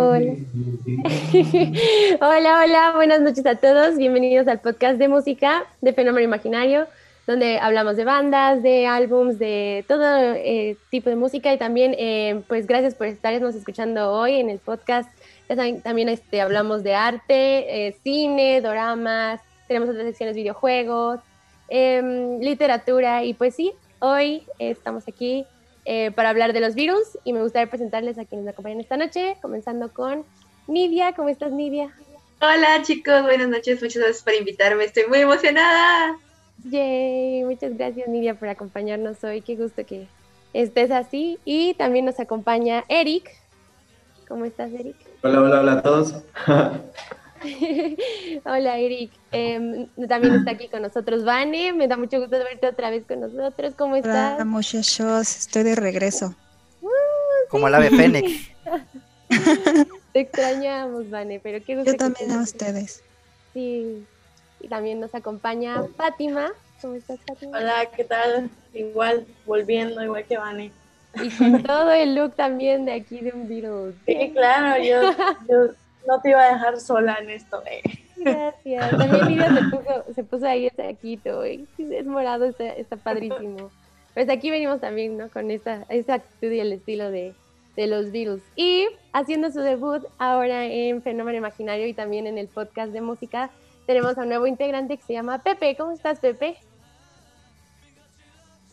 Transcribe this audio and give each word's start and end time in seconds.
Hola. 0.00 0.32
hola, 2.20 2.92
buenas 2.94 3.20
noches 3.20 3.44
a 3.44 3.56
todos. 3.56 3.98
Bienvenidos 3.98 4.48
al 4.48 4.58
podcast 4.60 4.98
de 4.98 5.08
música 5.08 5.66
de 5.82 5.92
Fenómeno 5.92 6.24
Imaginario, 6.24 6.86
donde 7.26 7.58
hablamos 7.58 7.96
de 7.96 8.06
bandas, 8.06 8.62
de 8.62 8.86
álbums, 8.86 9.38
de 9.38 9.84
todo 9.86 10.02
eh, 10.36 10.78
tipo 10.90 11.10
de 11.10 11.16
música 11.16 11.52
y 11.52 11.58
también, 11.58 11.94
eh, 11.98 12.40
pues 12.48 12.66
gracias 12.66 12.94
por 12.94 13.08
estarnos 13.08 13.54
escuchando 13.54 14.10
hoy 14.12 14.36
en 14.36 14.48
el 14.48 14.58
podcast. 14.58 15.10
También 15.82 16.08
este, 16.08 16.40
hablamos 16.40 16.82
de 16.82 16.94
arte, 16.94 17.88
eh, 17.88 17.94
cine, 18.02 18.62
doramas, 18.62 19.42
tenemos 19.68 19.90
otras 19.90 20.06
secciones 20.06 20.34
videojuegos, 20.34 21.20
em, 21.68 22.40
literatura 22.40 23.22
y 23.22 23.34
pues 23.34 23.54
sí, 23.54 23.74
hoy 23.98 24.44
estamos 24.58 25.06
aquí 25.08 25.44
eh, 25.84 26.10
para 26.10 26.30
hablar 26.30 26.52
de 26.52 26.60
los 26.60 26.74
virus 26.74 27.18
y 27.24 27.32
me 27.32 27.42
gustaría 27.42 27.70
presentarles 27.70 28.18
a 28.18 28.24
quienes 28.24 28.44
me 28.44 28.50
acompañan 28.50 28.80
esta 28.80 28.96
noche, 28.96 29.36
comenzando 29.40 29.92
con 29.92 30.24
Nidia. 30.66 31.12
¿Cómo 31.14 31.28
estás, 31.28 31.52
Nidia? 31.52 31.90
Hola, 32.40 32.82
chicos, 32.82 33.22
buenas 33.22 33.48
noches, 33.48 33.82
muchas 33.82 34.02
gracias 34.02 34.22
por 34.22 34.34
invitarme, 34.34 34.84
estoy 34.84 35.06
muy 35.08 35.18
emocionada. 35.18 36.16
Yay, 36.64 37.44
muchas 37.44 37.76
gracias, 37.76 38.08
Nidia, 38.08 38.34
por 38.34 38.48
acompañarnos 38.48 39.22
hoy. 39.24 39.40
Qué 39.40 39.56
gusto 39.56 39.84
que 39.84 40.06
estés 40.52 40.90
así. 40.90 41.38
Y 41.44 41.74
también 41.74 42.04
nos 42.04 42.20
acompaña 42.20 42.84
Eric. 42.88 43.30
¿Cómo 44.28 44.44
estás, 44.44 44.72
Eric? 44.72 44.96
Hola, 45.22 45.40
hola, 45.40 45.60
hola 45.60 45.72
a 45.72 45.82
todos. 45.82 46.14
Hola 48.44 48.78
Eric, 48.78 49.12
em, 49.32 49.88
también 50.08 50.34
está 50.34 50.52
aquí 50.52 50.68
con 50.68 50.82
nosotros 50.82 51.24
Vane, 51.24 51.72
me 51.72 51.88
da 51.88 51.96
mucho 51.96 52.18
gusto 52.20 52.36
verte 52.36 52.66
otra 52.66 52.90
vez 52.90 53.04
con 53.06 53.20
nosotros, 53.20 53.74
¿cómo 53.76 53.96
estás? 53.96 54.34
Hola 54.34 54.44
muchachos, 54.44 55.36
estoy 55.38 55.62
de 55.62 55.74
regreso. 55.74 56.34
Uh, 56.82 56.88
Como 57.48 57.68
la 57.68 57.78
ave 57.78 57.90
Fénix. 57.90 58.50
Te 60.12 60.20
extrañamos, 60.20 61.08
Vane, 61.08 61.40
pero 61.40 61.64
qué 61.64 61.76
gusto. 61.76 61.92
Yo 61.92 61.96
también 61.96 62.32
a 62.32 62.42
ustedes. 62.42 63.02
Sí, 63.54 64.04
y 64.60 64.68
también 64.68 65.00
nos 65.00 65.14
acompaña 65.14 65.84
Fátima. 65.96 66.50
¿Cómo 66.82 66.94
estás, 66.94 67.18
Fátima? 67.26 67.58
Hola, 67.58 67.86
¿qué 67.96 68.04
tal? 68.04 68.50
Igual, 68.74 69.26
volviendo, 69.46 70.02
igual 70.02 70.24
que 70.24 70.36
Vane. 70.36 70.72
Y 71.22 71.30
con 71.30 71.62
todo 71.62 71.90
el 71.90 72.14
look 72.14 72.34
también 72.34 72.84
de 72.84 72.92
aquí 72.92 73.20
de 73.20 73.32
un 73.32 73.48
virus. 73.48 73.94
Sí, 74.06 74.30
claro, 74.34 74.82
yo, 74.82 75.12
yo 75.48 75.74
no 76.06 76.20
te 76.20 76.30
iba 76.30 76.42
a 76.42 76.52
dejar 76.52 76.80
sola 76.80 77.16
en 77.20 77.30
esto. 77.30 77.62
Eh. 77.66 77.82
Gracias. 78.16 78.90
También 78.90 79.28
Lidia 79.28 79.54
se 79.54 79.62
puso, 79.64 80.04
se 80.14 80.24
puso 80.24 80.46
ahí 80.46 80.66
ese 80.66 80.92
saquito, 80.92 81.44
eh. 81.44 81.64
es 81.78 82.06
morado, 82.06 82.44
está, 82.46 82.66
está, 82.66 82.96
padrísimo. 82.96 83.70
Pues 84.14 84.28
aquí 84.28 84.50
venimos 84.50 84.80
también, 84.80 85.16
¿no? 85.16 85.30
Con 85.30 85.50
esta, 85.50 85.84
esta 85.88 86.14
actitud 86.14 86.50
y 86.52 86.60
el 86.60 86.72
estilo 86.72 87.10
de, 87.10 87.34
de 87.76 87.86
los 87.86 88.10
virus. 88.10 88.40
Y 88.56 88.88
haciendo 89.12 89.50
su 89.50 89.60
debut 89.60 90.04
ahora 90.18 90.64
en 90.66 91.02
Fenómeno 91.02 91.38
Imaginario 91.38 91.86
y 91.86 91.94
también 91.94 92.26
en 92.26 92.36
el 92.36 92.48
podcast 92.48 92.92
de 92.92 93.00
música, 93.00 93.50
tenemos 93.86 94.18
a 94.18 94.22
un 94.22 94.28
nuevo 94.28 94.46
integrante 94.46 94.96
que 94.96 95.02
se 95.02 95.12
llama 95.12 95.38
Pepe. 95.38 95.76
¿Cómo 95.76 95.92
estás, 95.92 96.20
Pepe? 96.20 96.56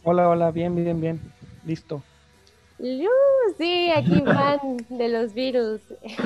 Hola, 0.03 0.29
hola, 0.29 0.51
bien, 0.51 0.75
bien, 0.75 0.99
bien. 0.99 1.21
Listo. 1.65 2.01
Sí, 2.79 3.91
aquí 3.91 4.21
fan 4.25 4.77
de 4.89 5.09
los 5.09 5.33
virus. 5.33 5.81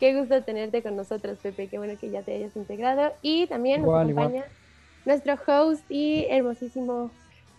Qué 0.00 0.16
gusto 0.18 0.42
tenerte 0.42 0.82
con 0.82 0.96
nosotros, 0.96 1.38
Pepe. 1.42 1.68
Qué 1.68 1.78
bueno 1.78 1.94
que 1.98 2.10
ya 2.10 2.22
te 2.22 2.34
hayas 2.34 2.56
integrado. 2.56 3.12
Y 3.22 3.46
también 3.46 3.82
nos 3.82 3.94
acompaña 3.94 4.44
nuestro 5.04 5.34
host 5.46 5.84
y 5.88 6.26
hermosísimo 6.28 7.10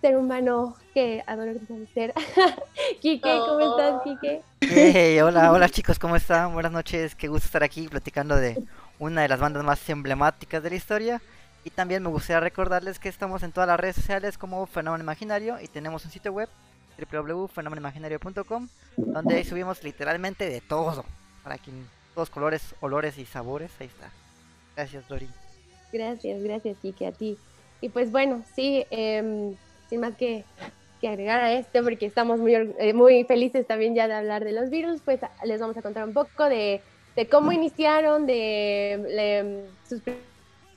ser 0.02 0.18
humano 0.18 0.76
que 0.94 1.24
adoro 1.28 1.54
ser. 1.94 2.14
Quique, 3.02 3.30
¿cómo 3.30 3.60
estás, 3.60 4.02
Quique? 4.04 4.42
Hey, 4.62 5.20
hola, 5.22 5.52
hola 5.52 5.70
chicos, 5.70 6.00
¿cómo 6.00 6.16
están? 6.16 6.54
Buenas 6.54 6.72
noches. 6.72 7.16
Qué 7.16 7.28
gusto 7.28 7.46
estar 7.46 7.64
aquí 7.64 7.88
platicando 7.88 8.36
de 8.36 8.62
una 9.00 9.22
de 9.22 9.28
las 9.28 9.40
bandas 9.40 9.64
más 9.64 9.88
emblemáticas 9.90 10.62
de 10.62 10.70
la 10.70 10.76
historia. 10.76 11.22
Y 11.64 11.70
también 11.70 12.02
me 12.02 12.10
gustaría 12.10 12.40
recordarles 12.40 12.98
que 12.98 13.08
estamos 13.08 13.44
en 13.44 13.52
todas 13.52 13.68
las 13.68 13.80
redes 13.80 13.96
sociales 13.96 14.38
como 14.38 14.66
Fenómeno 14.66 15.04
Imaginario 15.04 15.60
y 15.62 15.68
tenemos 15.68 16.04
un 16.04 16.12
sitio 16.12 16.34
web 16.34 16.50
www.fenomenoimaginario.com 17.06 18.68
donde 18.98 19.36
ahí 19.36 19.44
subimos 19.44 19.84
literalmente 19.84 20.50
de 20.50 20.62
todo, 20.62 21.06
para 21.44 21.58
quien 21.58 21.88
todos 22.14 22.30
colores, 22.30 22.76
olores 22.82 23.18
y 23.18 23.26
sabores, 23.26 23.72
ahí 23.80 23.88
está. 23.88 24.10
Gracias, 24.76 25.08
Dori. 25.08 25.30
Gracias, 25.92 26.44
gracias, 26.44 26.78
Kike, 26.82 27.08
a 27.08 27.12
ti. 27.12 27.38
Y 27.82 27.90
pues 27.90 28.12
bueno, 28.12 28.44
sí, 28.56 28.86
eh, 28.92 29.54
sin 29.90 30.00
más 30.00 30.16
que, 30.16 30.46
que, 31.00 31.08
agregar 31.08 31.42
a 31.42 31.54
esto, 31.54 31.84
porque 31.84 32.06
estamos 32.06 32.40
muy, 32.40 32.54
eh, 32.54 32.94
muy 32.94 33.24
felices 33.24 33.66
también 33.66 33.96
ya 33.96 34.08
de 34.08 34.14
hablar 34.14 34.44
de 34.44 34.52
los 34.52 34.70
virus, 34.70 35.02
pues 35.04 35.20
les 35.44 35.60
vamos 35.60 35.78
a 35.78 35.82
contar 35.82 36.08
un 36.08 36.14
poco 36.14 36.48
de, 36.48 36.82
de 37.16 37.28
cómo 37.28 37.52
iniciaron, 37.52 38.26
de, 38.26 39.04
de 39.08 39.66
sus 39.88 40.02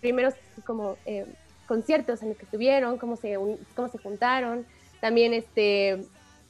primeros 0.00 0.34
como 0.66 0.96
eh, 1.06 1.26
conciertos 1.66 2.22
en 2.22 2.30
los 2.30 2.38
que 2.38 2.44
estuvieron, 2.44 2.98
cómo 2.98 3.16
se, 3.16 3.36
cómo 3.74 3.88
se 3.88 3.98
juntaron, 3.98 4.66
también 5.00 5.34
este, 5.34 6.05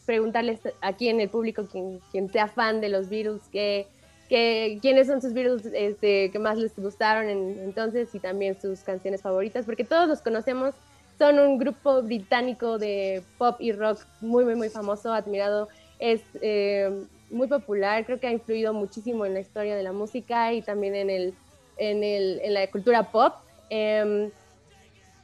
preguntarles 0.07 0.61
aquí 0.81 1.09
en 1.09 1.21
el 1.21 1.29
público, 1.29 1.67
quien, 1.71 2.01
quien 2.11 2.31
sea 2.31 2.49
fan 2.49 2.81
de 2.81 2.89
los 2.89 3.09
virus, 3.09 3.41
que, 3.53 3.87
que, 4.29 4.79
quiénes 4.81 5.07
son 5.07 5.21
sus 5.21 5.33
virus 5.33 5.63
este, 5.67 6.31
que 6.31 6.39
más 6.39 6.59
les 6.59 6.77
gustaron 6.77 7.29
en, 7.29 7.59
entonces 7.61 8.15
y 8.15 8.21
también 8.21 8.61
sus 8.61 8.81
canciones 8.81 9.23
favoritas, 9.23 9.65
porque 9.65 9.85
todos 9.85 10.09
los 10.09 10.21
conocemos, 10.21 10.75
son 11.19 11.39
un 11.39 11.59
grupo 11.59 12.03
británico 12.03 12.77
de 12.79 13.23
pop 13.39 13.57
y 13.61 13.73
rock 13.73 14.01
muy, 14.21 14.45
muy, 14.45 14.57
muy 14.57 14.69
famoso, 14.69 15.13
admirado, 15.13 15.69
es 16.01 16.23
eh, 16.43 16.91
muy 17.31 17.47
popular, 17.47 18.05
creo 18.05 18.19
que 18.19 18.27
ha 18.27 18.33
influido 18.33 18.75
muchísimo 18.75 19.25
en 19.25 19.35
la 19.35 19.41
historia 19.41 19.77
de 19.77 19.83
la 19.85 19.93
música 19.93 20.53
y 20.53 20.61
también 20.61 20.97
en, 20.97 21.11
el, 21.11 21.35
en, 21.77 22.03
el, 22.03 22.41
en 22.43 22.55
la 22.55 22.67
cultura 22.67 23.05
pop. 23.05 23.35
Eh, 23.71 24.31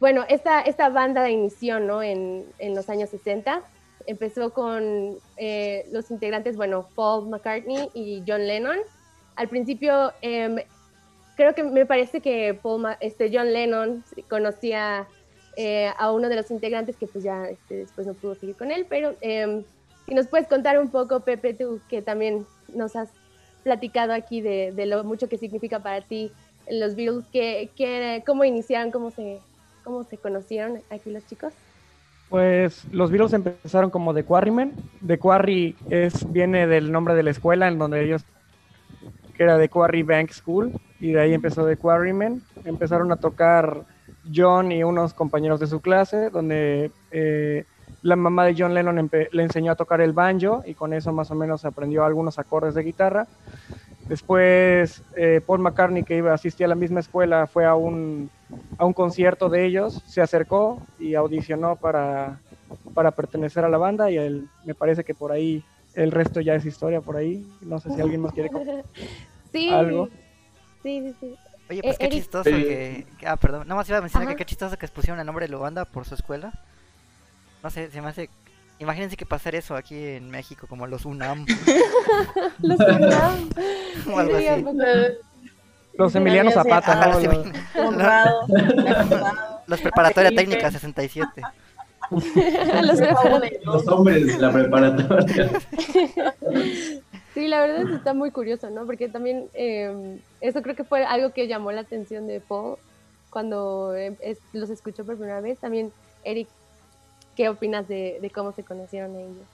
bueno, 0.01 0.25
esta, 0.29 0.63
esta 0.63 0.89
banda 0.89 1.29
inició 1.31 1.79
¿no? 1.79 2.03
en, 2.03 2.47
en 2.59 2.75
los 2.75 2.89
años 2.89 3.11
60. 3.11 3.63
Empezó 4.07 4.53
con 4.55 5.19
eh, 5.37 5.87
los 5.93 6.11
integrantes, 6.11 6.57
bueno, 6.57 6.89
Paul 6.95 7.29
McCartney 7.29 7.91
y 7.93 8.23
John 8.27 8.47
Lennon. 8.47 8.79
Al 9.37 9.49
principio, 9.49 10.13
eh, 10.23 10.65
creo 11.37 11.55
que 11.55 11.63
me 11.63 11.85
parece 11.85 12.23
que 12.23 12.59
Paul, 12.61 12.87
este, 13.01 13.31
John 13.33 13.53
Lennon 13.53 14.03
conocía 14.31 15.07
eh, 15.57 15.91
a 15.99 16.13
uno 16.13 16.31
de 16.31 16.37
los 16.37 16.51
integrantes 16.51 16.97
que 16.97 17.07
pues 17.07 17.23
ya 17.23 17.45
este, 17.49 17.77
después 17.77 18.07
no 18.07 18.15
pudo 18.15 18.35
seguir 18.35 18.57
con 18.57 18.71
él, 18.71 18.87
pero 18.89 19.15
si 20.07 20.15
nos 20.15 20.29
puedes 20.29 20.49
contar 20.49 20.79
un 20.81 20.91
poco, 20.91 21.21
Pepe, 21.21 21.53
tú 21.53 21.79
que 21.91 22.01
también 22.01 22.47
nos 22.75 22.97
has 22.97 23.11
platicado 23.63 24.15
aquí 24.15 24.41
de, 24.41 24.73
de 24.73 24.87
lo 24.87 25.05
mucho 25.05 25.29
que 25.29 25.37
significa 25.37 25.81
para 25.81 26.01
ti 26.01 26.33
los 26.71 26.95
Beatles, 26.95 27.27
que, 27.33 27.69
que, 27.77 28.23
cómo 28.27 28.45
iniciaron, 28.45 28.91
cómo 28.91 29.11
se, 29.11 29.41
¿Cómo 29.91 30.05
se 30.05 30.19
conocieron 30.19 30.81
aquí 30.89 31.11
los 31.11 31.27
chicos? 31.27 31.53
Pues 32.29 32.85
los 32.93 33.11
Beatles 33.11 33.33
empezaron 33.33 33.91
como 33.91 34.15
The 34.15 34.23
Quarrymen. 34.23 34.73
The 35.05 35.19
Quarry 35.19 35.75
es, 35.89 36.33
viene 36.33 36.69
del 36.69 36.93
nombre 36.93 37.17
de 37.17 37.25
la 37.25 37.33
escuela 37.33 37.67
en 37.67 37.77
donde 37.77 38.05
ellos, 38.05 38.25
que 39.35 39.43
era 39.43 39.59
The 39.59 39.69
Quarry 39.69 40.05
Bank 40.05 40.31
School, 40.31 40.81
y 41.01 41.11
de 41.11 41.21
ahí 41.21 41.35
empezó 41.35 41.67
The 41.67 41.77
Quarrymen. 41.77 42.41
Empezaron 42.65 43.11
a 43.11 43.17
tocar 43.17 43.85
John 44.33 44.71
y 44.71 44.85
unos 44.85 45.13
compañeros 45.13 45.59
de 45.59 45.67
su 45.67 45.81
clase, 45.81 46.31
donde 46.31 46.93
eh, 47.11 47.65
la 48.03 48.15
mamá 48.15 48.45
de 48.45 48.55
John 48.57 48.75
Lennon 48.75 49.11
le 49.33 49.43
enseñó 49.43 49.73
a 49.73 49.75
tocar 49.75 50.01
el 50.01 50.13
banjo 50.13 50.63
y 50.65 50.75
con 50.75 50.93
eso 50.93 51.13
más 51.13 51.33
o 51.33 51.35
menos 51.35 51.65
aprendió 51.65 52.05
algunos 52.05 52.39
acordes 52.39 52.77
de 52.77 52.85
guitarra. 52.85 53.27
Después 54.07 55.03
eh, 55.17 55.41
Paul 55.45 55.59
McCartney, 55.59 56.05
que 56.05 56.19
iba, 56.19 56.33
asistía 56.33 56.67
a 56.67 56.69
la 56.69 56.77
misma 56.77 57.01
escuela, 57.01 57.49
fue 57.49 57.67
a 57.67 57.75
un, 57.75 58.31
a 58.79 58.85
un 58.85 58.93
concierto 58.93 59.49
de 59.49 59.67
ellos, 59.67 60.03
se 60.07 60.21
acercó 60.21 60.83
y 60.99 61.15
audicionó 61.15 61.77
para, 61.77 62.41
para 62.95 63.11
pertenecer 63.11 63.65
a 63.65 63.69
la 63.69 63.79
banda 63.79 64.11
y 64.11 64.17
él, 64.17 64.49
me 64.65 64.75
parece 64.75 65.05
que 65.05 65.15
por 65.15 65.33
ahí 65.33 65.65
el 65.95 66.11
resto 66.13 66.41
ya 66.41 66.55
es 66.55 66.65
historia 66.65 67.01
por 67.01 67.17
ahí. 67.17 67.47
No 67.61 67.79
sé 67.81 67.91
si 67.95 68.01
alguien 68.01 68.21
más 68.23 68.33
quiere 68.33 68.51
sí, 69.53 69.71
algo. 69.71 70.09
Sí, 70.83 71.01
sí, 71.03 71.15
sí. 71.21 71.35
Oye, 71.69 71.83
pues 71.83 71.95
eh, 71.95 71.99
qué 72.01 72.07
Eric. 72.07 72.19
chistoso 72.19 72.45
que, 72.51 73.07
que, 73.19 73.27
Ah, 73.27 73.37
perdón. 73.37 73.63
Nada 73.69 73.77
más 73.77 73.89
iba 73.89 73.99
a 73.99 74.01
mencionar 74.01 74.29
Ajá. 74.29 74.35
que 74.37 74.45
qué 74.45 74.49
chistoso 74.49 74.77
que 74.77 74.89
pusieron 74.89 75.21
el 75.21 75.27
nombre 75.27 75.47
de 75.47 75.53
la 75.53 75.59
banda 75.59 75.85
por 75.85 76.05
su 76.05 76.15
escuela. 76.15 76.53
No 77.63 77.71
sé, 77.71 77.91
se 77.91 78.01
me 78.01 78.09
hace 78.09 78.29
Imagínense 78.81 79.15
que 79.19 79.27
pasar 79.27 79.55
eso 79.55 79.77
aquí 79.77 79.95
en 79.95 80.31
México, 80.31 80.67
como 80.67 80.87
los 80.87 81.05
UNAM. 81.05 81.45
los 82.63 82.81
UNAM. 82.81 83.51
o 84.15 84.19
algo 84.19 84.39
Sí, 84.39 84.47
así. 84.47 84.65
Los 86.01 86.15
Emiliano 86.15 86.51
Zapata, 86.51 87.07
los, 87.09 87.23
Los- 87.23 87.25
Emiliano- 87.35 87.59
Honrado. 87.87 88.41
los 89.67 89.81
preparatoria 89.81 90.31
técnica 90.31 90.71
67. 90.71 91.43
Los 92.11 93.01
Los 93.65 93.87
hombres 93.89 94.27
de 94.27 94.39
la 94.39 94.51
preparatoria. 94.53 95.51
Sí, 97.33 97.47
la 97.47 97.61
verdad 97.61 97.83
es 97.83 97.89
que 97.91 97.95
está 97.95 98.13
muy 98.13 98.33
curioso, 98.33 98.71
¿no? 98.71 98.85
Porque 98.87 99.09
también 99.09 99.47
eh, 99.55 100.19
eso 100.41 100.63
creo 100.63 100.75
que 100.75 100.83
fue 100.83 101.05
algo 101.05 101.31
que 101.31 101.47
llamó 101.47 101.71
la 101.71 101.83
atención 101.83 102.27
de 102.27 102.41
Paul 102.41 102.75
cuando 103.31 103.95
es- 103.95 104.39
los 104.53 104.69
escuchó 104.69 105.05
por 105.05 105.15
primera 105.17 105.41
vez. 105.41 105.57
También, 105.61 105.93
Eric, 106.25 106.49
¿qué 107.37 107.49
opinas 107.49 107.87
de, 107.87 108.19
de 108.21 108.31
cómo 108.31 108.51
se 108.51 108.65
conocieron 108.65 109.15
ellos? 109.15 109.47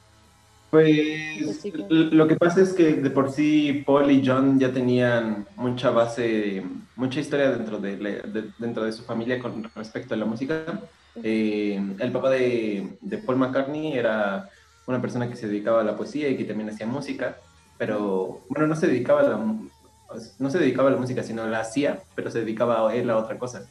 Pues 0.71 1.63
lo 1.89 2.27
que 2.29 2.37
pasa 2.37 2.61
es 2.61 2.73
que 2.75 2.95
de 2.95 3.11
por 3.11 3.31
sí 3.31 3.83
Paul 3.87 4.11
y 4.11 4.23
John 4.27 4.59
ya 4.59 4.73
tenían 4.73 5.47
mucha 5.57 5.91
base, 5.91 6.65
mucha 6.97 7.21
historia 7.21 7.51
dentro 7.53 7.79
de, 7.79 7.97
dentro 8.59 8.85
de 8.85 8.93
su 8.93 9.05
familia 9.05 9.39
con 9.39 9.63
respecto 9.75 10.15
a 10.15 10.17
la 10.17 10.25
música. 10.27 10.91
Eh, 11.23 11.81
el 11.99 12.13
papá 12.13 12.31
de, 12.31 12.99
de 13.01 13.19
Paul 13.19 13.39
McCartney 13.39 13.93
era 13.97 14.49
una 14.87 15.01
persona 15.01 15.29
que 15.31 15.37
se 15.37 15.47
dedicaba 15.49 15.81
a 15.81 15.85
la 15.85 15.97
poesía 15.97 16.29
y 16.29 16.37
que 16.37 16.45
también 16.45 16.69
hacía 16.71 16.87
música, 16.87 17.39
pero 17.79 18.45
bueno, 18.49 18.67
no 18.67 18.77
se 18.77 18.89
dedicaba 18.89 19.21
a 19.21 19.29
la, 19.29 19.37
no 20.39 20.51
se 20.51 20.59
dedicaba 20.59 20.89
a 20.89 20.93
la 20.93 20.99
música, 20.99 21.23
sino 21.23 21.47
la 21.47 21.61
hacía, 21.61 22.05
pero 22.15 22.31
se 22.31 22.41
dedicaba 22.41 22.89
a 22.91 22.95
él 22.95 23.09
a 23.11 23.17
otra 23.19 23.39
cosa. 23.39 23.71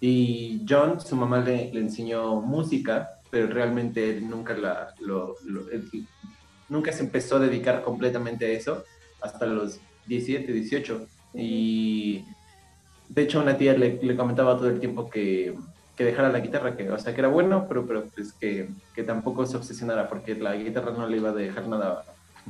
Y 0.00 0.64
John, 0.68 1.00
su 1.00 1.16
mamá 1.16 1.40
le, 1.40 1.72
le 1.72 1.80
enseñó 1.80 2.40
música, 2.40 3.08
pero 3.30 3.48
realmente 3.48 4.10
él 4.10 4.28
nunca 4.28 4.54
la, 4.56 4.94
lo, 5.00 5.36
lo- 5.44 5.70
él 5.70 5.88
nunca 6.68 6.92
se 6.92 7.02
empezó 7.02 7.36
a 7.36 7.40
dedicar 7.40 7.82
completamente 7.82 8.46
a 8.46 8.50
eso 8.50 8.84
hasta 9.20 9.46
los 9.46 9.80
17, 10.06 10.52
18. 10.52 11.06
Y 11.34 12.24
de 13.08 13.22
hecho 13.22 13.40
una 13.40 13.56
tía 13.56 13.74
le, 13.74 13.98
le 14.02 14.16
comentaba 14.16 14.56
todo 14.56 14.68
el 14.68 14.80
tiempo 14.80 15.08
que, 15.10 15.54
que 15.96 16.04
dejara 16.04 16.28
la 16.30 16.40
guitarra, 16.40 16.76
que, 16.76 16.90
o 16.90 16.98
sea, 16.98 17.14
que 17.14 17.20
era 17.20 17.28
bueno, 17.28 17.66
pero, 17.68 17.86
pero 17.86 18.04
pues 18.14 18.32
que, 18.32 18.68
que 18.94 19.02
tampoco 19.02 19.46
se 19.46 19.56
obsesionara 19.56 20.08
porque 20.08 20.34
la 20.34 20.54
guitarra 20.54 20.92
no 20.92 21.06
le 21.06 21.16
iba 21.16 21.30
a 21.30 21.34
dejar 21.34 21.68
nada, 21.68 22.04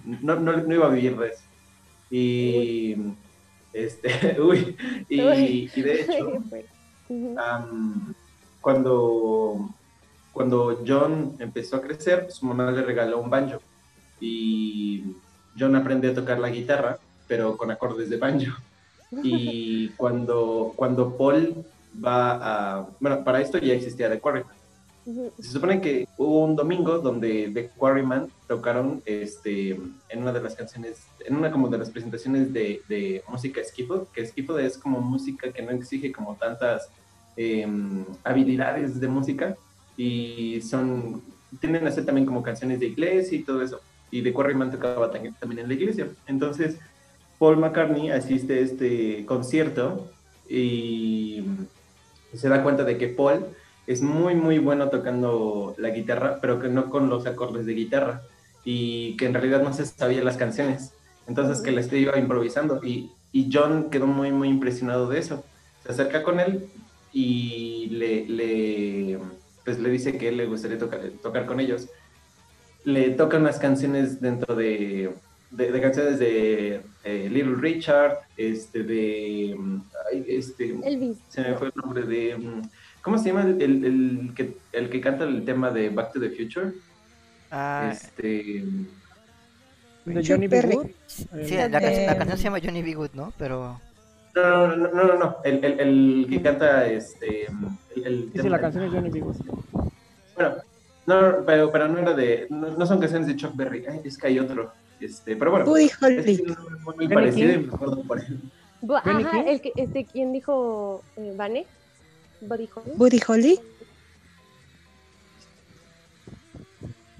no, 0.04 0.36
no, 0.36 0.56
no 0.56 0.74
iba 0.74 0.86
a 0.86 0.90
vivir 0.90 1.16
de 1.16 1.28
eso. 1.28 1.42
Y, 2.10 2.96
este, 3.72 4.40
uy, 4.40 4.76
y, 5.08 5.70
y 5.74 5.82
de 5.82 6.00
hecho... 6.00 6.32
Cuando, 8.60 9.70
cuando 10.32 10.82
John 10.84 11.36
empezó 11.38 11.76
a 11.76 11.80
crecer, 11.80 12.32
su 12.32 12.46
mamá 12.46 12.72
le 12.72 12.82
regaló 12.82 13.20
un 13.20 13.30
banjo 13.30 13.60
y 14.20 15.04
John 15.58 15.76
aprendió 15.76 16.10
a 16.10 16.14
tocar 16.14 16.38
la 16.38 16.50
guitarra, 16.50 16.98
pero 17.26 17.56
con 17.56 17.70
acordes 17.70 18.10
de 18.10 18.16
banjo. 18.16 18.56
Y 19.22 19.88
cuando, 19.96 20.72
cuando 20.76 21.16
Paul 21.16 21.64
va 22.04 22.78
a... 22.78 22.86
Bueno, 23.00 23.24
para 23.24 23.40
esto 23.40 23.58
ya 23.58 23.74
existía 23.74 24.10
The 24.10 24.20
Quarrymen. 24.20 24.56
Ujú. 25.06 25.32
Se 25.38 25.50
supone 25.50 25.80
que 25.80 26.08
hubo 26.18 26.44
un 26.44 26.56
domingo 26.56 26.98
donde 26.98 27.50
The 27.54 27.68
Quarrymen 27.76 28.28
tocaron 28.48 29.02
este, 29.06 29.70
en 30.08 30.22
una 30.22 30.32
de 30.32 30.42
las 30.42 30.56
canciones, 30.56 31.06
en 31.24 31.36
una 31.36 31.50
como 31.52 31.68
de 31.68 31.78
las 31.78 31.90
presentaciones 31.90 32.52
de, 32.52 32.82
de 32.88 33.22
música 33.28 33.62
skiffle, 33.62 34.02
que 34.12 34.26
skiffle 34.26 34.66
es 34.66 34.76
como 34.76 35.00
música 35.00 35.52
que 35.52 35.62
no 35.62 35.70
exige 35.70 36.10
como 36.10 36.34
tantas 36.34 36.88
em, 37.36 38.04
habilidades 38.24 38.98
de 38.98 39.06
música 39.06 39.56
y 39.96 40.60
son, 40.60 41.22
tienden 41.60 41.86
a 41.86 41.92
ser 41.92 42.04
también 42.04 42.26
como 42.26 42.42
canciones 42.42 42.80
de 42.80 42.86
iglesia 42.86 43.38
y 43.38 43.42
todo 43.42 43.62
eso. 43.62 43.80
Y 44.16 44.22
The 44.22 44.32
Quarrymen 44.32 44.70
tocaba 44.70 45.10
también, 45.10 45.34
también 45.34 45.60
en 45.60 45.68
la 45.68 45.74
iglesia. 45.74 46.08
Entonces, 46.26 46.78
Paul 47.38 47.58
McCartney 47.58 48.10
asiste 48.10 48.54
a 48.54 48.60
este 48.60 49.26
concierto 49.26 50.10
y 50.48 51.44
se 52.32 52.48
da 52.48 52.62
cuenta 52.62 52.84
de 52.84 52.96
que 52.96 53.08
Paul 53.08 53.44
es 53.86 54.00
muy, 54.00 54.34
muy 54.34 54.58
bueno 54.58 54.88
tocando 54.88 55.74
la 55.78 55.90
guitarra, 55.90 56.38
pero 56.40 56.60
que 56.60 56.68
no 56.68 56.88
con 56.88 57.10
los 57.10 57.26
acordes 57.26 57.66
de 57.66 57.74
guitarra 57.74 58.22
y 58.64 59.16
que 59.16 59.26
en 59.26 59.34
realidad 59.34 59.62
no 59.62 59.72
se 59.74 59.84
sabía 59.84 60.24
las 60.24 60.36
canciones. 60.36 60.92
Entonces 61.28 61.62
que 61.62 61.72
les 61.72 61.92
iba 61.92 62.18
improvisando 62.18 62.80
y, 62.82 63.10
y 63.32 63.50
John 63.52 63.90
quedó 63.90 64.06
muy, 64.06 64.32
muy 64.32 64.48
impresionado 64.48 65.08
de 65.08 65.18
eso. 65.18 65.44
Se 65.84 65.92
acerca 65.92 66.22
con 66.22 66.40
él 66.40 66.68
y 67.12 67.88
le, 67.90 68.26
le, 68.26 69.18
pues 69.64 69.78
le 69.78 69.90
dice 69.90 70.16
que 70.16 70.28
él 70.28 70.38
le 70.38 70.46
gustaría 70.46 70.78
tocar, 70.78 71.00
tocar 71.22 71.44
con 71.44 71.60
ellos. 71.60 71.88
Le 72.86 73.10
tocan 73.10 73.42
unas 73.42 73.58
canciones 73.58 74.20
dentro 74.20 74.54
de, 74.54 75.10
de, 75.50 75.72
de 75.72 75.80
canciones 75.80 76.20
de 76.20 76.80
eh, 77.02 77.28
Little 77.28 77.56
Richard, 77.56 78.18
este, 78.36 78.84
de, 78.84 79.56
ay, 80.12 80.24
este, 80.28 80.72
Elvis. 80.84 81.18
se 81.28 81.40
me 81.42 81.54
fue 81.56 81.66
el 81.66 81.72
nombre 81.82 82.02
de. 82.06 82.36
mm, 82.36 82.62
¿Cómo 83.02 83.18
se 83.18 83.28
llama 83.30 83.42
el, 83.42 83.60
el- 83.60 83.84
el 83.84 84.34
que, 84.36 84.56
el 84.72 84.88
que 84.88 85.00
canta 85.00 85.24
el 85.24 85.44
tema 85.44 85.70
de 85.70 85.90
Back 85.90 86.12
to 86.12 86.20
the 86.20 86.30
Future? 86.30 86.72
Ah, 87.50 87.90
Este. 87.92 88.64
De 90.04 90.24
Johnny 90.24 90.46
B. 90.46 90.62
Good. 90.62 90.86
sí, 91.08 91.26
la, 91.56 91.80
canción, 91.80 92.06
la 92.06 92.16
canción 92.18 92.38
se 92.38 92.44
llama 92.44 92.60
Johnny 92.62 92.82
B. 92.82 92.94
Good, 92.94 93.10
¿no? 93.14 93.32
Pero... 93.36 93.80
No, 94.36 94.68
no, 94.68 94.76
no, 94.76 94.92
no, 94.92 95.04
no, 95.06 95.18
no, 95.18 95.36
El, 95.44 95.64
el, 95.64 95.80
el 95.80 96.26
que 96.30 96.40
canta 96.42 96.86
este. 96.86 97.46
El, 97.96 98.04
el 98.06 98.30
Sí, 98.32 98.42
sí, 98.42 98.48
la 98.48 98.60
canción 98.60 98.84
es 98.84 98.92
Johnny 98.92 99.10
B. 99.10 99.20
Good. 99.20 99.36
Bueno, 100.36 100.54
no, 101.06 101.44
pero, 101.46 101.70
pero 101.70 101.88
no 101.88 101.98
era 101.98 102.12
de. 102.14 102.46
No, 102.50 102.70
no 102.76 102.86
son 102.86 102.98
canciones 103.00 103.26
de 103.28 103.36
Chuck 103.36 103.54
Berry. 103.54 103.84
Ay, 103.86 104.00
es 104.04 104.18
que 104.18 104.26
hay 104.26 104.38
otro. 104.38 104.72
Este, 105.00 105.36
pero 105.36 105.50
bueno. 105.50 105.66
Buddy 105.66 105.84
Es 105.84 105.96
que 105.96 106.06
Holly. 106.06 106.42
nombre 106.42 106.96
muy, 106.96 107.08
parecido 107.08 107.52
y 107.52 107.58
me 107.58 107.74
acuerdo 107.74 108.02
por 108.02 108.18
él. 108.20 108.38
Bu- 108.82 109.02
¿Benny 109.04 109.24
Ajá, 109.24 109.40
el 109.42 109.60
que, 109.60 109.72
este, 109.76 110.04
¿quién 110.04 110.32
dijo 110.32 111.02
eh, 111.16 111.32
Vane? 111.36 111.66
Buddy 112.40 112.68
Holly. 112.74 112.90
Buddy 112.96 113.20
Holly. 113.26 113.60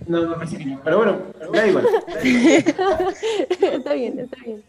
No, 0.06 0.22
no, 0.24 0.34
parece 0.36 0.58
que 0.58 0.66
no. 0.66 0.80
Pero 0.84 0.98
bueno, 0.98 1.18
da 1.52 1.66
igual. 1.66 1.86
está 3.60 3.92
bien, 3.94 4.20
está 4.20 4.36
bien. 4.44 4.62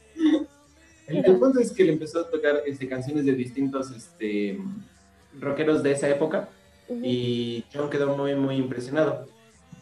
El, 1.07 1.25
el 1.25 1.37
punto 1.37 1.59
es 1.59 1.71
que 1.71 1.83
le 1.83 1.93
empezó 1.93 2.21
a 2.21 2.29
tocar 2.29 2.61
este, 2.65 2.87
canciones 2.87 3.25
de 3.25 3.33
distintos 3.33 3.91
este, 3.91 4.59
rockeros 5.39 5.83
de 5.83 5.91
esa 5.91 6.09
época 6.09 6.49
Y 7.03 7.63
John 7.73 7.89
quedó 7.89 8.15
muy, 8.15 8.35
muy 8.35 8.55
impresionado. 8.55 9.27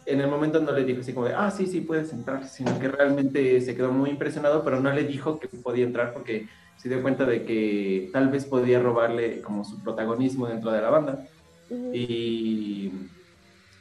En 0.04 0.20
el 0.20 0.28
momento 0.28 0.60
no 0.60 0.72
le 0.72 0.84
dijo 0.84 1.00
así 1.00 1.12
como 1.12 1.26
de, 1.26 1.34
ah, 1.34 1.50
sí, 1.50 1.66
sí, 1.66 1.80
puedes 1.80 2.12
entrar, 2.12 2.46
sino 2.48 2.78
que 2.78 2.88
realmente 2.88 3.60
se 3.60 3.74
quedó 3.74 3.90
muy 3.90 4.10
impresionado, 4.10 4.64
pero 4.64 4.80
no 4.80 4.92
le 4.92 5.04
dijo 5.04 5.38
que 5.40 5.48
podía 5.48 5.84
entrar 5.84 6.12
porque 6.12 6.46
se 6.78 6.88
dio 6.88 7.02
cuenta 7.02 7.24
de 7.24 7.44
que 7.44 8.10
tal 8.12 8.28
vez 8.28 8.44
podía 8.44 8.80
robarle 8.80 9.40
como 9.40 9.64
su 9.64 9.82
protagonismo 9.82 10.46
dentro 10.46 10.70
de 10.70 10.80
la 10.80 10.90
banda 10.90 11.24
Ujú. 11.70 11.90
y 11.94 12.92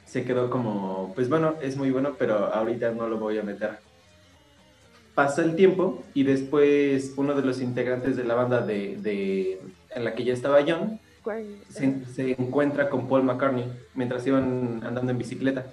se 0.06 0.24
quedó 0.24 0.50
como, 0.50 1.12
pues 1.14 1.30
bueno, 1.30 1.56
es 1.62 1.78
muy 1.78 1.92
bueno, 1.92 2.16
pero 2.18 2.54
ahorita 2.54 2.92
no 2.92 3.08
lo 3.08 3.18
voy 3.20 3.38
a 3.38 3.44
meter. 3.44 3.80
Pasa 5.14 5.44
el 5.44 5.56
tiempo 5.56 6.04
y 6.14 6.24
después 6.24 7.14
uno 7.18 7.36
de 7.36 7.42
los 7.44 7.62
integrantes 7.62 8.18
de 8.18 8.24
la 8.24 8.36
banda 8.36 8.66
de, 8.66 8.98
de- 8.98 9.62
en 9.92 10.04
la 10.04 10.14
que 10.14 10.24
ya 10.24 10.34
estaba 10.34 10.60
John 10.68 11.00
Quarry. 11.26 11.58
se, 11.70 12.06
se 12.14 12.32
encuentra 12.40 12.90
con 12.90 13.10
Paul 13.10 13.24
McCartney 13.24 13.66
mientras 13.96 14.26
iban 14.28 14.82
andando 14.86 15.12
en 15.12 15.18
bicicleta. 15.18 15.66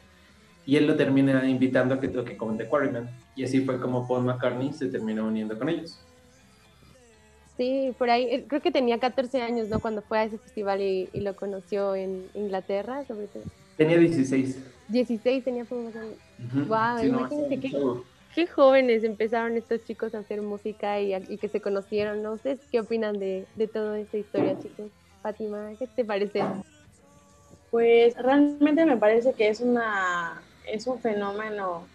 Y 0.64 0.76
él 0.76 0.86
lo 0.86 0.96
termina 0.96 1.48
invitando 1.48 1.94
a 1.94 2.00
que 2.00 2.08
toque 2.08 2.36
con 2.36 2.56
The 2.56 2.66
Quarrymen. 2.66 3.08
Y 3.36 3.44
así 3.44 3.60
fue 3.64 3.78
como 3.80 4.08
Paul 4.08 4.24
McCartney 4.24 4.72
se 4.72 4.86
terminó 4.88 5.26
uniendo 5.26 5.58
con 5.58 5.68
ellos. 5.68 6.00
Sí, 7.56 7.92
por 7.98 8.08
ahí, 8.10 8.44
creo 8.48 8.62
que 8.62 8.70
tenía 8.72 8.98
14 8.98 9.42
años, 9.42 9.68
¿no? 9.68 9.78
Cuando 9.78 10.02
fue 10.02 10.18
a 10.18 10.24
ese 10.24 10.38
festival 10.38 10.80
y, 10.80 11.08
y 11.12 11.20
lo 11.20 11.36
conoció 11.36 11.94
en 11.94 12.26
Inglaterra, 12.34 13.04
sobre 13.06 13.26
todo. 13.26 13.42
Tenía 13.76 13.98
16. 13.98 14.58
16 14.88 15.44
tenía 15.44 15.64
Paul 15.64 15.84
McCartney. 15.84 16.16
Ujú. 16.46 16.66
Guau, 16.66 16.98
Sí, 16.98 17.10
no, 17.10 17.18
imagínate 17.20 17.54
está 17.54 17.68
qué-. 17.68 18.02
Qué 18.34 18.46
jóvenes 18.46 19.04
empezaron 19.04 19.58
estos 19.58 19.84
chicos 19.84 20.14
a 20.14 20.20
hacer 20.20 20.40
música 20.40 20.98
y, 21.00 21.12
y 21.14 21.36
que 21.36 21.48
se 21.48 21.60
conocieron, 21.60 22.22
¿no? 22.22 22.32
¿Ustedes 22.32 22.60
qué 22.70 22.80
opinan 22.80 23.18
de, 23.18 23.44
de 23.56 23.66
toda 23.66 23.98
esta 24.00 24.16
historia, 24.16 24.58
chicos? 24.58 24.90
Fátima, 25.22 25.70
¿qué 25.78 25.86
te 25.86 26.04
parece? 26.04 26.42
Pues 27.70 28.16
realmente 28.16 28.84
me 28.84 28.96
parece 28.96 29.32
que 29.32 29.48
es 29.48 29.60
una 29.60 30.42
es 30.66 30.86
un 30.86 31.00
fenómeno, 31.00 31.86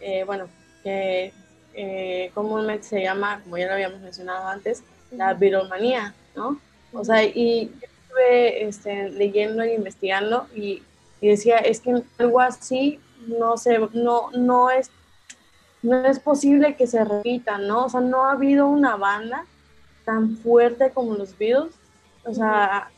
eh, 0.00 0.24
bueno, 0.24 0.48
que 0.82 1.32
eh, 1.74 2.30
comúnmente 2.34 2.84
se 2.84 3.02
llama, 3.02 3.40
como 3.42 3.58
ya 3.58 3.66
lo 3.66 3.74
habíamos 3.74 4.00
mencionado 4.00 4.48
antes, 4.48 4.82
la 5.10 5.34
viromanía, 5.34 6.14
¿no? 6.34 6.60
O 6.92 7.04
sea, 7.04 7.22
y 7.24 7.68
yo 7.68 7.86
estuve 7.86 8.64
este, 8.64 9.10
leyendo 9.10 9.62
e 9.62 9.74
investigando 9.74 10.46
y, 10.54 10.82
y 11.20 11.28
decía, 11.28 11.58
es 11.58 11.80
que 11.80 12.02
algo 12.18 12.40
así 12.40 13.00
no 13.26 13.56
se, 13.56 13.78
no, 13.92 14.30
no 14.32 14.70
es, 14.70 14.90
no 15.82 16.04
es 16.04 16.18
posible 16.18 16.76
que 16.76 16.86
se 16.86 17.04
repita, 17.04 17.58
¿no? 17.58 17.86
O 17.86 17.88
sea, 17.88 18.00
no 18.00 18.26
ha 18.26 18.32
habido 18.32 18.66
una 18.68 18.96
banda 18.96 19.46
tan 20.04 20.36
fuerte 20.38 20.90
como 20.90 21.14
los 21.14 21.38
Beatles, 21.38 21.74
o 22.24 22.32
sea, 22.32 22.90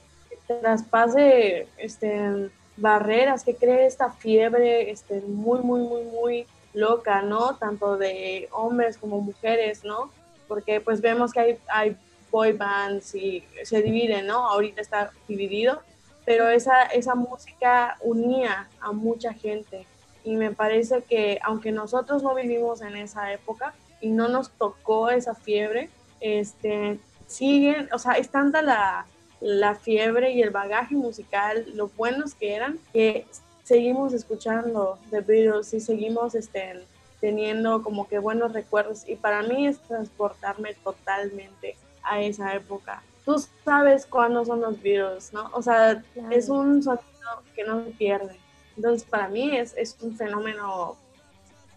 traspase 0.47 1.69
este, 1.77 2.51
barreras, 2.77 3.45
que 3.45 3.55
cree 3.55 3.87
esta 3.87 4.11
fiebre 4.11 4.91
este, 4.91 5.21
muy, 5.23 5.61
muy, 5.61 5.81
muy, 5.81 6.03
muy 6.05 6.47
loca, 6.73 7.23
¿no? 7.23 7.57
Tanto 7.57 7.97
de 7.97 8.49
hombres 8.53 8.99
como 8.99 9.21
mujeres, 9.21 9.85
¿no? 9.85 10.11
Porque 10.49 10.81
pues 10.81 11.01
vemos 11.01 11.33
que 11.33 11.41
hay, 11.41 11.59
hay 11.69 11.97
boy 12.31 12.53
bands 12.53 13.15
y 13.15 13.45
se 13.63 13.81
dividen, 13.81 14.27
¿no? 14.27 14.49
Ahorita 14.49 14.81
está 14.81 15.11
dividido, 15.29 15.81
pero 16.25 16.49
esa, 16.49 16.83
esa 16.85 17.15
música 17.15 17.97
unía 18.01 18.69
a 18.81 18.93
mucha 18.93 19.33
gente 19.33 19.87
y 20.25 20.37
me 20.37 20.51
parece 20.51 21.03
que 21.03 21.39
aunque 21.43 21.71
nosotros 21.71 22.23
no 22.23 22.35
vivimos 22.35 22.83
en 22.83 22.97
esa 22.97 23.33
época 23.33 23.75
y 24.01 24.09
no 24.09 24.29
nos 24.29 24.51
tocó 24.51 25.11
esa 25.11 25.35
fiebre, 25.35 25.91
este, 26.21 26.99
siguen, 27.27 27.89
o 27.93 27.99
sea, 27.99 28.15
es 28.15 28.31
tanta 28.31 28.63
la, 28.63 29.07
la 29.45 29.75
fiebre 29.75 30.33
y 30.33 30.41
el 30.41 30.49
bagaje 30.49 30.95
musical, 30.95 31.67
lo 31.75 31.89
buenos 31.89 32.35
que 32.35 32.55
eran, 32.55 32.81
que 32.95 33.27
seguimos 33.63 34.15
escuchando 34.15 34.99
The 35.11 35.21
Beatles 35.21 35.75
y 35.75 35.81
seguimos 35.81 36.35
este, 36.35 36.83
teniendo 37.21 37.83
como 37.83 38.09
que 38.09 38.19
buenos 38.19 38.55
recuerdos 38.55 39.07
y 39.07 39.17
para 39.17 39.43
mí 39.43 39.67
es 39.67 39.79
transportarme 39.81 40.73
totalmente 40.83 41.77
a 42.03 42.23
esa 42.23 42.55
época. 42.55 43.03
Tú 43.27 43.37
sabes 43.67 44.07
cuándo 44.07 44.47
son 44.47 44.63
los 44.63 44.81
virus, 44.81 45.35
¿no? 45.35 45.51
O 45.53 45.61
sea, 45.61 46.03
es 46.31 46.49
un 46.49 46.83
sonido 46.83 47.43
que 47.55 47.65
no 47.65 47.85
se 47.85 47.91
pierde. 47.91 48.39
Entonces, 48.79 49.07
para 49.07 49.29
mí 49.29 49.55
es, 49.55 49.75
es 49.77 49.95
un 50.01 50.17
fenómeno 50.17 50.97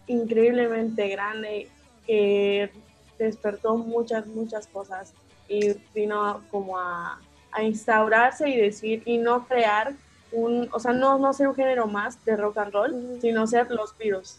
increíblemente 0.06 1.06
grande 1.08 1.68
que 2.06 2.70
despertó 3.18 3.76
muchas, 3.76 4.26
muchas 4.26 4.66
cosas 4.68 5.12
y 5.48 5.74
vino 5.94 6.42
como 6.50 6.78
a, 6.78 7.20
a, 7.58 7.62
instaurarse 7.62 8.48
y 8.48 8.56
decir, 8.56 9.02
y 9.04 9.18
no 9.18 9.46
crear 9.46 9.92
un, 10.32 10.68
o 10.72 10.80
sea, 10.80 10.92
no, 10.92 11.18
no 11.18 11.32
ser 11.32 11.48
un 11.48 11.54
género 11.54 11.86
más 11.86 12.22
de 12.24 12.36
rock 12.36 12.58
and 12.58 12.72
roll, 12.72 13.18
sino 13.20 13.46
ser 13.46 13.70
los 13.70 13.96
virus. 13.96 14.38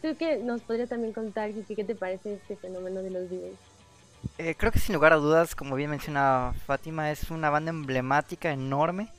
Creo 0.00 0.16
que 0.16 0.38
nos 0.38 0.62
podría 0.62 0.86
también 0.86 1.12
contar, 1.12 1.52
Kiki, 1.52 1.74
¿qué 1.74 1.84
te 1.84 1.94
parece 1.94 2.34
este 2.34 2.56
fenómeno 2.56 3.02
de 3.02 3.10
los 3.10 3.28
virus? 3.28 3.58
Eh, 4.38 4.54
creo 4.56 4.72
que 4.72 4.78
sin 4.78 4.94
lugar 4.94 5.12
a 5.12 5.16
dudas, 5.16 5.54
como 5.54 5.74
bien 5.76 5.90
mencionaba 5.90 6.54
Fátima, 6.66 7.10
es 7.10 7.30
una 7.30 7.50
banda 7.50 7.70
emblemática 7.70 8.50
enorme 8.50 9.10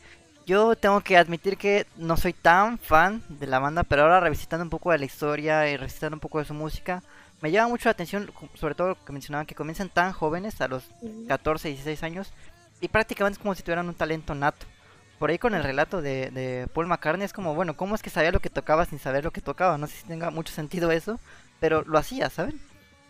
yo 0.45 0.75
tengo 0.75 1.01
que 1.01 1.17
admitir 1.17 1.57
que 1.57 1.87
no 1.97 2.17
soy 2.17 2.33
tan 2.33 2.77
fan 2.77 3.23
de 3.29 3.47
la 3.47 3.59
banda, 3.59 3.83
pero 3.83 4.03
ahora 4.03 4.19
revisitando 4.19 4.63
un 4.63 4.69
poco 4.69 4.91
de 4.91 4.99
la 4.99 5.05
historia 5.05 5.67
y 5.69 5.75
revisitando 5.75 6.15
un 6.15 6.19
poco 6.19 6.39
de 6.39 6.45
su 6.45 6.53
música, 6.53 7.01
me 7.45 7.51
llama 7.51 7.69
mucho 7.69 7.89
la 7.89 7.91
atención, 7.91 8.31
sobre 8.55 8.73
todo 8.73 8.87
lo 8.87 9.05
que 9.05 9.13
mencionaban, 9.13 9.45
que 9.45 9.53
comienzan 9.53 9.89
tan 9.89 10.13
jóvenes, 10.13 10.61
a 10.61 10.67
los 10.67 10.83
14, 11.27 11.67
16 11.67 12.01
años, 12.01 12.33
y 12.81 12.87
prácticamente 12.87 13.37
es 13.37 13.39
como 13.39 13.53
si 13.53 13.61
tuvieran 13.61 13.87
un 13.87 13.93
talento 13.93 14.33
nato. 14.33 14.65
Por 15.19 15.29
ahí 15.29 15.37
con 15.37 15.53
el 15.53 15.63
relato 15.63 16.01
de, 16.01 16.67
Paul 16.73 16.87
McCartney 16.87 17.23
es 17.23 17.33
como, 17.33 17.53
bueno, 17.53 17.77
¿cómo 17.77 17.93
es 17.93 18.01
que 18.01 18.09
sabía 18.09 18.31
lo 18.31 18.39
que 18.39 18.49
tocaba 18.49 18.85
sin 18.85 18.97
saber 18.97 19.23
lo 19.23 19.29
que 19.29 19.41
tocaba? 19.41 19.77
No 19.77 19.85
sé 19.85 19.97
si 19.97 20.07
tenga 20.07 20.31
mucho 20.31 20.51
sentido 20.53 20.89
eso, 20.89 21.19
pero 21.59 21.83
lo 21.83 21.99
hacía, 21.99 22.31
¿saben? 22.31 22.59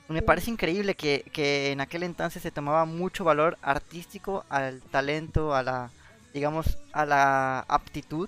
Me 0.09 0.21
parece 0.21 0.51
increíble 0.51 0.95
que, 0.95 1.23
que 1.31 1.71
en 1.71 1.79
aquel 1.79 2.03
entonces 2.03 2.43
se 2.43 2.51
tomaba 2.51 2.83
mucho 2.83 3.23
valor 3.23 3.57
artístico 3.61 4.43
al 4.49 4.81
talento, 4.81 5.55
a 5.55 5.63
la 5.63 5.91
digamos, 6.33 6.77
a 6.91 7.05
la 7.05 7.59
aptitud. 7.69 8.27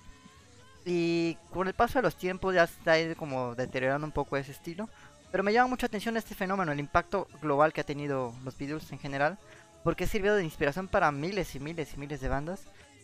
Y 0.85 1.35
con 1.51 1.67
el 1.67 1.73
paso 1.73 1.99
de 1.99 2.03
los 2.03 2.15
tiempos 2.15 2.55
ya 2.55 2.63
está 2.63 2.95
como 3.17 3.55
deteriorando 3.55 4.07
un 4.07 4.13
poco 4.13 4.37
ese 4.37 4.53
estilo. 4.53 4.87
Pero 5.31 5.43
me 5.43 5.53
llama 5.53 5.67
mucha 5.69 5.87
atención 5.87 6.17
este 6.17 6.35
fenómeno, 6.35 6.71
el 6.71 6.79
impacto 6.79 7.27
global 7.41 7.73
que 7.73 7.81
ha 7.81 7.83
tenido 7.83 8.33
los 8.43 8.57
Beatles 8.57 8.91
en 8.91 8.99
general. 8.99 9.37
Porque 9.83 10.05
ha 10.05 10.07
servido 10.07 10.35
de 10.35 10.43
inspiración 10.43 10.87
para 10.87 11.11
miles 11.11 11.55
y 11.55 11.59
miles 11.59 11.93
y 11.93 11.97
miles 11.97 12.19
de 12.19 12.29
bandas. 12.29 12.61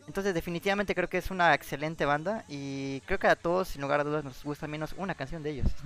Entonces 0.07 0.33
definitivamente 0.33 0.95
creo 0.95 1.07
que 1.07 1.17
es 1.17 1.31
una 1.31 1.53
excelente 1.53 2.05
banda 2.05 2.43
y 2.49 2.99
creo 3.01 3.19
que 3.19 3.27
a 3.27 3.35
todos, 3.35 3.69
sin 3.69 3.81
lugar 3.81 4.01
a 4.01 4.03
dudas, 4.03 4.23
nos 4.23 4.43
gusta 4.43 4.67
menos 4.67 4.93
una 4.97 5.15
canción 5.15 5.43
de 5.43 5.51
ellos. 5.51 5.67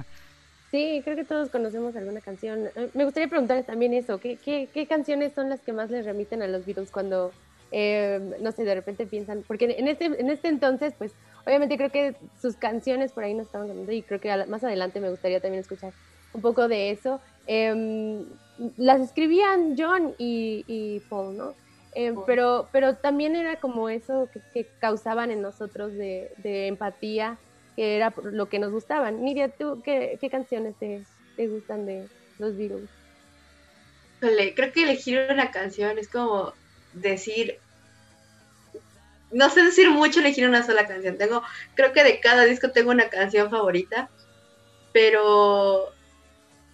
Sí, 0.70 1.00
creo 1.06 1.16
que 1.16 1.24
todos 1.24 1.50
conocemos 1.50 1.96
alguna 1.96 2.20
canción. 2.20 2.66
Eh, 2.76 2.90
me 2.94 3.06
gustaría 3.06 3.30
preguntarles 3.30 3.66
también 3.66 3.94
eso, 3.94 4.18
¿qué, 4.18 4.36
qué, 4.36 4.68
qué 4.74 4.86
canciones 4.86 5.32
son 5.34 5.50
las 5.50 5.62
que 5.62 5.72
más 5.72 5.90
les 5.90 6.06
remiten 6.06 6.42
a 6.42 6.48
los 6.48 6.66
Beatles 6.66 6.92
cuando 6.92 7.32
eh, 7.72 8.38
no 8.42 8.52
sé, 8.52 8.64
de 8.64 8.76
repente 8.76 9.06
piensan, 9.06 9.44
porque 9.48 9.76
en 9.78 9.88
este, 9.88 10.06
en 10.06 10.30
este 10.30 10.48
entonces, 10.48 10.94
pues 10.98 11.12
obviamente 11.46 11.78
creo 11.78 11.92
que 11.92 12.16
sus 12.42 12.56
canciones 12.56 13.12
por 13.12 13.24
ahí 13.24 13.34
no 13.34 13.44
estaban 13.44 13.68
cantando 13.68 13.92
y 13.92 14.02
creo 14.02 14.22
que 14.22 14.46
más 14.46 14.64
adelante 14.64 15.02
me 15.02 15.10
gustaría 15.10 15.42
también 15.42 15.62
escuchar 15.62 15.94
un 16.38 16.42
poco 16.42 16.68
de 16.68 16.92
eso. 16.92 17.20
Em, 17.48 18.24
las 18.78 19.02
escribían 19.02 19.76
John 19.78 20.16
y, 20.18 21.02
Paul, 21.10 21.36
¿no? 21.36 21.56
Em, 21.94 22.16
pero, 22.26 22.70
pero 22.72 22.96
también 22.96 23.36
era 23.36 23.60
como 23.60 23.90
eso 23.90 24.30
que, 24.54 24.68
causaban 24.80 25.32
en 25.32 25.42
nosotros 25.42 25.94
de, 25.94 26.32
empatía, 26.68 27.38
que 27.76 27.98
era 27.98 28.14
lo 28.24 28.48
que 28.48 28.60
nos 28.60 28.72
gustaban. 28.72 29.24
Nidia, 29.24 29.50
¿tú 29.50 29.82
qué, 29.84 30.18
canciones 30.32 30.76
te, 30.80 31.04
te, 31.36 31.48
gustan 31.48 31.86
de 31.86 32.08
los 32.38 32.56
Beatles? 32.56 32.90
Creo 34.20 34.72
que 34.72 34.84
elegir 34.84 35.28
una 35.32 35.52
canción 35.52 35.98
es 35.98 36.08
como 36.08 36.54
decir, 36.94 37.58
no 39.32 39.50
sé 39.50 39.64
decir 39.64 39.90
mucho, 39.90 40.20
elegir 40.20 40.48
una 40.48 40.64
sola 40.64 40.86
canción. 40.88 41.18
Tengo, 41.18 41.42
creo 41.76 41.94
que 41.94 42.04
de 42.04 42.20
cada 42.20 42.46
disco 42.46 42.72
tengo 42.72 42.92
una 42.92 43.10
canción 43.10 43.50
favorita, 43.50 44.10
pero 44.94 45.94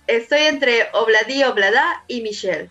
estoy 0.07 0.41
entre 0.41 0.87
Obladi 0.93 1.43
Oblada 1.43 2.03
y 2.07 2.21
Michelle. 2.21 2.69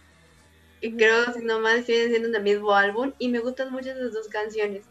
Y 0.80 0.96
creo 0.96 1.32
que 1.32 1.40
nomás 1.40 1.84
siguen 1.86 2.10
siendo 2.10 2.28
del 2.28 2.42
mismo 2.42 2.74
álbum 2.74 3.12
y 3.18 3.28
me 3.28 3.38
gustan 3.38 3.70
mucho 3.70 3.90
esas 3.90 4.12
dos 4.12 4.28
canciones. 4.28 4.84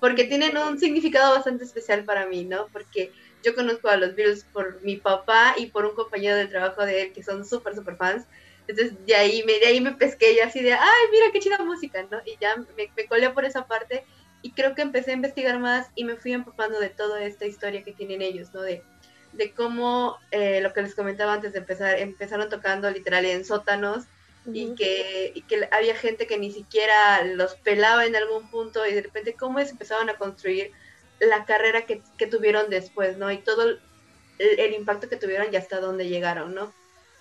Porque 0.00 0.24
tienen 0.24 0.56
un 0.56 0.78
significado 0.78 1.34
bastante 1.34 1.64
especial 1.64 2.04
para 2.04 2.26
mí, 2.26 2.44
¿no? 2.44 2.68
Porque 2.72 3.10
yo 3.42 3.54
conozco 3.54 3.88
a 3.88 3.96
los 3.96 4.14
Beatles 4.14 4.44
por 4.52 4.80
mi 4.82 4.96
papá 4.96 5.54
y 5.56 5.66
por 5.66 5.86
un 5.86 5.94
compañero 5.94 6.36
de 6.36 6.46
trabajo 6.46 6.84
de 6.84 7.02
él 7.02 7.12
que 7.12 7.22
son 7.22 7.44
súper, 7.44 7.74
súper 7.74 7.96
fans. 7.96 8.24
Entonces 8.66 8.94
de 9.06 9.14
ahí, 9.14 9.42
me, 9.44 9.58
de 9.58 9.66
ahí 9.66 9.80
me 9.80 9.92
pesqué 9.92 10.36
yo 10.36 10.44
así 10.44 10.62
de, 10.62 10.72
ay, 10.72 11.02
mira 11.10 11.26
qué 11.32 11.40
chida 11.40 11.58
música, 11.58 12.06
¿no? 12.10 12.18
Y 12.24 12.36
ya 12.40 12.56
me, 12.56 12.90
me 12.96 13.06
colé 13.06 13.28
por 13.30 13.44
esa 13.44 13.66
parte 13.66 14.04
y 14.40 14.52
creo 14.52 14.74
que 14.74 14.82
empecé 14.82 15.10
a 15.10 15.14
investigar 15.14 15.58
más 15.58 15.88
y 15.94 16.04
me 16.04 16.16
fui 16.16 16.32
empapando 16.32 16.78
de 16.78 16.90
toda 16.90 17.24
esta 17.24 17.46
historia 17.46 17.82
que 17.82 17.92
tienen 17.92 18.22
ellos, 18.22 18.52
¿no? 18.54 18.62
De, 18.62 18.82
de 19.36 19.52
cómo 19.52 20.18
eh, 20.30 20.60
lo 20.60 20.72
que 20.72 20.82
les 20.82 20.94
comentaba 20.94 21.34
antes 21.34 21.52
de 21.52 21.60
empezar, 21.60 21.98
empezaron 21.98 22.48
tocando 22.48 22.90
literal 22.90 23.24
en 23.24 23.44
sótanos 23.44 24.04
y, 24.52 24.74
que, 24.74 25.32
y 25.34 25.42
que 25.42 25.68
había 25.70 25.94
gente 25.96 26.26
que 26.26 26.38
ni 26.38 26.52
siquiera 26.52 27.24
los 27.24 27.54
pelaba 27.56 28.04
en 28.04 28.16
algún 28.16 28.50
punto 28.50 28.86
y 28.86 28.92
de 28.92 29.02
repente 29.02 29.34
cómo 29.34 29.58
empezaban 29.58 30.10
a 30.10 30.16
construir 30.16 30.70
la 31.20 31.44
carrera 31.44 31.86
que, 31.86 32.02
que 32.18 32.26
tuvieron 32.26 32.68
después, 32.68 33.16
¿no? 33.16 33.30
Y 33.30 33.38
todo 33.38 33.62
el, 33.62 33.80
el 34.38 34.74
impacto 34.74 35.08
que 35.08 35.16
tuvieron 35.16 35.52
y 35.52 35.56
hasta 35.56 35.80
dónde 35.80 36.08
llegaron, 36.08 36.54
¿no? 36.54 36.72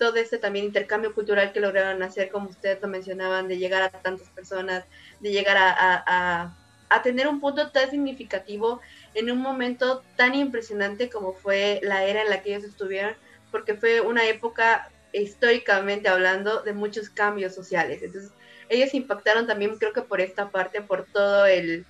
todo 0.03 0.17
este 0.17 0.37
también 0.37 0.65
intercambio 0.65 1.13
cultural 1.13 1.53
que 1.53 1.61
lograron 1.61 2.03
hacer, 2.03 2.29
como 2.29 2.49
ustedes 2.49 2.81
lo 2.81 2.89
mencionaban, 2.89 3.47
de 3.47 3.57
llegar 3.57 3.83
a 3.83 3.89
tantas 3.89 4.27
personas, 4.29 4.83
de 5.21 5.31
llegar 5.31 5.55
a, 5.57 6.53
tener 7.01 7.27
un 7.27 7.39
punto 7.39 7.71
tan 7.71 7.89
significativo 7.89 8.79
en 9.13 9.31
un 9.31 9.39
momento 9.39 10.03
tan 10.15 10.35
impresionante 10.35 11.09
como 11.09 11.33
fue 11.33 11.79
la 11.83 12.05
era 12.05 12.21
en 12.21 12.29
la 12.29 12.41
que 12.41 12.53
ellos 12.53 12.63
estuvieron, 12.63 13.15
porque 13.51 13.75
fue 13.75 14.01
una 14.01 14.25
época 14.27 14.89
históricamente 15.13 16.09
hablando 16.09 16.61
de 16.61 16.73
muchos 16.73 17.09
cambios 17.09 17.53
sociales. 17.53 18.01
Entonces, 18.01 18.31
ellos 18.69 18.93
impactaron 18.93 19.47
también, 19.47 19.77
creo 19.77 19.93
que 19.93 20.01
por 20.01 20.21
esta 20.21 20.49
parte, 20.49 20.81
por 20.81 21.05
todo 21.05 21.45
el, 21.45 21.85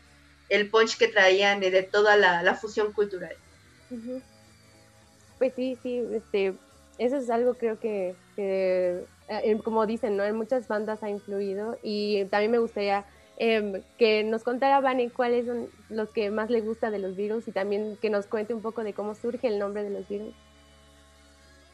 el 0.49 0.69
punch 0.69 0.97
que 0.97 1.07
traían 1.07 1.59
de 1.59 1.83
toda 1.83 2.17
la, 2.17 2.55
fusión 2.55 2.91
cultural. 2.91 3.35
Pues 5.37 5.53
sí, 5.55 5.77
sí, 5.81 6.03
este, 6.13 6.53
eso 6.97 7.17
es 7.17 7.29
algo 7.29 7.55
creo 7.55 7.79
que, 7.79 8.15
eh, 8.37 9.05
como 9.63 9.85
dicen, 9.85 10.17
¿no? 10.17 10.23
En 10.23 10.35
muchas 10.35 10.67
bandas 10.67 11.03
ha 11.03 11.09
influido 11.09 11.77
y 11.81 12.25
también 12.25 12.51
me 12.51 12.59
gustaría 12.59 13.05
em, 13.37 13.81
que 13.97 14.23
nos 14.23 14.43
contara 14.43 14.79
Vane 14.79 15.09
cuáles 15.09 15.45
son 15.45 15.67
los 15.89 16.09
que 16.09 16.29
más 16.29 16.49
le 16.49 16.61
gusta 16.61 16.91
de 16.91 16.99
los 16.99 17.15
virus 17.15 17.47
y 17.47 17.51
también 17.51 17.97
que 18.01 18.09
nos 18.09 18.25
cuente 18.27 18.53
un 18.53 18.61
poco 18.61 18.83
de 18.83 18.93
cómo 18.93 19.15
surge 19.15 19.47
el 19.47 19.59
nombre 19.59 19.83
de 19.83 19.89
los 19.89 20.07
virus. 20.07 20.33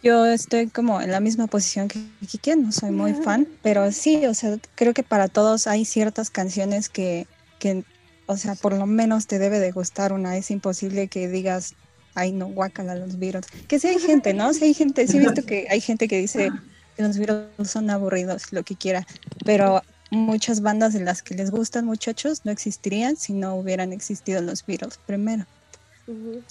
Yo 0.02 0.26
estoy 0.26 0.68
como 0.68 1.02
en 1.02 1.12
la 1.12 1.20
misma 1.20 1.48
posición 1.48 1.90
que 1.90 2.00
Kike, 2.26 2.56
no 2.56 2.72
soy 2.72 2.92
muy 2.92 3.14
fan, 3.14 3.48
pero 3.62 3.92
sí, 3.92 4.26
o 4.26 4.34
sea, 4.34 4.58
creo 4.76 4.94
que 4.94 5.04
para 5.04 5.28
todos 5.28 5.68
hay 5.68 5.84
ciertas 5.84 6.30
canciones 6.30 6.88
que, 6.88 7.28
que, 7.60 7.84
o 8.26 8.38
sea, 8.38 8.56
por 8.56 8.74
lo 8.74 8.86
menos 8.86 9.28
te 9.28 9.40
debe 9.40 9.60
de 9.60 9.72
gustar 9.72 10.14
una. 10.14 10.38
Es 10.38 10.52
imposible 10.52 11.10
que 11.10 11.28
digas, 11.28 11.76
ay 12.16 12.32
no, 12.32 12.48
guácala 12.48 12.96
los 12.96 13.20
virus. 13.20 13.46
Que 13.68 13.78
sí 13.78 13.88
hay 13.88 14.00
gente, 14.00 14.34
¿no? 14.34 14.54
Sí 14.54 14.64
hay 14.64 14.74
gente, 14.74 15.06
sí 15.06 15.18
he 15.18 15.20
visto 15.20 15.46
que 15.46 15.68
hay 15.70 15.82
gente 15.82 16.08
que 16.08 16.18
dice 16.18 16.50
que 16.96 17.04
los 17.04 17.18
virus 17.18 17.48
son 17.66 17.90
aburridos, 17.90 18.54
lo 18.54 18.64
que 18.64 18.76
quiera, 18.76 19.06
pero 19.44 19.82
muchas 20.12 20.62
bandas 20.62 20.94
de 20.94 21.02
las 21.02 21.22
que 21.22 21.36
les 21.36 21.52
gustan 21.52 21.86
muchachos 21.86 22.42
no 22.44 22.52
existirían 22.52 23.18
si 23.18 23.34
no 23.34 23.56
hubieran 23.56 23.94
existido 23.94 24.42
los 24.42 24.66
virus 24.66 24.98
primero. 25.06 25.46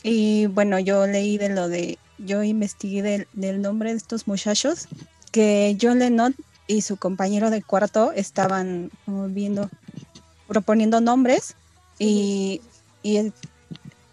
Y 0.04 0.46
bueno, 0.46 0.78
yo 0.78 1.06
leí 1.06 1.36
de 1.36 1.48
lo 1.48 1.68
de, 1.68 1.98
yo 2.18 2.44
investigué 2.44 3.26
del, 3.32 3.60
nombre 3.60 3.90
de 3.90 3.96
estos 3.96 4.28
muchachos, 4.28 4.86
que 5.32 5.76
John 5.80 5.98
Lennon 5.98 6.36
y 6.68 6.82
su 6.82 6.96
compañero 6.96 7.50
de 7.50 7.62
cuarto 7.62 8.12
estaban 8.12 8.90
viendo, 9.06 9.68
proponiendo 10.46 11.00
nombres 11.00 11.56
y, 11.98 12.60
y 13.02 13.32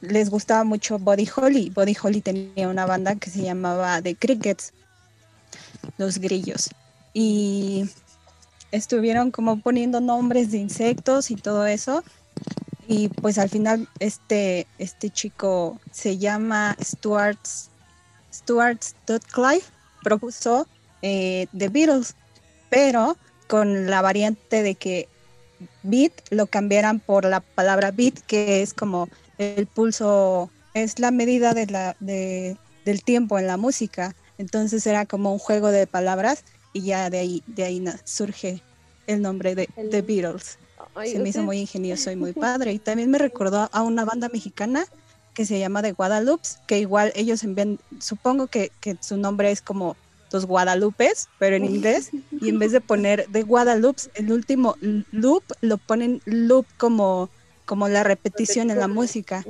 les 0.02 0.30
gustaba 0.32 0.64
mucho 0.64 0.98
Body 0.98 1.30
Holly. 1.36 1.70
Body 1.70 1.96
Holly 2.02 2.22
tenía 2.22 2.68
una 2.68 2.88
banda 2.88 3.16
que 3.16 3.30
se 3.30 3.44
llamaba 3.44 4.02
The 4.02 4.16
Crickets, 4.16 4.74
los 5.98 6.18
grillos. 6.18 6.70
Y 7.14 7.88
estuvieron 8.76 9.32
como 9.32 9.60
poniendo 9.60 10.02
nombres 10.02 10.52
de 10.52 10.58
insectos 10.58 11.32
y 11.32 11.36
todo 11.36 11.66
eso. 11.66 12.04
Y 12.88 13.08
pues 13.08 13.38
al 13.38 13.50
final 13.50 13.88
este, 14.00 14.68
este 14.78 15.10
chico 15.10 15.80
se 15.92 16.18
llama 16.18 16.76
Stuart, 16.82 17.40
Stuart 18.32 18.82
Clive, 19.32 19.64
propuso 20.04 20.68
eh, 21.02 21.48
The 21.58 21.70
Beatles, 21.70 22.16
pero 22.70 23.18
con 23.48 23.90
la 23.90 24.02
variante 24.02 24.62
de 24.62 24.76
que 24.76 25.08
beat 25.84 26.12
lo 26.30 26.48
cambiaran 26.48 27.00
por 27.00 27.26
la 27.26 27.40
palabra 27.40 27.92
beat, 27.92 28.20
que 28.28 28.62
es 28.62 28.74
como 28.74 29.10
el 29.38 29.68
pulso 29.68 30.52
es 30.74 31.00
la 31.00 31.12
medida 31.12 31.54
de 31.54 31.68
la, 31.68 31.96
de, 32.00 32.58
del 32.84 33.04
tiempo 33.04 33.40
en 33.40 33.48
la 33.48 33.58
música. 33.58 34.14
Entonces 34.38 34.86
era 34.86 35.06
como 35.06 35.32
un 35.32 35.40
juego 35.40 35.72
de 35.72 35.88
palabras 35.88 36.44
y 36.76 36.82
ya 36.82 37.10
de 37.10 37.20
ahí, 37.20 37.44
de 37.48 37.64
ahí 37.64 37.84
surge 38.04 38.62
el 39.08 39.22
nombre 39.22 39.56
de 39.56 39.70
The 39.92 40.02
Beatles. 40.02 40.58
se 41.06 41.20
me 41.20 41.30
hizo 41.30 41.42
muy 41.42 41.60
ingenioso 41.60 42.12
y 42.12 42.18
muy 42.18 42.34
padre. 42.48 42.74
Y 42.74 42.80
también 42.80 43.10
me 43.10 43.18
recordó 43.18 43.70
a 43.72 43.82
una 43.82 44.04
banda 44.04 44.28
mexicana 44.28 44.86
que 45.34 45.46
se 45.46 45.58
llama 45.58 45.82
The 45.82 45.94
Guadalupe, 45.94 46.46
que 46.68 46.80
igual 46.80 47.14
ellos 47.16 47.46
envían, 47.46 47.80
supongo 48.00 48.48
que, 48.48 48.74
que 48.82 48.98
su 49.00 49.16
nombre 49.16 49.52
es 49.52 49.62
como 49.62 49.96
los 50.34 50.46
Guadalupes, 50.46 51.30
pero 51.40 51.56
en 51.56 51.64
inglés, 51.64 52.12
y 52.42 52.50
en 52.50 52.60
vez 52.60 52.74
de 52.74 52.82
poner 52.92 53.26
The 53.32 53.44
Guadalupe, 53.44 54.02
el 54.16 54.34
último 54.34 54.76
loop 55.14 55.44
lo 55.62 55.78
ponen 55.78 56.22
loop 56.26 56.66
como, 56.76 57.30
como 57.64 57.88
la 57.88 58.04
repetición 58.04 58.70
en 58.70 58.80
la 58.80 58.90
música. 58.90 59.46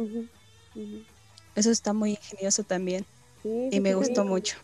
Eso 1.55 1.72
está 1.72 1.91
muy 1.94 2.12
ingenioso 2.12 2.63
también 2.63 3.03
y 3.44 3.79
me 3.79 3.96
gustó 3.96 4.25
mucho. 4.25 4.58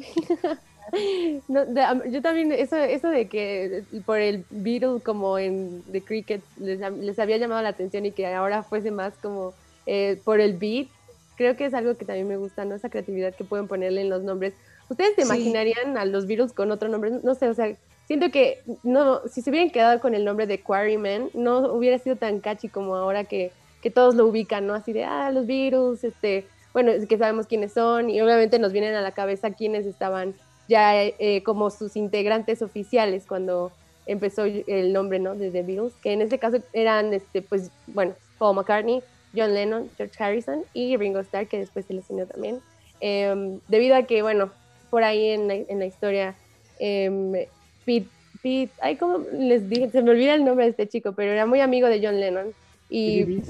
yo 0.92 2.22
también, 2.22 2.52
eso, 2.52 2.76
eso 2.76 3.08
de 3.08 3.26
que 3.26 3.82
por 4.04 4.18
el 4.18 4.44
Beatle 4.50 5.00
como 5.02 5.38
en 5.38 5.82
The 5.90 6.02
Cricket 6.02 6.42
les, 6.58 6.80
les, 6.80 7.18
había 7.18 7.38
llamado 7.38 7.62
la 7.62 7.70
atención 7.70 8.04
y 8.04 8.12
que 8.12 8.26
ahora 8.26 8.62
fuese 8.62 8.90
más 8.90 9.14
como 9.22 9.54
eh, 9.86 10.20
por 10.24 10.40
el 10.40 10.54
beat, 10.58 10.88
creo 11.36 11.56
que 11.56 11.64
es 11.64 11.74
algo 11.74 11.96
que 11.96 12.04
también 12.04 12.28
me 12.28 12.36
gusta, 12.36 12.64
¿no? 12.64 12.74
Esa 12.74 12.90
creatividad 12.90 13.34
que 13.34 13.44
pueden 13.44 13.68
ponerle 13.68 14.02
en 14.02 14.10
los 14.10 14.22
nombres. 14.22 14.52
¿Ustedes 14.88 15.14
se 15.14 15.22
imaginarían 15.22 15.96
a 15.96 16.04
los 16.04 16.26
Beatles 16.26 16.52
con 16.52 16.70
otro 16.70 16.88
nombre? 16.88 17.10
No 17.22 17.34
sé, 17.34 17.48
o 17.48 17.54
sea, 17.54 17.74
siento 18.06 18.30
que 18.30 18.60
no, 18.82 19.26
si 19.28 19.40
se 19.40 19.48
hubieran 19.48 19.70
quedado 19.70 19.98
con 20.00 20.14
el 20.14 20.24
nombre 20.24 20.46
de 20.46 20.60
Quarryman, 20.60 21.30
no 21.32 21.72
hubiera 21.72 21.98
sido 21.98 22.16
tan 22.16 22.40
catchy 22.40 22.68
como 22.68 22.96
ahora 22.96 23.24
que, 23.24 23.50
que 23.80 23.90
todos 23.90 24.14
lo 24.14 24.26
ubican, 24.26 24.66
¿no? 24.66 24.74
Así 24.74 24.92
de, 24.92 25.04
ah, 25.04 25.30
los 25.30 25.46
Beatles, 25.46 26.04
este, 26.04 26.44
bueno, 26.74 26.90
es 26.90 27.06
que 27.06 27.16
sabemos 27.16 27.46
quiénes 27.46 27.72
son 27.72 28.10
y 28.10 28.20
obviamente 28.20 28.58
nos 28.58 28.72
vienen 28.72 28.94
a 28.94 29.00
la 29.00 29.12
cabeza 29.12 29.52
quiénes 29.52 29.86
estaban 29.86 30.34
ya 30.68 31.04
eh, 31.04 31.42
como 31.44 31.70
sus 31.70 31.96
integrantes 31.96 32.62
oficiales 32.62 33.24
cuando 33.26 33.72
empezó 34.06 34.44
el 34.44 34.92
nombre, 34.92 35.18
¿no? 35.18 35.34
De 35.34 35.50
The 35.50 35.62
Beatles, 35.62 35.94
que 36.02 36.12
en 36.12 36.22
este 36.22 36.38
caso 36.38 36.58
eran, 36.72 37.12
este, 37.12 37.42
pues, 37.42 37.70
bueno, 37.86 38.14
Paul 38.38 38.56
McCartney, 38.56 39.02
John 39.34 39.54
Lennon, 39.54 39.90
George 39.96 40.22
Harrison 40.22 40.64
y 40.74 40.96
Ringo 40.96 41.20
Starr, 41.20 41.46
que 41.46 41.58
después 41.58 41.86
se 41.86 41.94
les 41.94 42.08
unió 42.10 42.26
también. 42.26 42.60
Em, 43.00 43.60
debido 43.68 43.96
a 43.96 44.02
que, 44.02 44.22
bueno, 44.22 44.50
por 44.90 45.04
ahí 45.04 45.28
en 45.28 45.48
la, 45.48 45.54
en 45.54 45.78
la 45.78 45.86
historia, 45.86 46.34
eh, 46.78 47.48
Pete, 47.84 48.08
Pete, 48.42 48.72
ay, 48.80 48.96
¿cómo 48.96 49.24
les 49.32 49.68
dije? 49.68 49.90
Se 49.90 50.02
me 50.02 50.10
olvida 50.10 50.34
el 50.34 50.44
nombre 50.44 50.64
de 50.64 50.72
este 50.72 50.88
chico, 50.88 51.12
pero 51.12 51.32
era 51.32 51.46
muy 51.46 51.60
amigo 51.60 51.88
de 51.88 52.04
John 52.04 52.20
Lennon. 52.20 52.52
Y 52.90 53.40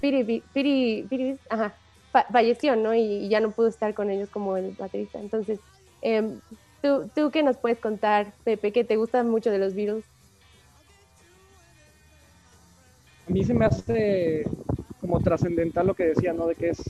Pete, 0.00 0.42
Pete, 0.52 1.36
ajá, 1.50 1.74
falleció, 2.32 2.76
¿no? 2.76 2.94
Y, 2.94 3.28
ya 3.28 3.40
no 3.40 3.50
pudo 3.50 3.68
estar 3.68 3.94
con 3.94 4.10
ellos 4.10 4.28
como 4.30 4.56
el 4.56 4.70
baterista. 4.78 5.18
Entonces, 5.18 5.60
em, 6.02 6.40
¿tú, 6.82 7.08
¿tú 7.14 7.30
qué 7.30 7.42
nos 7.42 7.56
puedes 7.56 7.78
contar, 7.78 8.32
Pepe, 8.44 8.72
que 8.72 8.84
te 8.84 8.96
gusta 8.96 9.22
mucho 9.24 9.50
de 9.50 9.58
los 9.58 9.74
Beatles? 9.74 10.04
A 13.28 13.30
mí 13.30 13.44
se 13.44 13.52
me 13.52 13.66
hace 13.66 14.44
como 15.00 15.20
trascendental 15.20 15.86
lo 15.86 15.94
que 15.94 16.06
decía, 16.06 16.32
¿no? 16.32 16.46
De 16.46 16.54
que 16.54 16.70
es 16.70 16.82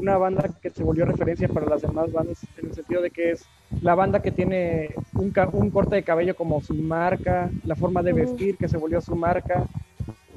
una 0.00 0.16
banda 0.16 0.50
que 0.60 0.70
se 0.70 0.82
volvió 0.82 1.04
referencia 1.04 1.48
para 1.48 1.66
las 1.66 1.82
demás 1.82 2.12
bandas, 2.12 2.38
en 2.56 2.66
el 2.66 2.74
sentido 2.74 3.02
de 3.02 3.10
que 3.10 3.32
es 3.32 3.44
la 3.82 3.94
banda 3.94 4.22
que 4.22 4.30
tiene 4.30 4.94
un, 5.14 5.32
un 5.52 5.70
corte 5.70 5.96
de 5.96 6.02
cabello 6.02 6.36
como 6.36 6.60
su 6.60 6.74
marca, 6.74 7.50
la 7.64 7.74
forma 7.74 8.02
de 8.02 8.12
vestir 8.12 8.56
que 8.56 8.68
se 8.68 8.76
volvió 8.76 9.00
su 9.00 9.16
marca. 9.16 9.66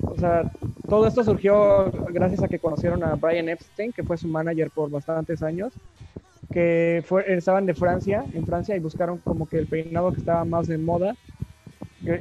O 0.04 0.18
sea, 0.18 0.52
todo 0.90 1.08
esto 1.08 1.24
surgió 1.24 1.92
gracias 2.10 2.44
a 2.44 2.48
que 2.48 2.60
conocieron 2.60 3.04
a 3.04 3.16
Brian 3.16 3.50
Epstein, 3.50 3.94
que 3.94 4.04
fue 4.04 4.18
su 4.18 4.28
manager 4.28 4.72
por 4.72 4.90
bastantes 4.90 5.44
años, 5.44 5.74
que 6.52 7.04
fue, 7.06 7.34
estaban 7.34 7.66
de 7.66 7.74
Francia, 7.74 8.26
en 8.34 8.46
Francia, 8.46 8.76
y 8.76 8.80
buscaron 8.80 9.18
como 9.20 9.48
que 9.48 9.58
el 9.58 9.68
peinado 9.68 10.12
que 10.12 10.20
estaba 10.20 10.46
más 10.46 10.68
de 10.68 10.78
moda 10.78 11.16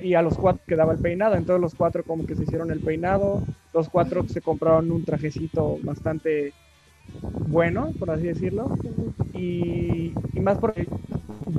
y 0.02 0.14
a 0.14 0.22
los 0.22 0.36
cuatro 0.36 0.62
quedaba 0.66 0.92
el 0.92 0.98
peinado, 0.98 1.36
entonces 1.36 1.60
los 1.60 1.74
cuatro 1.74 2.04
como 2.04 2.26
que 2.26 2.36
se 2.36 2.42
hicieron 2.42 2.70
el 2.70 2.80
peinado, 2.80 3.42
los 3.72 3.88
cuatro 3.88 4.28
se 4.28 4.42
compraron 4.42 4.90
un 4.90 5.04
trajecito 5.04 5.78
bastante 5.82 6.52
bueno, 7.48 7.90
por 7.98 8.10
así 8.10 8.26
decirlo, 8.26 8.76
y, 9.34 10.12
más 10.40 10.58
porque 10.58 10.86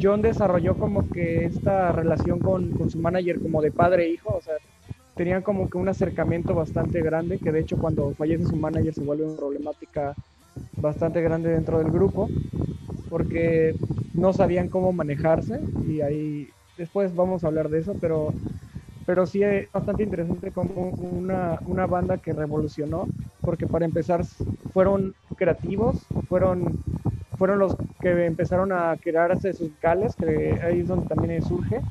John 0.02 0.22
desarrolló 0.22 0.76
como 0.76 1.10
que 1.10 1.46
esta 1.46 1.92
relación 1.92 2.40
con, 2.40 2.72
con 2.72 2.90
su 2.90 3.00
manager 3.00 3.40
como 3.40 3.62
de 3.62 3.72
padre 3.72 4.06
e 4.06 4.10
hijo, 4.12 4.36
o 4.36 4.42
sea, 4.42 4.56
tenían 5.16 5.42
como 5.42 5.70
que 5.70 5.78
un 5.78 5.90
acercamiento 5.90 6.54
bastante 6.54 7.02
grande, 7.02 7.40
que 7.40 7.52
de 7.52 7.60
hecho 7.60 7.78
cuando 7.78 8.12
fallece 8.12 8.46
su 8.46 8.56
manager 8.56 8.94
se 8.94 9.04
vuelve 9.04 9.26
una 9.26 9.38
problemática 9.38 10.16
bastante 10.78 11.22
grande 11.22 11.50
dentro 11.50 11.80
del 11.80 11.92
grupo, 11.92 12.30
porque 13.10 13.76
no 14.14 14.34
sabían 14.34 14.68
cómo 14.68 14.92
manejarse 14.92 15.60
y 15.88 16.02
ahí 16.02 16.50
después 16.78 17.16
vamos 17.16 17.44
a 17.44 17.48
hablar 17.48 17.70
de 17.70 17.80
eso, 17.80 17.96
pero, 18.00 18.34
pero 19.06 19.26
sí 19.26 19.44
es 19.44 19.72
bastante 19.72 20.04
interesante 20.04 20.52
como 20.52 20.90
una, 20.92 21.60
una 21.66 21.86
banda 21.86 22.18
que 22.18 22.34
revolucionó, 22.34 23.08
porque 23.42 23.68
para 23.68 23.86
empezar 23.86 24.26
fueron 24.74 25.14
creativos, 25.36 26.06
fueron, 26.28 26.84
fueron 27.38 27.60
los 27.60 27.76
que 28.02 28.26
empezaron 28.26 28.72
a 28.72 28.96
crearse 29.02 29.54
sus 29.54 29.72
cales, 29.80 30.16
que 30.16 30.60
ahí 30.64 30.80
es 30.80 30.88
donde 30.88 31.08
también 31.08 31.42
surge, 31.44 31.82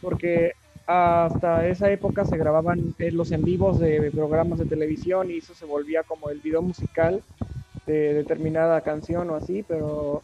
porque 0.00 0.52
hasta 0.86 1.66
esa 1.68 1.90
época 1.90 2.24
se 2.24 2.38
grababan 2.38 2.94
eh, 2.98 3.12
los 3.12 3.30
en 3.30 3.44
vivos 3.44 3.78
de 3.78 4.10
programas 4.10 4.58
de 4.58 4.64
televisión 4.64 5.30
y 5.30 5.36
eso 5.36 5.54
se 5.54 5.66
volvía 5.66 6.02
como 6.02 6.30
el 6.30 6.40
video 6.40 6.62
musical 6.62 7.22
de 7.88 8.14
determinada 8.14 8.80
canción 8.82 9.30
o 9.30 9.34
así, 9.34 9.62
pero 9.62 10.22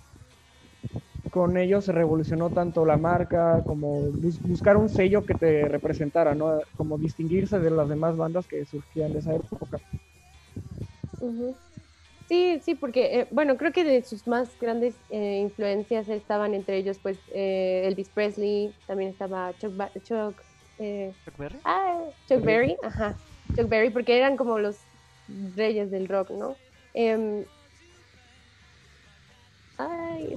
con 1.31 1.57
ellos 1.57 1.85
se 1.85 1.90
revolucionó 1.92 2.50
tanto 2.50 2.85
la 2.85 2.96
marca 2.96 3.64
como 3.66 4.03
buscar 4.44 4.77
un 4.77 4.88
sello 4.88 5.24
que 5.24 5.35
te 5.35 5.66
representara, 5.68 6.33
¿no? 6.35 6.61
Como 6.77 6.96
distinguirse 6.96 7.59
de 7.59 7.70
las 7.72 7.88
demás 7.88 8.16
bandas 8.16 8.46
que 8.46 8.64
surgían 8.64 9.12
de 9.12 9.18
esa 9.18 9.35
época. 9.35 9.81
Sí, 12.29 12.61
sí, 12.62 12.74
porque, 12.74 13.20
eh, 13.20 13.29
bueno, 13.33 13.57
creo 13.57 13.72
que 13.72 13.85
de 13.85 14.03
sus 14.03 14.27
más 14.27 14.57
grandes 14.59 14.96
eh, 15.11 15.40
influencias 15.40 16.09
estaban 16.09 16.55
entre 16.55 16.79
ellos, 16.79 16.98
pues, 17.03 17.18
eh, 17.35 17.83
Elvis 17.87 18.09
Presley, 18.09 18.72
también 18.87 19.11
estaba 19.11 19.53
Chuck, 19.59 19.74
Chuck, 20.05 20.40
Chuck 21.24 21.37
Berry. 21.37 21.59
Ah, 21.64 22.00
Chuck 22.29 22.42
Berry, 22.42 22.77
ajá, 22.83 23.14
Chuck 23.57 23.68
Berry, 23.68 23.90
porque 23.90 24.16
eran 24.16 24.37
como 24.37 24.59
los 24.59 24.79
reyes 25.57 25.90
del 25.90 26.09
rock, 26.09 26.31
¿no? 26.31 26.57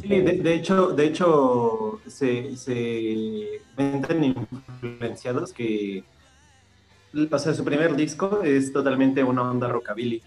Sí, 0.02 0.08
de, 0.08 0.54
hecho, 0.54 0.88
de 0.88 1.06
hecho 1.06 2.00
se, 2.08 2.56
se 2.58 3.62
ven 3.76 4.23
influenciados 4.23 5.54
que, 5.54 6.04
o 7.32 7.39
sea, 7.39 7.54
su 7.54 7.63
primer 7.63 7.95
disco 7.95 8.41
es 8.43 8.73
totalmente 8.73 9.23
una 9.23 9.43
onda 9.43 9.67
rockabilly. 9.67 10.23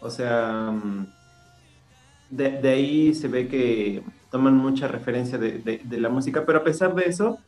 O 0.00 0.10
sea, 0.10 0.72
mm, 0.72 1.06
de, 2.30 2.68
ahí 2.68 3.14
se 3.14 3.28
ve 3.28 3.46
que 3.46 4.02
toman 4.30 4.56
mucha 4.56 4.88
referencia 4.88 5.38
de, 5.38 5.80
la 5.90 6.08
música, 6.08 6.44
pero 6.44 6.58
a 6.58 6.64
pesar 6.64 6.94
de 6.94 7.04
eso, 7.04 7.38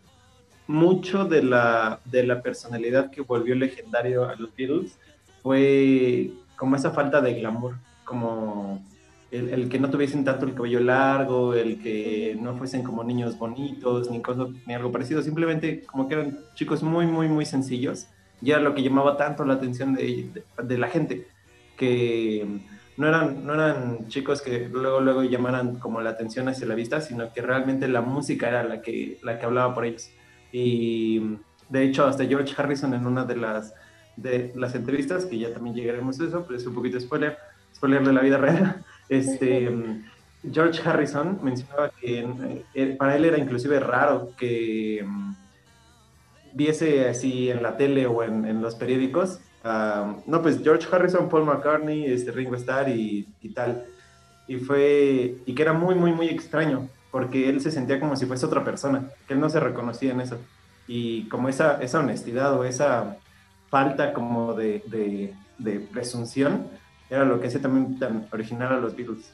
mucho 0.69 1.25
de 1.25 1.43
la, 1.43 2.01
de 2.05 2.25
la 2.25 2.41
personalidad 2.43 3.11
que 3.11 3.21
volvió 3.21 3.55
legendario 3.55 4.29
a 4.29 4.37
los 4.37 4.55
Beatles 4.55 4.99
fue 5.43 6.31
como 6.57 6.77
esa 6.77 6.93
falta 6.93 7.21
de 7.21 7.35
glamour, 7.35 7.77
como 8.05 8.81
el, 9.35 9.69
que 9.69 9.79
no 9.79 9.91
tuviesen 9.91 10.25
tanto 10.25 10.47
el 10.47 10.55
cabello 10.55 10.81
largo, 10.81 11.55
el 11.55 11.81
que 11.83 12.37
no 12.41 12.57
fuesen 12.57 12.83
como 12.83 13.03
niños 13.03 13.37
bonitos, 13.37 14.11
ni 14.11 14.23
cosas, 14.23 14.49
ni 14.67 14.75
algo 14.75 14.93
parecido, 14.93 15.23
simplemente 15.23 15.83
como 15.83 16.09
que 16.09 16.15
eran 16.15 16.39
chicos 16.55 16.83
muy, 16.83 17.07
muy, 17.07 17.29
muy 17.29 17.45
sencillos, 17.45 18.07
y 18.41 18.51
era 18.51 18.61
lo 18.61 18.75
que 18.75 18.83
llamaba 18.83 19.17
tanto 19.17 19.45
la 19.45 19.55
atención 19.55 19.95
de, 19.95 20.31
de, 20.63 20.79
la 20.79 20.89
gente, 20.89 21.27
que 21.77 22.47
no 22.97 23.09
eran, 23.09 23.45
no 23.45 23.55
eran 23.55 24.07
chicos 24.09 24.41
que 24.41 24.69
luego, 24.69 25.01
luego 25.01 25.25
llamaran 25.25 25.79
como 25.79 26.01
la 26.01 26.11
atención 26.11 26.49
hacia 26.49 26.67
la 26.67 26.75
vista, 26.75 27.01
sino 27.01 27.33
que 27.33 27.43
realmente 27.43 27.89
la 27.89 28.03
música 28.03 28.49
era 28.49 28.63
la 28.63 28.83
que, 28.83 29.19
la 29.23 29.39
que 29.39 29.47
hablaba 29.47 29.75
por 29.75 29.85
ellos. 29.85 30.11
Y 30.53 31.39
de 31.69 31.83
hecho, 31.83 32.07
hasta 32.07 32.25
George 32.25 32.55
Harrison 32.57 32.95
en 32.95 33.07
una 33.07 33.25
de 33.25 33.37
las, 33.37 33.75
de 34.17 34.53
las 34.55 34.75
entrevistas, 34.75 35.27
que 35.27 35.39
ya 35.39 35.53
también 35.53 35.75
llegaremos 35.75 36.21
a 36.21 36.25
eso, 36.25 36.45
pero 36.47 36.59
es 36.59 36.67
un 36.67 36.75
poquito 36.75 37.01
spoiler, 37.01 37.37
spoiler 37.75 38.05
de 38.05 38.13
la 38.13 38.21
vida 38.21 38.39
real, 38.39 38.85
este, 39.09 39.71
George 40.53 40.81
Harrison 40.85 41.39
mencionaba 41.43 41.91
que 41.91 42.27
eh, 42.75 42.97
para 42.99 43.17
él 43.17 43.25
era 43.25 43.39
inclusive 43.39 43.81
raro 43.81 44.33
que 44.37 45.05
mm, 45.07 45.35
viese 46.53 47.09
así 47.09 47.51
en 47.51 47.63
la 47.63 47.77
tele 47.77 48.07
o 48.07 48.23
en, 48.23 48.61
los 48.63 48.75
periódicos, 48.75 49.41
no, 50.27 50.43
pues 50.43 50.61
George 50.63 50.87
Harrison, 50.91 51.29
Paul 51.29 51.47
McCartney, 51.47 52.05
este, 52.05 52.31
Ringo 52.31 52.55
Starr 52.55 52.91
y, 52.91 53.27
tal. 53.55 53.87
Y 54.47 54.57
fue, 54.57 55.37
y 55.47 55.55
que 55.55 55.63
era 55.63 55.73
muy, 55.73 55.95
muy, 55.95 56.13
muy 56.13 56.29
extraño, 56.29 56.89
porque 57.11 57.49
él 57.49 57.61
se 57.61 57.71
sentía 57.71 57.99
como 57.99 58.15
si 58.15 58.27
fuese 58.27 58.47
otra 58.47 58.63
persona, 58.63 59.09
que 59.27 59.35
él 59.35 59.41
no 59.41 59.49
se 59.49 59.59
reconocía 59.59 60.13
en 60.13 60.21
eso. 60.21 60.39
Y 60.87 61.29
como 61.29 61.49
esa, 61.49 61.83
esa 61.83 62.01
honestidad 62.01 62.55
o 62.55 62.65
esa 62.65 63.17
falta 63.71 64.13
como 64.13 64.53
de, 64.53 64.83
de, 64.87 65.35
de 65.59 65.81
presunción, 65.81 66.69
era 67.11 67.25
lo 67.25 67.41
que 67.41 67.49
hacía 67.49 67.61
también 67.61 67.99
tan 67.99 68.27
original 68.33 68.73
a 68.73 68.79
los 68.79 68.97
Beatles. 68.97 69.33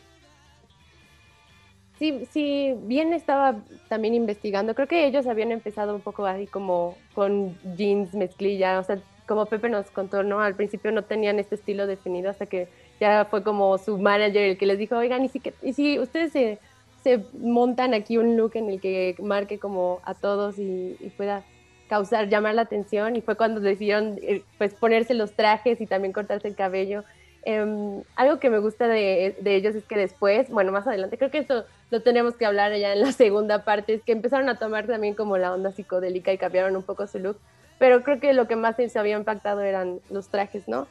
Sí, 2.00 2.26
sí, 2.30 2.74
bien 2.84 3.12
estaba 3.12 3.56
también 3.88 4.14
investigando. 4.14 4.74
Creo 4.74 4.88
que 4.88 5.06
ellos 5.06 5.26
habían 5.26 5.52
empezado 5.52 5.94
un 5.94 6.00
poco 6.00 6.24
así 6.24 6.46
como 6.46 6.96
con 7.14 7.58
jeans, 7.76 8.14
mezclilla, 8.14 8.78
o 8.78 8.84
sea, 8.84 8.98
como 9.26 9.44
Pepe 9.44 9.68
nos 9.68 9.90
contó, 9.90 10.22
¿no? 10.22 10.40
Al 10.40 10.54
principio 10.54 10.92
no 10.92 11.04
tenían 11.04 11.38
este 11.38 11.56
estilo 11.56 11.86
definido 11.86 12.30
hasta 12.30 12.46
que 12.46 12.68
ya 12.98 13.26
fue 13.26 13.42
como 13.42 13.76
su 13.76 13.98
manager 13.98 14.42
el 14.42 14.58
que 14.58 14.64
les 14.64 14.78
dijo, 14.78 14.96
oigan, 14.96 15.24
¿y 15.24 15.28
si, 15.28 15.42
y 15.62 15.72
si 15.74 15.98
ustedes 15.98 16.32
se, 16.32 16.58
se, 17.04 17.22
montan 17.38 17.92
aquí 17.92 18.16
un 18.16 18.36
look 18.36 18.52
en 18.54 18.70
el 18.70 18.80
que 18.80 19.14
marque 19.22 19.58
como 19.58 20.00
a 20.04 20.14
todos 20.14 20.58
y, 20.58 20.96
y 20.98 21.10
pueda 21.10 21.44
causar, 21.88 22.30
llamar 22.30 22.54
la 22.54 22.62
atención? 22.62 23.14
Y 23.14 23.20
fue 23.20 23.36
cuando 23.36 23.60
decidieron 23.60 24.18
eh, 24.22 24.42
pues 24.56 24.74
ponerse 24.74 25.12
los 25.12 25.32
trajes 25.32 25.82
y 25.82 25.86
también 25.86 26.14
cortarse 26.14 26.48
el 26.48 26.56
cabello. 26.56 27.04
Um, 27.46 28.02
algo 28.16 28.38
que 28.38 28.50
me 28.50 28.58
gusta 28.58 28.86
de, 28.86 29.34
de, 29.40 29.56
ellos 29.56 29.74
es 29.74 29.84
que 29.84 29.96
después, 29.96 30.50
bueno, 30.50 30.72
más 30.72 30.86
adelante, 30.86 31.16
creo 31.16 31.30
que 31.30 31.38
esto 31.38 31.64
lo 31.90 32.02
tenemos 32.02 32.36
que 32.36 32.44
hablar 32.44 32.76
ya 32.76 32.92
en 32.92 33.00
la 33.00 33.12
segunda 33.12 33.64
parte, 33.64 33.94
es 33.94 34.02
que 34.02 34.12
empezaron 34.12 34.48
a 34.50 34.58
tomar 34.58 34.86
también 34.86 35.14
como 35.14 35.38
la 35.38 35.52
onda 35.54 35.72
psicodélica 35.72 36.32
y 36.32 36.38
cambiaron 36.38 36.76
un 36.76 36.82
poco 36.82 37.06
su 37.06 37.18
look, 37.18 37.38
pero 37.78 38.02
creo 38.02 38.20
que 38.20 38.34
lo 38.34 38.46
que 38.46 38.56
más 38.56 38.76
se 38.76 38.98
había 38.98 39.16
impactado 39.16 39.62
eran 39.62 40.00
los 40.10 40.28
trajes, 40.28 40.68
¿no? 40.68 40.86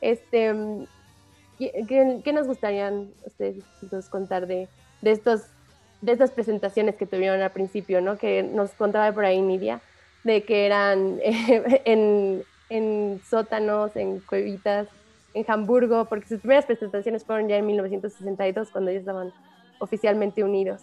Este, 0.00 0.52
¿qué, 1.58 2.20
qué 2.24 2.32
nos 2.32 2.48
gustarían 2.48 3.12
ustedes 3.24 4.08
contar 4.10 4.48
de, 4.48 4.68
de, 5.02 5.12
estos, 5.12 5.42
de 6.00 6.12
estas 6.12 6.32
presentaciones 6.32 6.96
que 6.96 7.06
tuvieron 7.06 7.40
al 7.42 7.52
principio, 7.52 8.00
¿no? 8.00 8.18
Que 8.18 8.42
nos 8.42 8.72
contaba 8.72 9.12
por 9.12 9.24
ahí 9.24 9.40
Nidia, 9.40 9.80
de 10.24 10.42
que 10.42 10.66
eran 10.66 11.20
en, 11.22 12.42
en 12.70 13.20
sótanos, 13.24 13.94
en 13.94 14.18
cuevitas, 14.18 14.88
en 15.34 15.44
Hamburgo, 15.48 16.04
porque 16.06 16.28
sus 16.28 16.40
primeras 16.40 16.66
presentaciones 16.66 17.24
fueron 17.24 17.48
ya 17.48 17.56
en 17.56 17.66
1962, 17.66 18.70
cuando 18.70 18.90
ellos 18.90 19.00
estaban 19.00 19.32
oficialmente 19.78 20.44
unidos. 20.44 20.82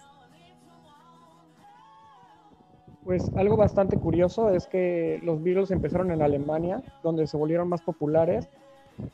Pues 3.03 3.31
algo 3.35 3.57
bastante 3.57 3.97
curioso 3.97 4.49
es 4.51 4.67
que 4.67 5.19
los 5.23 5.41
Beatles 5.41 5.71
empezaron 5.71 6.11
en 6.11 6.21
Alemania, 6.21 6.83
donde 7.01 7.27
se 7.27 7.37
volvieron 7.37 7.69
más 7.69 7.81
populares, 7.81 8.47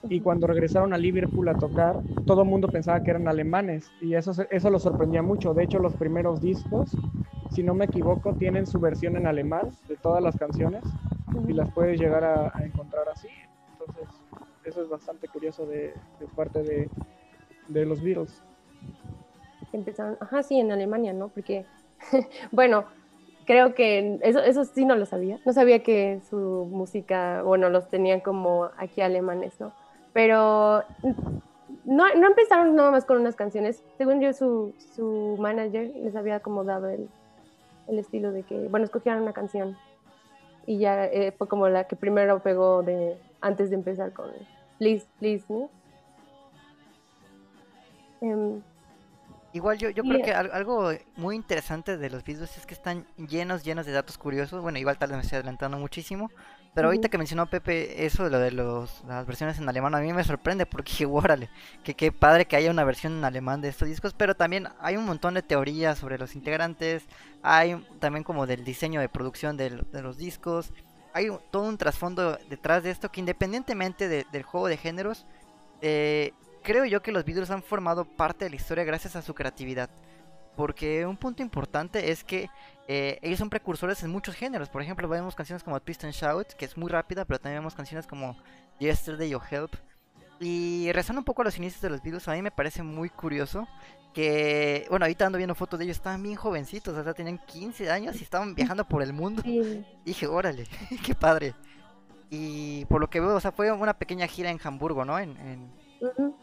y 0.09 0.19
cuando 0.19 0.47
regresaron 0.47 0.93
a 0.93 0.97
Liverpool 0.97 1.47
a 1.49 1.55
tocar, 1.55 2.01
todo 2.25 2.41
el 2.41 2.49
mundo 2.49 2.67
pensaba 2.67 3.01
que 3.03 3.11
eran 3.11 3.27
alemanes, 3.27 3.89
y 4.01 4.15
eso, 4.15 4.31
eso 4.49 4.69
lo 4.69 4.79
sorprendía 4.79 5.21
mucho. 5.21 5.53
De 5.53 5.63
hecho, 5.63 5.79
los 5.79 5.93
primeros 5.93 6.41
discos, 6.41 6.97
si 7.51 7.63
no 7.63 7.73
me 7.73 7.85
equivoco, 7.85 8.33
tienen 8.33 8.65
su 8.65 8.79
versión 8.79 9.15
en 9.15 9.27
alemán 9.27 9.69
de 9.87 9.95
todas 9.97 10.21
las 10.21 10.35
canciones, 10.35 10.83
y 11.47 11.53
las 11.53 11.69
puedes 11.71 11.99
llegar 11.99 12.23
a, 12.23 12.57
a 12.57 12.65
encontrar 12.65 13.07
así. 13.09 13.29
Eso 14.65 14.81
es 14.81 14.89
bastante 14.89 15.27
curioso 15.27 15.65
de, 15.65 15.93
parte 16.35 16.63
de, 16.63 16.89
de, 17.67 17.85
los 17.85 18.01
Beatles. 18.01 18.41
Empezaron, 19.71 20.17
ajá, 20.19 20.41
sí, 20.41 20.59
en 20.59 20.71
Alemania, 20.71 21.13
¿no? 21.13 21.29
Porque, 21.29 21.65
bueno, 22.51 22.85
creo 23.45 23.75
que 23.75 24.19
eso, 24.23 24.39
eso 24.39 24.65
sí 24.65 24.85
no 24.85 24.95
lo 24.95 25.05
sabía. 25.05 25.39
No 25.45 25.53
sabía 25.53 25.83
que 25.83 26.19
su 26.29 26.67
música, 26.71 27.43
bueno, 27.43 27.69
los 27.69 27.89
tenían 27.89 28.21
como 28.21 28.69
aquí 28.77 29.01
alemanes, 29.01 29.59
¿no? 29.59 29.71
Pero 30.13 30.83
no, 31.85 32.13
no 32.15 32.27
empezaron 32.27 32.75
nada 32.75 32.91
más 32.91 33.05
con 33.05 33.17
unas 33.17 33.35
canciones. 33.35 33.83
Según 33.97 34.19
yo, 34.19 34.33
su, 34.33 34.73
su 34.95 35.37
manager 35.39 35.91
les 35.95 36.15
había 36.15 36.39
como 36.39 36.63
dado 36.63 36.89
el, 36.89 37.07
el 37.87 37.99
estilo 37.99 38.31
de 38.31 38.43
que, 38.43 38.67
bueno, 38.67 38.85
escogieran 38.85 39.21
una 39.21 39.33
canción. 39.33 39.77
Y 40.65 40.79
ya 40.79 41.05
eh, 41.05 41.31
fue 41.31 41.47
como 41.47 41.69
la 41.69 41.83
que 41.83 41.95
primero 41.95 42.39
pegó 42.39 42.81
de, 42.81 43.17
antes 43.41 43.69
de 43.69 43.75
empezar 43.75 44.11
con 44.13 44.31
Please, 44.77 45.07
Please, 45.19 45.45
¿no? 45.49 45.69
Um, 48.21 48.61
Igual 49.55 49.77
yo, 49.77 49.89
yo 49.89 50.03
creo 50.03 50.21
que 50.21 50.33
algo 50.33 50.91
muy 51.15 51.37
interesante 51.37 51.95
de 51.95 52.09
los 52.09 52.25
Beatles 52.25 52.57
es 52.57 52.65
que 52.65 52.73
están 52.73 53.07
llenos, 53.15 53.63
llenos 53.63 53.85
de 53.85 53.93
datos 53.93 54.17
curiosos. 54.17 54.61
Bueno, 54.61 54.79
igual 54.79 54.97
tal 54.97 55.11
vez 55.11 55.15
me 55.15 55.23
estoy 55.23 55.37
adelantando 55.37 55.77
muchísimo. 55.77 56.29
Pero 56.73 56.89
ahorita 56.89 57.07
que 57.07 57.17
mencionó 57.17 57.45
Pepe 57.45 58.05
eso 58.05 58.25
de 58.25 58.31
lo 58.31 58.39
de 58.39 58.51
los, 58.51 59.01
las 59.05 59.25
versiones 59.25 59.57
en 59.57 59.69
alemán, 59.69 59.95
a 59.95 60.01
mí 60.01 60.11
me 60.11 60.25
sorprende 60.25 60.65
porque, 60.65 61.05
órale, 61.05 61.49
que 61.85 61.93
qué 61.93 62.11
padre 62.11 62.43
que 62.43 62.57
haya 62.57 62.69
una 62.69 62.83
versión 62.83 63.13
en 63.13 63.23
alemán 63.23 63.61
de 63.61 63.69
estos 63.69 63.87
discos. 63.87 64.13
Pero 64.13 64.35
también 64.35 64.67
hay 64.81 64.97
un 64.97 65.05
montón 65.05 65.35
de 65.35 65.41
teorías 65.41 65.99
sobre 65.99 66.17
los 66.17 66.35
integrantes. 66.35 67.05
Hay 67.41 67.81
también 67.99 68.25
como 68.25 68.47
del 68.47 68.65
diseño 68.65 68.99
de 68.99 69.07
producción 69.07 69.55
de, 69.55 69.69
de 69.69 70.01
los 70.01 70.17
discos 70.17 70.73
hay 71.15 71.29
todo 71.49 71.63
un 71.63 71.77
trasfondo 71.77 72.37
detrás 72.49 72.83
de 72.83 72.91
esto 72.91 73.09
que 73.09 73.21
independientemente 73.21 74.09
de, 74.09 74.25
del 74.33 74.43
juego 74.43 74.67
de 74.67 74.75
géneros, 74.75 75.25
eh, 75.81 76.33
creo 76.61 76.83
yo 76.83 77.01
que 77.01 77.13
los 77.13 77.23
Beatles 77.23 77.49
han 77.51 77.63
formado 77.63 78.03
parte 78.03 78.43
de 78.43 78.49
la 78.49 78.57
historia 78.57 78.83
gracias 78.83 79.15
a 79.15 79.21
su 79.21 79.33
creatividad. 79.33 79.89
Porque 80.57 81.05
un 81.05 81.15
punto 81.15 81.41
importante 81.41 82.11
es 82.11 82.25
que 82.25 82.49
eh, 82.89 83.17
ellos 83.21 83.39
son 83.39 83.49
precursores 83.49 84.03
en 84.03 84.11
muchos 84.11 84.35
géneros. 84.35 84.67
Por 84.67 84.81
ejemplo, 84.81 85.07
vemos 85.07 85.35
canciones 85.35 85.63
como 85.63 85.79
Twist 85.79 86.03
and 86.03 86.13
Shout, 86.13 86.47
que 86.47 86.65
es 86.65 86.75
muy 86.75 86.89
rápida, 86.89 87.23
pero 87.23 87.39
también 87.39 87.61
vemos 87.61 87.75
canciones 87.75 88.05
como 88.05 88.35
Yesterday 88.79 89.33
o 89.35 89.41
Help. 89.49 89.73
Y 90.41 90.91
rezando 90.91 91.21
un 91.21 91.25
poco 91.25 91.43
a 91.43 91.45
los 91.45 91.57
inicios 91.57 91.81
de 91.81 91.91
los 91.91 92.01
Beatles, 92.01 92.27
a 92.27 92.33
mí 92.33 92.41
me 92.41 92.51
parece 92.51 92.83
muy 92.83 93.09
curioso 93.09 93.69
que, 94.15 94.87
bueno, 94.89 95.03
ahorita 95.03 95.25
ando 95.25 95.37
viendo 95.37 95.55
fotos 95.55 95.77
de 95.77 95.83
ellos, 95.83 95.97
estaban 95.97 96.23
bien 96.23 96.37
jovencitos, 96.37 96.97
o 96.97 97.03
sea, 97.03 97.13
tenían 97.13 97.37
15 97.37 97.91
años 97.91 98.15
y 98.21 98.23
estaban 98.23 98.55
viajando 98.55 98.85
por 98.85 99.03
el 99.03 99.11
mundo. 99.11 99.41
Y 99.43 99.83
dije, 100.05 100.25
órale, 100.25 100.63
qué 101.05 101.13
padre. 101.13 101.53
Y 102.29 102.85
por 102.85 103.01
lo 103.01 103.09
que 103.09 103.19
veo, 103.19 103.35
o 103.35 103.39
sea, 103.41 103.51
fue 103.51 103.69
una 103.73 103.93
pequeña 103.93 104.25
gira 104.27 104.49
en 104.49 104.59
Hamburgo, 104.63 105.03
¿no? 105.03 105.19
En, 105.19 105.35
en... 105.37 105.69
Uh 105.99 106.05
-huh. 106.17 106.33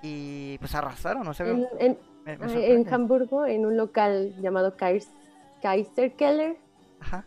Y 0.00 0.56
pues 0.58 0.74
arrasaron, 0.74 1.28
o 1.28 1.34
sea, 1.34 1.46
en, 1.46 1.66
en, 1.78 1.98
me, 2.24 2.38
me 2.38 2.72
en, 2.72 2.92
Hamburgo, 2.92 3.44
en 3.44 3.66
un 3.66 3.76
local 3.76 4.34
llamado 4.40 4.74
Kaiser 4.76 6.16
Keller. 6.16 6.56
Ajá. 7.00 7.26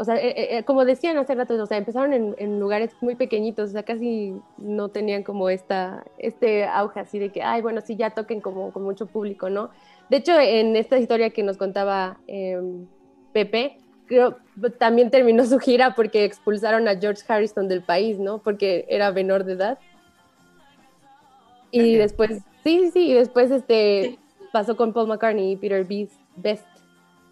O 0.00 0.04
sea, 0.04 0.16
eh, 0.16 0.56
eh, 0.56 0.64
como 0.64 0.86
decían 0.86 1.18
hace 1.18 1.34
rato, 1.34 1.62
o 1.62 1.66
sea, 1.66 1.76
empezaron 1.76 2.14
en, 2.14 2.34
en, 2.38 2.58
lugares 2.58 2.90
muy 3.02 3.16
pequeñitos, 3.16 3.68
o 3.68 3.72
sea, 3.72 3.82
casi 3.82 4.34
no 4.56 4.88
tenían 4.88 5.22
como 5.22 5.50
esta, 5.50 6.04
este 6.16 6.64
auge 6.64 7.00
así 7.00 7.18
de 7.18 7.28
que, 7.28 7.42
ay, 7.42 7.60
bueno, 7.60 7.82
sí, 7.82 7.96
ya 7.96 8.08
toquen 8.08 8.40
como 8.40 8.72
con 8.72 8.82
mucho 8.82 9.04
público, 9.04 9.50
¿no? 9.50 9.68
De 10.08 10.16
hecho, 10.16 10.32
en 10.40 10.74
esta 10.74 10.96
historia 10.96 11.28
que 11.28 11.42
nos 11.42 11.58
contaba 11.58 12.16
eh, 12.28 12.58
Pepe, 13.34 13.76
creo 14.06 14.38
también 14.78 15.10
terminó 15.10 15.44
su 15.44 15.58
gira 15.58 15.94
porque 15.94 16.24
expulsaron 16.24 16.88
a 16.88 16.98
George 16.98 17.22
Harrison 17.28 17.68
del 17.68 17.82
país, 17.82 18.18
¿no? 18.18 18.38
Porque 18.38 18.86
era 18.88 19.12
menor 19.12 19.44
de 19.44 19.52
edad. 19.52 19.78
Y 21.72 21.96
después, 21.96 22.42
sí, 22.64 22.80
sí, 22.84 22.90
sí, 22.90 23.10
y 23.10 23.12
después 23.12 23.50
este, 23.50 24.18
pasó 24.50 24.78
con 24.78 24.94
Paul 24.94 25.08
McCartney 25.08 25.52
y 25.52 25.56
Peter 25.56 25.86
Best 26.36 26.69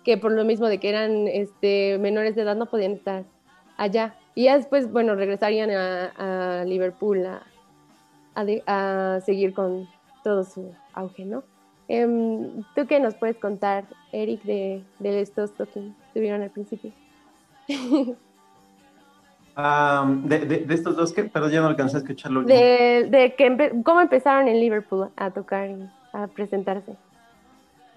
que 0.08 0.16
por 0.16 0.32
lo 0.32 0.42
mismo 0.42 0.68
de 0.68 0.80
que 0.80 0.88
eran 0.88 1.28
este, 1.28 1.98
menores 1.98 2.34
de 2.34 2.40
edad 2.40 2.56
no 2.56 2.64
podían 2.64 2.92
estar 2.92 3.24
allá. 3.76 4.14
Y 4.34 4.44
ya 4.44 4.56
después, 4.56 4.90
bueno, 4.90 5.14
regresarían 5.14 5.70
a, 5.70 6.60
a 6.60 6.64
Liverpool 6.64 7.26
a, 7.26 7.42
a, 8.34 8.46
a, 8.66 9.20
seguir 9.20 9.52
con 9.52 9.86
todo 10.24 10.44
su 10.44 10.72
auge, 10.94 11.26
¿no? 11.26 11.44
Um, 11.88 12.64
¿Tú 12.74 12.86
qué 12.86 13.00
nos 13.00 13.16
puedes 13.16 13.36
contar, 13.36 13.84
Eric, 14.10 14.44
de, 14.44 14.82
de 14.98 15.20
estos 15.20 15.50
que 15.50 15.92
tuvieron 16.14 16.40
al 16.40 16.52
principio? 16.52 16.90
um, 17.68 18.16
de, 20.26 20.38
de, 20.38 20.58
de, 20.60 20.74
estos 20.74 20.96
dos 20.96 21.12
que, 21.12 21.24
pero 21.24 21.50
ya 21.50 21.60
no 21.60 21.66
alcancé 21.66 21.98
a 21.98 22.00
escucharlo. 22.00 22.44
De, 22.44 23.08
de 23.10 23.34
que 23.36 23.44
empe 23.44 23.72
cómo 23.84 24.00
empezaron 24.00 24.48
en 24.48 24.58
Liverpool 24.58 25.10
a 25.16 25.30
tocar, 25.32 25.68
a 26.14 26.28
presentarse. 26.28 26.96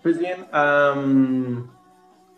Pues 0.04 0.20
bien, 0.20 0.46
um, 0.54 1.70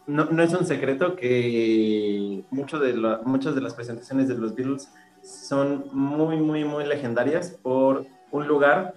no, 0.07 0.25
no, 0.25 0.43
es 0.43 0.53
un 0.53 0.65
secreto 0.65 1.15
que 1.15 2.43
de 2.49 3.21
muchas 3.25 3.55
de 3.55 3.61
las 3.61 3.73
presentaciones 3.73 4.27
de 4.27 4.35
los 4.35 4.55
Beatles 4.55 4.89
son 5.23 5.85
muy, 5.93 6.37
muy, 6.37 6.65
muy 6.65 6.85
legendarias 6.85 7.57
por 7.61 8.05
un 8.31 8.47
lugar 8.47 8.95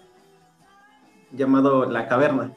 llamado 1.33 1.87
La 1.87 2.09
Caverna. 2.09 2.53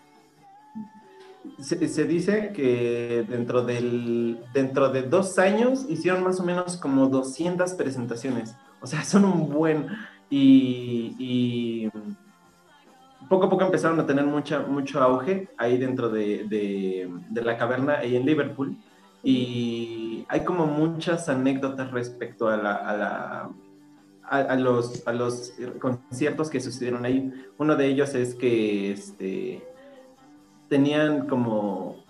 Se, 1.60 2.06
dice 2.06 2.52
que 2.54 3.26
dentro, 3.28 3.64
del, 3.64 4.40
dentro 4.54 4.90
de 4.90 5.04
dos 5.04 5.38
años 5.40 5.86
hicieron 5.90 6.24
más 6.24 6.40
o 6.40 6.44
menos 6.44 6.78
como 6.78 7.08
200 7.08 7.74
presentaciones. 7.74 8.56
O 8.82 8.88
sea, 8.88 9.04
son 9.04 9.26
un 9.26 9.50
buen... 9.50 9.88
poco 13.30 13.46
a 13.46 13.50
poco 13.50 13.64
empezaron 13.64 14.00
a 14.00 14.06
tener 14.06 14.26
mucha, 14.26 14.60
mucho 14.62 15.02
auge 15.02 15.48
ahí 15.58 15.78
dentro 15.78 16.10
de, 16.10 16.46
de, 16.50 17.42
la 17.42 17.58
caverna, 17.58 18.00
ahí 18.00 18.16
en 18.16 18.26
Liverpool. 18.26 18.76
Y 19.24 20.26
hay 20.28 20.44
como 20.44 20.66
muchas 20.66 21.30
anécdotas 21.30 21.92
respecto 21.92 22.48
a, 22.48 22.58
la, 22.58 23.50
a 24.24 24.56
los, 24.56 25.08
a 25.08 25.14
los 25.14 25.54
conciertos 25.80 26.50
que 26.50 26.60
sucedieron 26.60 27.06
ahí. 27.06 27.32
Uno 27.58 27.76
de 27.76 27.88
ellos 27.88 28.16
es 28.16 28.34
que 28.34 28.92
este, 28.92 29.64
tenían 30.68 31.28
como, 31.28 32.04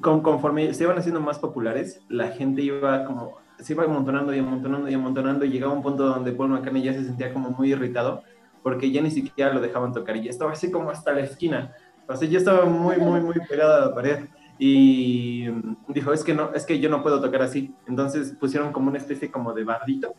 con, 0.00 0.20
conforme 0.20 0.74
se 0.74 0.84
iban 0.84 0.98
haciendo 0.98 1.20
más 1.20 1.38
populares, 1.38 2.02
la 2.08 2.28
gente 2.28 2.62
iba 2.62 3.04
como, 3.04 3.36
se 3.58 3.72
iba 3.72 3.84
amontonando 3.84 4.34
y 4.34 4.40
amontonando 4.40 4.90
y 4.90 4.94
amontonando 4.94 5.44
y 5.44 5.50
llegaba 5.50 5.72
un 5.72 5.82
punto 5.82 6.04
donde 6.06 6.32
Paul 6.32 6.50
McCartney 6.50 6.82
ya 6.82 6.92
se 6.92 7.04
sentía 7.04 7.32
como 7.32 7.50
muy 7.50 7.72
irritado 7.72 8.22
porque 8.66 8.90
ya 8.90 9.00
ni 9.00 9.12
siquiera 9.12 9.54
lo 9.54 9.60
dejaban 9.60 9.92
tocar 9.92 10.16
y 10.16 10.24
ya 10.24 10.30
estaba 10.30 10.50
así 10.50 10.72
como 10.72 10.90
hasta 10.90 11.12
la 11.12 11.20
esquina. 11.20 11.72
O 12.08 12.16
sea, 12.16 12.28
yo 12.28 12.36
estaba 12.36 12.64
muy, 12.64 12.96
muy, 12.96 13.20
muy 13.20 13.36
pegada 13.48 13.76
a 13.76 13.86
la 13.86 13.94
pared 13.94 14.24
y 14.58 15.46
dijo, 15.86 16.12
es 16.12 16.24
que 16.24 16.34
no, 16.34 16.52
es 16.52 16.66
que 16.66 16.80
yo 16.80 16.90
no 16.90 17.00
puedo 17.00 17.20
tocar 17.20 17.42
así. 17.42 17.76
Entonces 17.86 18.34
pusieron 18.40 18.72
como 18.72 18.88
una 18.88 18.98
especie 18.98 19.30
como 19.30 19.52
de 19.52 19.62
bardito, 19.62 20.16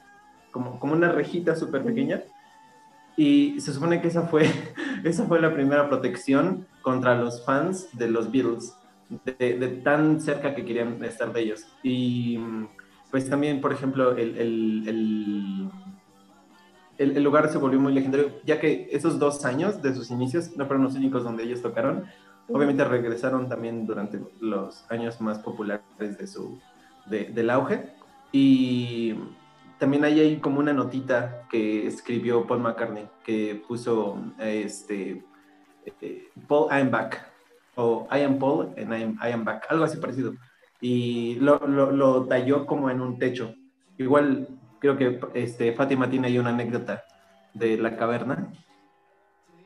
como, 0.51 0.79
como 0.79 0.93
una 0.93 1.11
rejita 1.11 1.57
súper 1.57 1.83
pequeña. 1.83 2.23
Y 3.17 3.59
se 3.59 3.73
supone 3.73 3.99
que 3.99 4.07
esa 4.07 4.21
fue, 4.21 4.45
esa 5.03 5.25
fue 5.25 5.41
la 5.41 5.53
primera 5.53 5.89
protección 5.89 6.65
contra 6.81 7.15
los 7.15 7.43
fans 7.43 7.89
de 7.97 8.09
los 8.09 8.31
Beatles, 8.31 8.77
de, 9.25 9.81
tan 9.83 10.21
cerca 10.21 10.55
que 10.55 10.63
querían 10.63 11.03
estar 11.03 11.33
de 11.33 11.41
ellos. 11.41 11.65
Y 11.83 12.39
pues 13.11 13.29
también, 13.29 13.59
por 13.59 13.73
ejemplo, 13.73 14.15
el, 14.15 14.37
el, 14.37 14.83
el, 14.87 15.69
el, 16.97 17.23
lugar 17.23 17.49
se 17.49 17.57
volvió 17.57 17.79
muy 17.79 17.93
legendario, 17.93 18.31
ya 18.45 18.59
que 18.59 18.89
esos 18.91 19.19
dos 19.19 19.45
años 19.45 19.81
de 19.81 19.93
sus 19.93 20.11
inicios 20.11 20.55
no 20.57 20.65
fueron 20.65 20.83
los 20.83 20.95
únicos 20.95 21.23
donde 21.23 21.43
ellos 21.43 21.61
tocaron. 21.61 22.05
Obviamente 22.49 22.83
regresaron 22.85 23.49
también 23.49 23.85
durante 23.85 24.19
los 24.39 24.85
años 24.89 25.19
más 25.21 25.39
populares 25.39 25.83
de 25.99 26.27
su, 26.27 26.59
de, 27.05 27.25
del 27.25 27.49
auge. 27.49 27.93
Y 28.31 29.15
también 29.77 30.03
hay 30.05 30.19
ahí 30.19 30.37
como 30.37 30.59
una 30.59 30.73
notita 30.73 31.43
que 31.49 31.87
escribió 31.87 32.47
Paul 32.47 32.61
McCartney, 32.61 33.07
que 33.23 33.61
puso 33.67 34.17
este, 34.39 35.23
eh, 36.01 36.29
Paul, 36.47 36.67
I 36.71 36.81
am 36.81 36.91
back, 36.91 37.31
o 37.75 38.07
I 38.11 38.21
am 38.21 38.39
Paul 38.39 38.73
and 38.77 38.93
I 38.93 39.03
am, 39.03 39.19
I 39.21 39.31
am 39.31 39.45
back, 39.45 39.65
algo 39.69 39.83
así 39.83 39.97
parecido. 39.97 40.33
Y 40.81 41.35
lo, 41.35 41.59
lo, 41.67 41.91
lo, 41.91 42.25
talló 42.25 42.65
como 42.65 42.89
en 42.89 43.01
un 43.01 43.17
techo. 43.17 43.53
Igual 43.97 44.56
creo 44.79 44.97
que 44.97 45.19
este, 45.33 45.73
Fátima 45.73 46.09
tiene 46.09 46.27
ahí 46.27 46.39
una 46.39 46.49
anécdota 46.49 47.03
de 47.53 47.77
la 47.77 47.95
caverna. 47.97 48.51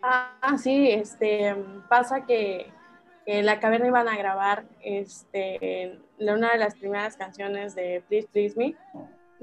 Ah, 0.02 0.58
sí, 0.58 0.90
este, 0.90 1.56
pasa 1.88 2.26
que 2.26 2.72
en 3.26 3.46
la 3.46 3.60
caverna 3.60 3.88
iban 3.88 4.08
a 4.08 4.18
grabar 4.18 4.66
este, 4.82 6.00
una 6.20 6.54
de 6.54 6.58
las 6.58 6.76
primeras 6.76 7.16
canciones 7.18 7.76
de 7.76 8.04
Please 8.08 8.28
Please 8.32 8.58
Me, 8.58 8.76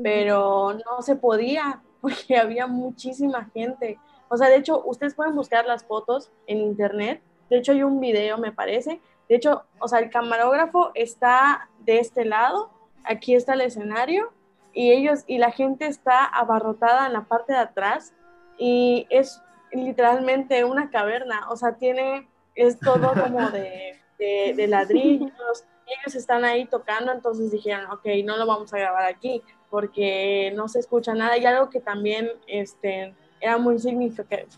pero 0.02 0.74
no 0.74 1.02
se 1.02 1.16
podía 1.16 1.80
porque 2.00 2.36
había 2.36 2.66
muchísima 2.66 3.50
gente. 3.54 3.98
O 4.28 4.36
sea, 4.36 4.48
de 4.48 4.56
hecho, 4.56 4.82
ustedes 4.84 5.14
pueden 5.14 5.34
buscar 5.34 5.66
las 5.66 5.84
fotos 5.84 6.30
en 6.46 6.58
internet. 6.58 7.22
De 7.48 7.58
hecho, 7.58 7.72
hay 7.72 7.82
un 7.82 7.98
video, 7.98 8.36
me 8.38 8.52
parece. 8.52 9.00
De 9.28 9.36
hecho, 9.36 9.64
o 9.78 9.88
sea, 9.88 10.00
el 10.00 10.10
camarógrafo 10.10 10.90
está 10.94 11.68
de 11.80 11.98
este 11.98 12.24
lado, 12.24 12.70
aquí 13.04 13.34
está 13.34 13.54
el 13.54 13.62
escenario 13.62 14.32
y 14.78 14.92
ellos 14.92 15.24
y 15.26 15.38
la 15.38 15.50
gente 15.50 15.88
está 15.88 16.24
abarrotada 16.24 17.08
en 17.08 17.12
la 17.12 17.24
parte 17.24 17.52
de 17.52 17.58
atrás 17.58 18.14
y 18.58 19.08
es 19.10 19.42
literalmente 19.72 20.64
una 20.64 20.88
caverna, 20.88 21.50
o 21.50 21.56
sea, 21.56 21.72
tiene, 21.72 22.28
es 22.54 22.78
todo 22.78 23.12
como 23.20 23.50
de, 23.50 23.98
de, 24.18 24.68
ladrillos, 24.68 25.64
y 25.84 25.94
ellos 25.94 26.14
están 26.14 26.44
ahí 26.44 26.64
tocando, 26.66 27.10
entonces 27.10 27.50
dijeron, 27.50 27.90
ok, 27.90 28.06
no 28.24 28.36
lo 28.36 28.46
vamos 28.46 28.72
a 28.72 28.78
grabar 28.78 29.06
aquí, 29.06 29.42
porque 29.68 30.52
no 30.54 30.68
se 30.68 30.78
escucha 30.78 31.12
nada, 31.12 31.36
y 31.36 31.44
algo 31.44 31.70
que 31.70 31.80
también 31.80 32.30
este, 32.46 33.12
era 33.40 33.58
muy, 33.58 33.78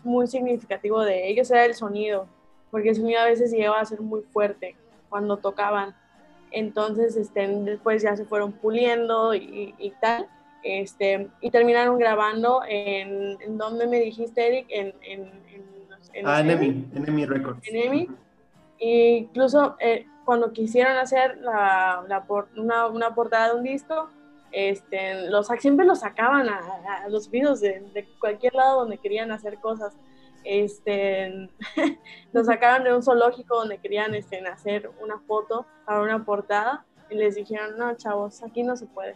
muy 0.03 0.27
significativo 0.27 1.01
de 1.01 1.29
ellos 1.29 1.49
era 1.49 1.65
el 1.65 1.73
sonido, 1.73 2.27
porque 2.69 2.89
el 2.89 2.95
sonido 2.95 3.21
a 3.21 3.25
veces 3.25 3.51
llegaba 3.51 3.79
a 3.79 3.85
ser 3.85 4.01
muy 4.01 4.21
fuerte 4.21 4.75
cuando 5.09 5.37
tocaban, 5.37 5.95
entonces 6.51 7.15
este, 7.15 7.47
después 7.47 8.03
ya 8.03 8.15
se 8.15 8.25
fueron 8.25 8.51
puliendo 8.51 9.33
y, 9.33 9.73
y 9.77 9.91
tal, 10.01 10.27
este, 10.63 11.29
y 11.41 11.49
terminaron 11.49 11.97
grabando 11.97 12.61
en, 12.67 13.37
en 13.41 13.57
donde 13.57 13.87
me 13.87 13.99
dijiste, 13.99 14.47
Eric, 14.47 14.67
en, 14.69 14.93
en, 15.01 15.31
en 16.13 16.27
ah, 16.27 16.39
en 16.41 16.49
EMI, 16.49 16.89
en 16.93 17.07
EMI 17.07 17.25
Records. 17.25 17.67
En 17.67 17.75
EMI. 17.75 18.07
E 18.79 19.17
incluso 19.17 19.75
eh, 19.79 20.05
cuando 20.25 20.51
quisieron 20.51 20.97
hacer 20.97 21.37
la, 21.37 22.03
la 22.07 22.25
una, 22.57 22.87
una, 22.87 23.15
portada 23.15 23.49
de 23.49 23.55
un 23.55 23.63
disco, 23.63 24.09
este, 24.51 25.29
los, 25.29 25.47
siempre 25.59 25.85
los 25.85 25.99
sacaban 25.99 26.49
a, 26.49 26.59
a 27.05 27.09
los 27.09 27.29
videos 27.29 27.61
de, 27.61 27.79
de, 27.93 28.07
cualquier 28.19 28.53
lado 28.53 28.81
donde 28.81 28.97
querían 28.97 29.31
hacer 29.31 29.59
cosas. 29.59 29.95
Este, 30.43 31.49
los 32.33 32.47
sacaban 32.47 32.83
de 32.83 32.93
un 32.93 33.03
zoológico 33.03 33.55
donde 33.55 33.77
querían 33.77 34.15
este, 34.15 34.39
hacer 34.47 34.89
una 35.01 35.19
foto 35.19 35.65
para 35.85 36.01
una 36.01 36.23
portada 36.25 36.85
y 37.09 37.15
les 37.15 37.35
dijeron, 37.35 37.77
no, 37.77 37.95
chavos, 37.95 38.41
aquí 38.43 38.63
no 38.63 38.75
se 38.75 38.87
puede 38.87 39.15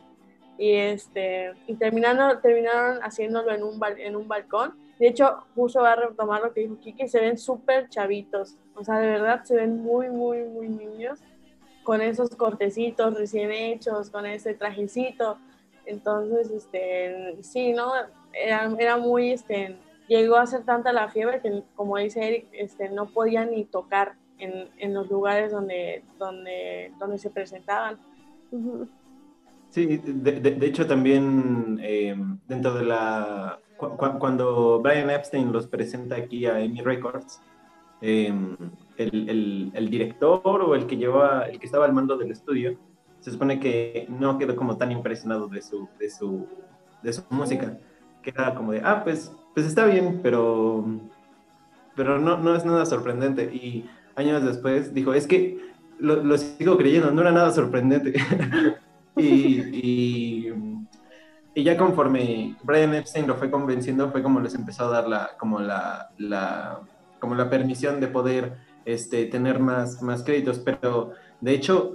y 0.58 0.72
este 0.74 1.54
y 1.68 1.76
terminaron, 1.76 2.42
terminaron 2.42 3.00
haciéndolo 3.00 3.52
en 3.52 3.64
un, 3.64 3.80
en 3.98 4.16
un 4.16 4.28
balcón. 4.28 4.76
De 5.00 5.08
hecho, 5.08 5.44
justo 5.56 5.82
va 5.82 5.92
a 5.92 5.96
retomar 5.96 6.42
lo 6.42 6.54
que 6.54 6.62
dijo 6.62 6.80
Kiki, 6.80 7.08
se 7.08 7.20
ven 7.20 7.38
súper 7.38 7.90
chavitos, 7.90 8.56
o 8.76 8.84
sea, 8.84 9.00
de 9.00 9.08
verdad 9.08 9.44
se 9.44 9.56
ven 9.56 9.84
muy, 9.84 10.10
muy, 10.10 10.44
muy 10.44 10.70
niños, 10.70 11.20
con 11.84 12.02
esos 12.02 12.34
cortecitos 12.36 13.14
recién 13.16 13.52
hechos, 13.52 14.10
con 14.10 14.26
ese 14.26 14.54
trajecito. 14.54 15.38
Entonces, 15.86 16.50
este, 16.50 17.38
sí, 17.44 17.74
¿no? 17.74 17.92
Era, 18.32 18.72
era 18.80 18.98
muy, 18.98 19.32
este, 19.32 19.78
llegó 20.08 20.36
a 20.38 20.46
ser 20.46 20.64
tanta 20.64 20.94
la 20.94 21.10
fiebre 21.10 21.42
que, 21.42 21.64
como 21.76 21.98
dice 21.98 22.28
Eric, 22.28 22.48
este, 22.54 22.90
no 22.90 23.08
podían 23.08 23.52
ni 23.52 23.66
tocar 23.66 24.16
en, 24.38 24.70
en 24.78 24.94
los 24.94 25.10
lugares 25.10 25.52
donde, 25.52 26.04
donde, 26.20 26.92
donde 27.00 27.18
se 27.18 27.30
presentaban. 27.30 27.98
Sí, 29.70 29.98
de, 29.98 30.66
hecho 30.66 30.88
también 30.88 31.80
eh, 31.82 32.16
dentro 32.48 32.74
de 32.74 32.86
la... 32.86 33.60
cuando 33.78 34.80
Brian 34.82 35.10
Epstein 35.10 35.52
los 35.52 35.68
presenta 35.68 36.16
aquí 36.16 36.46
a 36.46 36.60
EMI 36.60 36.82
Records, 36.82 37.42
eh, 38.02 38.34
el, 38.98 39.72
el, 39.74 39.90
director 39.90 40.42
o 40.46 40.76
el 40.76 40.86
que 40.86 40.98
llevaba, 40.98 41.44
el 41.48 41.60
que 41.60 41.66
estaba 41.66 41.86
al 41.86 41.94
mando 41.94 42.18
del 42.18 42.32
estudio, 42.32 42.78
se 43.20 43.32
supone 43.32 43.60
que 43.60 44.06
no 44.10 44.38
quedó 44.38 44.56
como 44.56 44.78
tan 44.78 44.92
impresionado 44.92 45.48
de 45.48 45.62
su, 45.62 45.90
de 46.00 46.10
su, 46.10 46.48
de 47.02 47.12
su 47.12 47.24
música, 47.30 47.78
que 48.22 48.30
era 48.30 48.54
como 48.54 48.72
de, 48.72 48.82
ah, 48.84 49.02
pues, 49.04 49.36
pues 49.56 49.66
está 49.66 49.86
bien, 49.86 50.20
pero, 50.22 50.86
pero 51.96 52.20
no, 52.20 52.38
no 52.38 52.56
es 52.56 52.66
nada 52.66 52.86
sorprendente. 52.86 53.46
Y 53.46 53.90
años 54.16 54.44
después 54.44 54.94
dijo, 54.94 55.14
es 55.14 55.26
que 55.26 55.58
lo, 55.98 56.22
lo 56.22 56.38
sigo 56.38 56.78
creyendo, 56.78 57.10
no 57.12 57.22
era 57.22 57.32
nada 57.32 57.52
sorprendente. 57.52 58.14
Y, 59.18 60.52
y, 61.56 61.64
ya 61.64 61.78
conforme 61.78 62.58
Brian 62.64 62.94
Epstein 62.94 63.26
lo 63.26 63.36
fue 63.36 63.50
convenciendo, 63.50 64.12
fue 64.12 64.22
como 64.22 64.42
les 64.42 64.56
empezó 64.56 64.88
a 64.88 64.90
dar 64.90 65.08
la, 65.08 65.30
como 65.40 65.62
la, 65.62 66.10
la, 66.18 66.82
como 67.20 67.34
la 67.34 67.50
permisión 67.50 68.02
de 68.02 68.10
poder 68.10 68.58
este, 68.84 69.26
tener 69.28 69.60
más, 69.60 70.02
más 70.02 70.22
créditos. 70.22 70.60
Pero 70.60 71.14
de 71.40 71.54
hecho, 71.54 71.94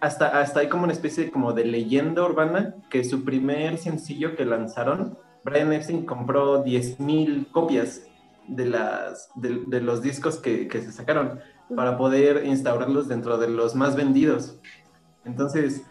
hasta, 0.00 0.40
hasta 0.40 0.60
hay 0.60 0.68
como 0.68 0.84
una 0.84 0.94
especie 0.94 1.30
como 1.30 1.52
de 1.52 1.66
leyenda 1.66 2.22
urbana 2.22 2.74
que 2.88 3.04
su 3.04 3.22
primer 3.22 3.76
sencillo 3.76 4.34
que 4.34 4.46
lanzaron, 4.46 5.18
Brian 5.44 5.72
Epstein 5.72 6.06
compró 6.06 6.64
10.000 6.64 7.50
copias 7.50 8.06
de, 8.48 8.66
las, 8.66 9.30
de, 9.34 9.62
de 9.66 9.80
los 9.80 10.02
discos 10.02 10.38
que, 10.38 10.68
que, 10.68 10.82
se 10.82 10.92
sacaron 10.92 11.38
para 11.74 11.96
poder 11.96 12.44
instaurarlos 12.46 13.08
dentro 13.08 13.38
de 13.38 13.48
los 13.48 13.74
más 13.74 13.96
vendidos. 13.96 14.58
Entonces, 15.24 15.84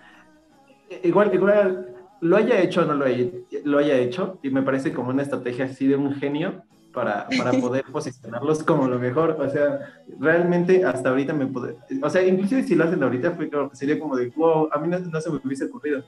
igual, 1.04 1.34
igual 1.34 1.96
lo 2.22 2.38
haya 2.38 2.62
hecho 2.62 2.82
o 2.82 2.86
no 2.86 2.94
lo 2.94 3.06
haya, 3.06 3.26
lo 3.64 3.80
haya 3.80 3.98
hecho, 3.98 4.40
y 4.44 4.50
me 4.50 4.62
parece 4.62 4.94
como 4.94 5.10
una 5.10 5.24
estrategia 5.24 5.66
así 5.66 5.88
de 5.88 5.96
un 5.96 6.14
genio 6.16 6.64
para, 6.94 7.28
para 7.38 7.52
poder 7.62 7.86
posicionarlos 7.92 8.64
como 8.64 8.88
lo 8.88 9.00
mejor. 9.00 9.38
O 9.40 9.50
sea, 9.50 9.80
realmente 10.20 10.86
hasta 10.86 11.10
ahorita 11.10 11.34
me 11.34 11.48
puede, 11.48 11.78
o 12.02 12.10
sea, 12.10 12.26
inclusive 12.26 12.64
si 12.64 12.76
lo 12.76 12.86
hacen 12.86 13.04
ahorita 13.04 13.38
sería 13.74 14.00
como 14.00 14.16
de, 14.16 14.30
wow, 14.36 14.70
a 14.72 14.80
mí 14.80 14.88
no, 14.88 15.22
se 15.22 15.30
me 15.30 15.40
hubiese 15.44 15.66
ocurrido. 15.66 16.04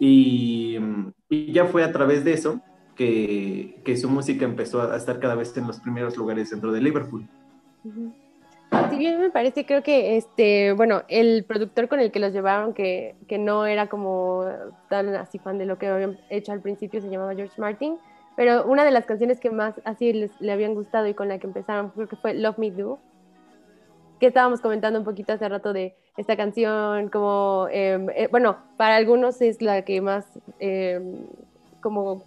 Y, 0.00 0.76
y, 1.28 1.52
ya 1.52 1.66
fue 1.66 1.84
a 1.84 1.92
través 1.92 2.24
de 2.24 2.32
eso 2.32 2.60
que, 2.94 3.80
que, 3.84 3.96
su 3.96 4.08
música 4.08 4.44
empezó 4.44 4.80
a 4.82 4.96
estar 4.96 5.20
cada 5.20 5.34
vez 5.34 5.56
en 5.56 5.66
los 5.66 5.80
primeros 5.80 6.16
lugares 6.16 6.50
dentro 6.50 6.72
de 6.72 6.80
Liverpool. 6.80 7.26
Si 8.90 8.96
bien 8.96 9.20
me 9.20 9.30
parece, 9.30 9.66
creo 9.66 9.82
que 9.82 10.16
este, 10.16 10.72
bueno, 10.72 11.02
el 11.08 11.44
productor 11.44 11.88
con 11.88 12.00
el 12.00 12.10
que 12.10 12.18
los 12.18 12.32
llevaron, 12.32 12.74
que, 12.74 13.14
que 13.28 13.38
no 13.38 13.66
era 13.66 13.88
como 13.88 14.46
tan 14.88 15.14
así 15.14 15.38
fan 15.38 15.58
de 15.58 15.66
lo 15.66 15.78
que 15.78 15.86
habían 15.86 16.18
hecho 16.30 16.52
al 16.52 16.60
principio, 16.60 17.00
se 17.00 17.08
llamaba 17.08 17.34
George 17.34 17.60
Martin, 17.60 17.96
pero 18.36 18.66
una 18.66 18.84
de 18.84 18.90
las 18.90 19.04
canciones 19.04 19.38
que 19.38 19.50
más 19.50 19.80
así 19.84 20.12
les, 20.12 20.40
le 20.40 20.52
habían 20.52 20.74
gustado 20.74 21.06
y 21.06 21.14
con 21.14 21.28
la 21.28 21.38
que 21.38 21.46
empezaron, 21.46 21.90
creo 21.90 22.08
que 22.08 22.16
fue 22.16 22.34
Love 22.34 22.58
Me 22.58 22.70
Do, 22.70 22.98
que 24.18 24.26
estábamos 24.26 24.60
comentando 24.60 24.98
un 24.98 25.04
poquito 25.04 25.32
hace 25.32 25.48
rato 25.48 25.72
de 25.72 25.94
esta 26.16 26.36
canción, 26.36 27.08
como, 27.08 27.68
eh, 27.70 28.06
eh, 28.16 28.28
bueno, 28.30 28.56
para 28.76 28.96
algunos 28.96 29.40
es 29.40 29.60
la 29.60 29.82
que 29.82 30.00
más, 30.00 30.26
eh, 30.60 31.00
como, 31.80 32.24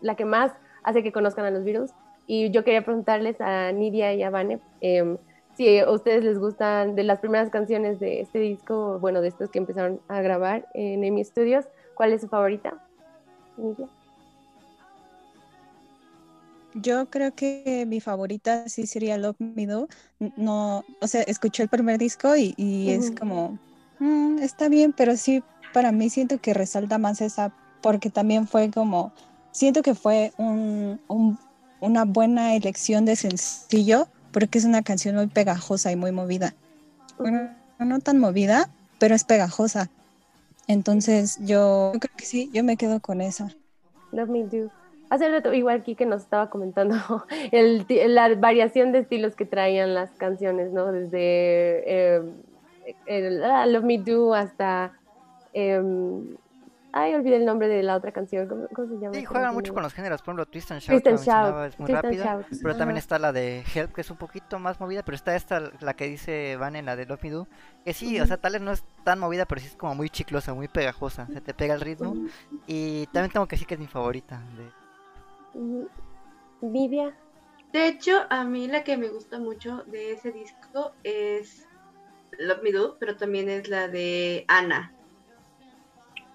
la 0.00 0.14
que 0.14 0.24
más 0.24 0.52
hace 0.84 1.02
que 1.02 1.12
conozcan 1.12 1.44
a 1.44 1.50
los 1.50 1.64
virus. 1.64 1.90
Y 2.26 2.50
yo 2.50 2.64
quería 2.64 2.84
preguntarles 2.84 3.40
a 3.40 3.72
Nidia 3.72 4.14
y 4.14 4.22
a 4.22 4.30
Vane, 4.30 4.60
em, 4.80 5.16
si 5.56 5.78
a 5.78 5.90
ustedes 5.90 6.22
les 6.24 6.38
gustan 6.38 6.94
de 6.94 7.02
las 7.02 7.18
primeras 7.20 7.50
canciones 7.50 7.98
de 7.98 8.20
este 8.20 8.38
disco, 8.38 8.98
bueno, 9.00 9.20
de 9.20 9.28
estos 9.28 9.50
que 9.50 9.58
empezaron 9.58 10.00
a 10.08 10.20
grabar 10.20 10.66
en 10.74 11.02
EMI 11.02 11.24
Studios, 11.24 11.64
¿cuál 11.94 12.12
es 12.12 12.20
su 12.20 12.28
favorita? 12.28 12.74
Yo 16.74 17.06
creo 17.06 17.34
que 17.34 17.84
mi 17.88 18.00
favorita 18.00 18.68
sí 18.68 18.86
sería 18.86 19.18
Love 19.18 19.36
Me 19.40 19.66
Do. 19.66 19.88
No, 20.36 20.84
o 21.00 21.06
sea, 21.08 21.22
escuché 21.22 21.64
el 21.64 21.68
primer 21.68 21.98
disco 21.98 22.36
y, 22.36 22.54
y 22.56 22.90
es 22.90 23.10
como, 23.10 23.58
"Mm, 23.98 24.38
está 24.38 24.68
bien, 24.68 24.92
pero 24.92 25.16
sí, 25.16 25.42
para 25.72 25.90
mí 25.92 26.08
siento 26.10 26.38
que 26.38 26.54
resalta 26.54 26.98
más 26.98 27.20
esa, 27.20 27.52
porque 27.82 28.10
también 28.10 28.46
fue 28.46 28.70
como, 28.70 29.12
siento 29.52 29.82
que 29.82 29.94
fue 29.94 30.32
un, 30.36 31.00
un- 31.08 31.38
una 31.80 32.04
buena 32.04 32.54
elección 32.56 33.04
de 33.04 33.16
sencillo, 33.16 34.08
porque 34.32 34.58
es 34.58 34.64
una 34.64 34.82
canción 34.82 35.16
muy 35.16 35.28
pegajosa 35.28 35.92
y 35.92 35.96
muy 35.96 36.12
movida. 36.12 36.54
Bueno, 37.18 37.50
no 37.78 38.00
tan 38.00 38.18
movida, 38.18 38.68
pero 38.98 39.14
es 39.14 39.24
pegajosa. 39.24 39.88
Entonces 40.66 41.38
yo, 41.40 41.92
creo 42.00 42.14
que 42.16 42.26
sí, 42.26 42.50
yo 42.52 42.64
me 42.64 42.76
quedo 42.76 43.00
con 43.00 43.20
esa. 43.20 43.54
Love 44.12 44.28
Me 44.30 44.44
Do. 44.44 44.70
Hace 45.10 45.30
rato, 45.30 45.54
igual 45.54 45.82
que 45.82 46.04
nos 46.04 46.22
estaba 46.22 46.50
comentando 46.50 46.96
el 47.52 47.86
la 48.14 48.34
variación 48.34 48.92
de 48.92 49.00
estilos 49.00 49.34
que 49.36 49.46
traían 49.46 49.94
las 49.94 50.10
canciones, 50.12 50.70
¿no? 50.72 50.92
Desde 50.92 51.82
eh, 51.86 53.42
ah, 53.44 53.66
Love 53.66 53.84
Me 53.84 53.98
Do 53.98 54.34
hasta... 54.34 54.92
em, 55.52 56.36
ay, 56.92 57.14
olvidé 57.14 57.36
el 57.36 57.44
nombre 57.44 57.68
de 57.68 57.82
la 57.82 57.96
otra 57.96 58.12
canción. 58.12 58.48
¿Cómo, 58.48 58.66
cómo 58.74 58.88
se 58.88 58.94
llama? 58.94 59.14
Sí, 59.14 59.24
canción? 59.24 59.54
mucho 59.54 59.74
con 59.74 59.82
los 59.82 59.92
géneros. 59.94 60.20
Por 60.22 60.32
ejemplo, 60.32 60.46
Twist 60.46 60.70
and 60.72 60.80
Shout, 60.80 61.02
Twist 61.02 61.06
and 61.06 61.26
Shout, 61.26 61.66
es 61.66 61.78
muy 61.78 61.86
Twist 61.86 62.04
and 62.04 62.04
rápida. 62.04 62.24
Shout. 62.24 62.46
Pero 62.62 62.76
también 62.76 62.96
está 62.96 63.18
la 63.18 63.32
de 63.32 63.64
Help, 63.74 63.92
que 63.94 64.00
es 64.00 64.10
un 64.10 64.16
poquito 64.16 64.58
más 64.58 64.80
movida. 64.80 65.02
Pero 65.04 65.14
está 65.16 65.34
esta, 65.36 65.70
la 65.80 65.94
que 65.94 66.06
dice 66.08 66.56
Van 66.56 66.76
en 66.76 66.86
la 66.86 66.96
de 66.96 67.06
Love 67.06 67.22
Me 67.22 67.30
Do. 67.30 67.48
Que 67.84 67.92
sí, 67.94 68.20
o 68.20 68.26
sea, 68.26 68.36
tal 68.36 68.52
vez 68.52 68.62
no 68.62 68.72
es 68.72 68.84
tan 69.04 69.18
movida, 69.18 69.44
pero 69.46 69.60
sí 69.60 69.66
es 69.68 69.76
como 69.76 69.94
muy 69.94 70.10
chiclosa, 70.10 70.54
muy 70.54 70.68
pegajosa. 70.68 71.26
Se 71.32 71.40
te 71.40 71.54
pega 71.54 71.74
el 71.74 71.80
ritmo. 71.80 72.14
Y 72.66 73.06
también 73.06 73.32
tengo 73.32 73.46
que 73.46 73.56
decir 73.56 73.66
que 73.66 73.74
es 73.74 73.80
mi 73.80 73.86
favorita. 73.86 74.40
de- 74.56 75.58
ujú. 75.58 75.88
Vivian. 76.60 77.14
De 77.72 77.86
hecho, 77.86 78.22
a 78.30 78.44
mí 78.44 78.66
la 78.66 78.82
que 78.82 78.96
me 78.96 79.08
gusta 79.08 79.38
mucho 79.38 79.84
de 79.86 80.12
ese 80.12 80.32
disco 80.32 80.92
es 81.04 81.66
Love 82.38 82.62
Me 82.62 82.72
Do, 82.72 82.96
pero 82.98 83.16
también 83.16 83.48
es 83.48 83.68
la 83.68 83.88
de 83.88 84.44
Ana, 84.48 84.92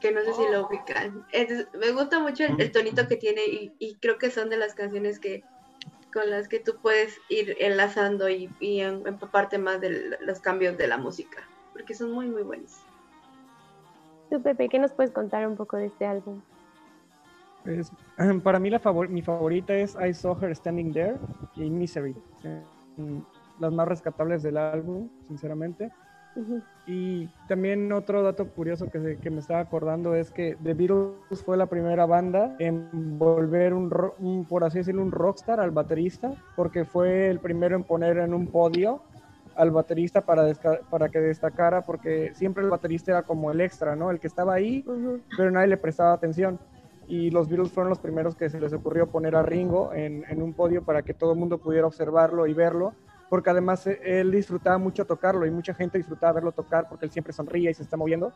que 0.03 0.11
no 0.11 0.21
sé 0.21 0.33
si 0.33 0.43
lo 0.51 0.67
ubican. 0.67 1.25
Es- 1.31 1.69
me 1.79 1.91
gusta 1.93 2.19
mucho 2.19 2.43
el, 2.43 2.59
el 2.59 2.71
tonito 2.73 3.07
que 3.07 3.15
tiene 3.15 3.41
y, 3.47 3.71
y 3.79 3.95
creo 3.95 4.17
que 4.17 4.29
son 4.29 4.49
de 4.49 4.57
las 4.57 4.75
canciones 4.75 5.17
que 5.17 5.45
con 6.13 6.29
las 6.29 6.49
que 6.49 6.59
tú 6.59 6.73
puedes 6.81 7.19
ir 7.29 7.55
enlazando 7.59 8.27
y, 8.29 8.49
y 8.59 8.81
em- 8.81 9.07
empaparte 9.07 9.57
más 9.57 9.79
de 9.79 10.17
los 10.19 10.41
cambios 10.41 10.77
de 10.77 10.87
la 10.87 10.97
música, 10.97 11.47
porque 11.71 11.95
son 11.95 12.11
muy, 12.11 12.27
muy 12.27 12.43
buenos. 12.43 12.83
Tú, 14.29 14.41
Pepe, 14.43 14.67
¿qué 14.67 14.77
nos 14.77 14.91
puedes 14.91 15.11
contar 15.13 15.47
un 15.47 15.55
poco 15.55 15.77
de 15.77 15.85
este 15.87 16.05
álbum? 16.05 16.41
Es- 17.65 17.93
para 18.43 18.59
mí 18.59 18.69
la 18.69 18.79
favor- 18.79 19.07
mi 19.09 19.21
favorita 19.21 19.73
es 19.73 19.95
I 19.95 20.13
Saw 20.13 20.37
Her 20.41 20.53
Standing 20.53 20.91
There 20.91 21.15
y 21.55 21.69
Misery. 21.69 22.13
eh, 22.43 22.63
mm, 22.97 23.19
las 23.59 23.71
más 23.71 23.87
rescatables 23.87 24.43
del 24.43 24.57
álbum, 24.57 25.09
sinceramente. 25.27 25.91
Y 26.85 27.27
también 27.47 27.91
otro 27.93 28.23
dato 28.23 28.45
curioso 28.49 28.89
que, 28.89 28.99
se- 28.99 29.17
que 29.17 29.29
me 29.29 29.39
estaba 29.39 29.61
acordando 29.61 30.15
es 30.15 30.31
que 30.31 30.57
The 30.61 30.73
Beatles 30.73 31.43
fue 31.45 31.55
la 31.55 31.65
primera 31.67 32.05
banda 32.05 32.55
en 32.59 32.89
volver 33.17 33.73
un, 33.73 34.45
por 34.49 34.63
así 34.65 34.79
decirlo, 34.79 35.01
un 35.01 35.11
rockstar 35.11 35.59
al 35.61 35.71
baterista, 35.71 36.33
porque 36.55 36.83
fue 36.83 37.29
el 37.29 37.39
primero 37.39 37.75
en 37.77 37.83
poner 37.83 38.17
en 38.17 38.33
un 38.33 38.47
podio 38.47 39.01
al 39.55 39.71
baterista 39.71 40.21
para, 40.21 40.51
para 40.89 41.09
que 41.09 41.19
destacara, 41.19 41.81
porque 41.81 42.31
siempre 42.33 42.63
el 42.63 42.69
baterista 42.69 43.11
era 43.11 43.21
como 43.21 43.51
el 43.51 43.61
extra, 43.61 43.95
¿no? 43.95 44.09
El 44.11 44.19
que 44.19 44.27
estaba 44.27 44.53
ahí, 44.55 44.83
pero 45.37 45.51
nadie 45.51 45.67
le 45.67 45.77
prestaba 45.77 46.11
atención. 46.13 46.59
Y 47.07 47.29
los 47.29 47.47
Beatles 47.49 47.71
fueron 47.71 47.89
los 47.89 47.99
primeros 47.99 48.35
que 48.35 48.49
se 48.49 48.59
les 48.59 48.73
ocurrió 48.73 49.07
poner 49.07 49.35
a 49.35 49.43
Ringo 49.43 49.93
en, 49.93 50.25
en 50.27 50.41
un 50.41 50.53
podio 50.53 50.83
para 50.83 51.01
que 51.03 51.13
todo 51.13 51.33
el 51.33 51.39
mundo 51.39 51.57
pudiera 51.59 51.85
observarlo 51.85 52.47
y 52.47 52.53
verlo, 52.53 52.93
porque 53.29 53.49
además 53.49 53.85
eh, 53.87 53.99
él 54.03 54.31
disfrutaba 54.31 54.77
mucho 54.77 55.05
tocarlo 55.05 55.45
y 55.45 55.51
mucha 55.51 55.73
gente 55.73 55.97
disfrutaba 55.97 56.33
verlo 56.33 56.51
tocar 56.51 56.87
porque 56.89 57.05
él 57.05 57.11
siempre 57.11 57.33
sonríe 57.33 57.71
y 57.71 57.73
se 57.73 57.83
está 57.83 57.97
moviendo. 57.97 58.31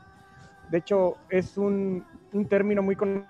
De 0.69 0.79
hecho, 0.79 1.17
es 1.29 1.57
un, 1.57 2.05
un 2.33 2.47
término 2.47 2.81
muy 2.81 2.95
conocido 2.95 3.27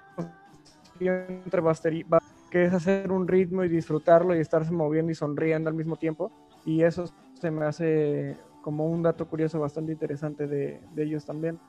entre 0.99 1.61
basteri- 1.61 2.05
ba- 2.07 2.19
que 2.49 2.65
es 2.65 2.73
hacer 2.73 3.11
un 3.11 3.27
ritmo 3.27 3.63
y 3.63 3.69
disfrutarlo 3.69 4.35
y 4.35 4.39
estarse 4.39 4.71
moviendo 4.71 5.11
y 5.11 5.15
sonriendo 5.15 5.69
al 5.69 5.75
mismo 5.75 5.95
tiempo. 5.97 6.31
Y 6.65 6.83
eso 6.83 7.05
se 7.33 7.51
me 7.51 7.65
hace 7.65 8.37
como 8.61 8.85
un 8.85 9.03
dato 9.03 9.27
curioso 9.27 9.59
bastante 9.59 9.91
interesante 9.91 10.47
de, 10.47 10.81
de 10.93 11.03
ellos 11.03 11.25
también. 11.25 11.59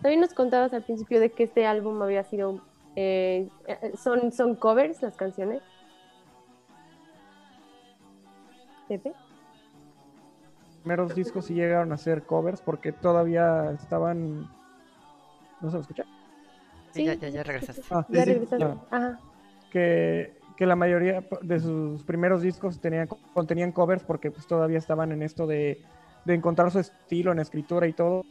También 0.00 0.20
nos 0.20 0.34
contabas 0.34 0.72
al 0.74 0.84
principio 0.84 1.20
de 1.20 1.32
que 1.32 1.44
este 1.44 1.66
álbum 1.66 2.00
había 2.02 2.24
sido... 2.24 2.60
eh, 2.96 3.48
eh, 3.66 3.92
son, 3.96 4.32
son 4.32 4.56
covers 4.56 5.02
las 5.02 5.16
canciones. 5.16 5.62
Pepe. 8.88 9.12
primeros 10.82 11.14
discos 11.14 11.46
sí 11.46 11.54
llegaron 11.54 11.92
a 11.92 11.96
ser 11.96 12.24
covers 12.24 12.60
porque 12.60 12.92
todavía 12.92 13.70
estaban. 13.72 14.48
¿No 15.60 15.70
se 15.70 15.76
me 15.76 15.80
escucha? 15.80 16.04
Sí, 16.92 17.04
ya, 17.04 17.14
ya, 17.14 17.28
ya 17.28 17.42
regresaste. 17.42 17.82
Ah, 17.90 18.04
Ya 18.08 18.24
sí, 18.24 18.30
regresaste. 18.32 18.58
ya. 18.64 18.76
Ajá. 18.90 19.18
que, 19.70 20.36
que 20.56 20.66
la 20.66 20.76
mayoría 20.76 21.24
de 21.42 21.58
sus 21.58 22.04
primeros 22.04 22.42
discos 22.42 22.80
tenían, 22.80 23.08
contenían 23.32 23.72
covers 23.72 24.04
porque 24.04 24.30
pues 24.30 24.46
todavía 24.46 24.78
estaban 24.78 25.10
en 25.10 25.22
esto 25.22 25.46
de, 25.46 25.82
de 26.24 26.34
encontrar 26.34 26.70
su 26.70 26.78
estilo 26.80 27.32
en 27.32 27.38
escritura 27.40 27.86
y 27.86 27.92
todo. 27.94 28.24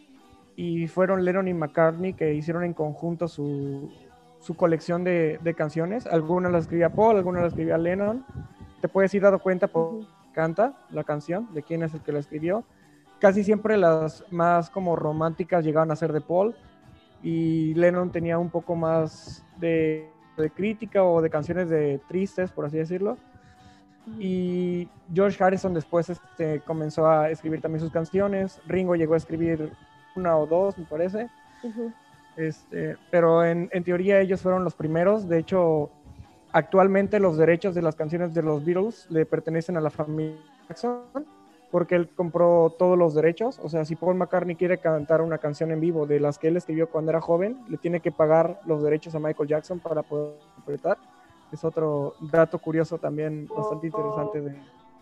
Y 0.56 0.88
fueron 0.88 1.26
Lennon 1.26 1.48
y 1.48 1.54
McCartney 1.56 2.14
que 2.14 2.34
hicieron 2.36 2.64
en 2.64 2.74
conjunto 2.74 3.28
su, 3.28 3.92
su 4.40 4.54
colección 4.56 5.04
de, 5.04 5.40
de 5.42 5.54
canciones. 5.56 6.06
Algunas 6.06 6.52
las 6.52 6.62
escribía 6.66 6.92
Paul, 6.92 7.18
algunas 7.18 7.42
las 7.44 7.54
escribía 7.54 7.78
Lennon. 7.80 8.24
Te 8.80 8.88
puedes 8.88 9.12
ir 9.16 9.24
dado 9.24 9.40
cuenta 9.40 9.68
por. 9.68 10.02
Canta 10.34 10.74
la 10.92 11.04
canción, 11.04 11.54
de 11.54 11.64
quién 11.64 11.84
es 11.84 11.94
el 11.94 12.02
que 12.02 12.12
la 12.12 12.20
escribió. 12.20 12.64
Casi 13.20 13.44
siempre 13.44 13.78
las 13.78 14.26
más 14.32 14.70
como 14.70 14.96
románticas 14.96 15.64
llegaban 15.64 15.92
a 15.92 15.96
ser 15.96 16.12
de 16.12 16.22
Paul 16.22 16.56
y 17.22 17.74
Lennon 17.76 18.12
tenía 18.12 18.38
un 18.38 18.50
poco 18.50 18.76
más 18.76 19.46
de, 19.58 20.10
de 20.38 20.50
crítica 20.50 21.04
o 21.04 21.22
de 21.22 21.30
canciones 21.30 21.70
de 21.70 22.02
tristes, 22.10 22.52
por 22.52 22.66
así 22.66 22.78
decirlo. 22.78 23.18
Y 24.20 24.90
George 25.14 25.42
Harrison 25.42 25.74
después 25.74 26.10
este, 26.10 26.60
comenzó 26.62 27.08
a 27.08 27.30
escribir 27.30 27.62
también 27.62 27.80
sus 27.80 27.92
canciones. 27.92 28.60
Ringo 28.68 28.96
llegó 28.96 29.14
a 29.14 29.18
escribir 29.18 29.72
una 30.16 30.36
o 30.36 30.46
dos, 30.46 30.78
me 30.78 30.86
parece. 30.86 31.30
Este, 32.36 32.98
pero 33.10 33.46
en, 33.46 33.70
en 33.72 33.84
teoría 33.84 34.20
ellos 34.20 34.42
fueron 34.42 34.66
los 34.66 34.76
primeros. 34.76 35.30
De 35.30 35.40
hecho, 35.40 35.90
actualmente 36.54 37.20
los 37.20 37.38
derechos 37.38 37.76
de 37.76 37.82
las 37.82 37.96
canciones 37.96 38.34
de 38.34 38.44
los 38.44 38.64
Beatles 38.64 39.08
le 39.10 39.26
pertenecen 39.26 39.76
a 39.78 39.82
la 39.82 39.90
familia 39.90 40.38
Jackson 40.70 41.02
porque 41.72 41.96
él 41.96 42.08
compró 42.16 42.76
todos 42.78 42.96
los 42.98 43.16
derechos. 43.16 43.60
O 43.64 43.68
sea, 43.68 43.84
si 43.84 43.96
Paul 43.96 44.16
McCartney 44.16 44.56
quiere 44.56 44.78
cantar 44.78 45.22
una 45.22 45.40
canción 45.40 45.72
en 45.72 45.80
vivo 45.82 46.06
de 46.06 46.20
las 46.20 46.38
que 46.38 46.48
él 46.50 46.56
escribió 46.58 46.88
cuando 46.88 47.10
era 47.10 47.20
joven, 47.20 47.58
le 47.68 47.78
tiene 47.78 48.00
que 48.00 48.12
pagar 48.12 48.60
los 48.68 48.84
derechos 48.84 49.16
a 49.16 49.20
Michael 49.20 49.50
Jackson 49.50 49.80
para 49.80 50.04
poder 50.04 50.36
interpretar. 50.58 50.98
Es 51.52 51.64
otro 51.64 52.14
dato 52.32 52.60
curioso 52.60 52.98
también 53.00 53.48
bastante 53.48 53.88
interesante 53.88 54.42
de, 54.42 54.56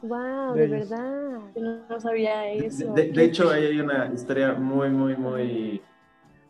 Wow, 0.04 0.54
De 0.56 0.68
de, 0.68 0.78
ellos. 0.78 0.90
verdad. 0.90 1.40
Yo 1.56 1.62
no, 1.62 1.78
no 1.90 2.00
sabía 2.00 2.40
De, 2.42 2.66
eso. 2.66 2.94
de- 2.94 3.12
de 3.12 3.24
hecho, 3.24 3.50
ahí 3.52 3.66
hay 3.66 3.80
una 3.82 4.10
historia 4.14 4.54
muy, 4.54 4.90
muy, 4.90 5.16
muy 5.18 5.82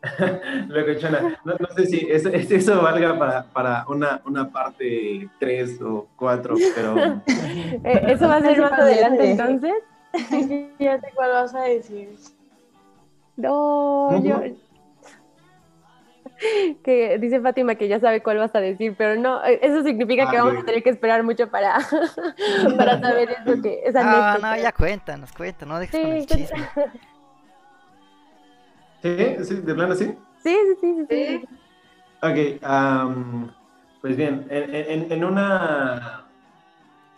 locochona. 0.68 1.38
No, 1.44 1.54
no 1.58 1.66
sé 1.76 1.86
si 1.86 2.06
eso, 2.10 2.28
eso 2.32 2.82
valga 2.82 3.18
para, 3.18 3.44
para 3.44 3.84
una, 3.88 4.20
una 4.24 4.50
parte 4.50 5.28
3 5.38 5.80
o 5.82 6.08
4, 6.16 6.56
pero 6.74 6.94
Eh, 7.84 8.02
¿Eso 8.08 8.28
va 8.28 8.36
a 8.36 8.40
ser 8.42 8.60
más 8.60 8.72
adelante 8.72 9.30
entonces? 9.30 9.72
ya 10.78 11.00
sé 11.00 11.08
cuál 11.14 11.30
vas 11.30 11.54
a 11.54 11.62
decir. 11.62 12.10
No, 13.36 14.22
yo... 14.22 14.40
Que 16.82 17.18
dice 17.18 17.40
Fátima 17.40 17.76
que 17.76 17.86
ya 17.86 18.00
sabe 18.00 18.20
cuál 18.20 18.38
vas 18.38 18.54
a 18.54 18.60
decir, 18.60 18.94
pero 18.98 19.20
no, 19.20 19.44
eh, 19.44 19.60
eso 19.62 19.82
significa 19.84 20.28
que 20.28 20.36
Ah, 20.36 20.42
vamos 20.42 20.54
ok. 20.58 20.62
a 20.62 20.66
tener 20.66 20.82
que 20.82 20.90
esperar 20.90 21.22
mucho 21.22 21.48
para, 21.48 21.78
para 22.76 23.00
saber 23.00 23.30
eso 23.30 23.62
que 23.62 23.80
esa 23.84 24.00
Ah, 24.34 24.38
no, 24.40 24.56
ya 24.56 24.72
cuéntanos, 24.72 25.30
cuéntanos, 25.32 25.74
no 25.74 25.78
dejes 25.80 26.00
con 26.00 26.12
el 26.12 26.26
Sí, 26.26 26.26
chisme. 26.26 26.68
¿Sí? 29.02 29.44
¿Sí? 29.44 29.54
¿De 29.56 29.74
plano 29.74 29.94
sí? 29.94 30.14
sí, 30.42 30.54
sí, 30.54 30.76
sí, 30.80 31.06
sí, 31.08 31.26
sí. 31.40 31.48
Ok, 32.22 32.62
am, 32.62 33.50
pues 34.00 34.16
bien, 34.16 34.46
en, 34.50 34.74
en- 34.74 35.12
en 35.12 35.24
una... 35.24 36.24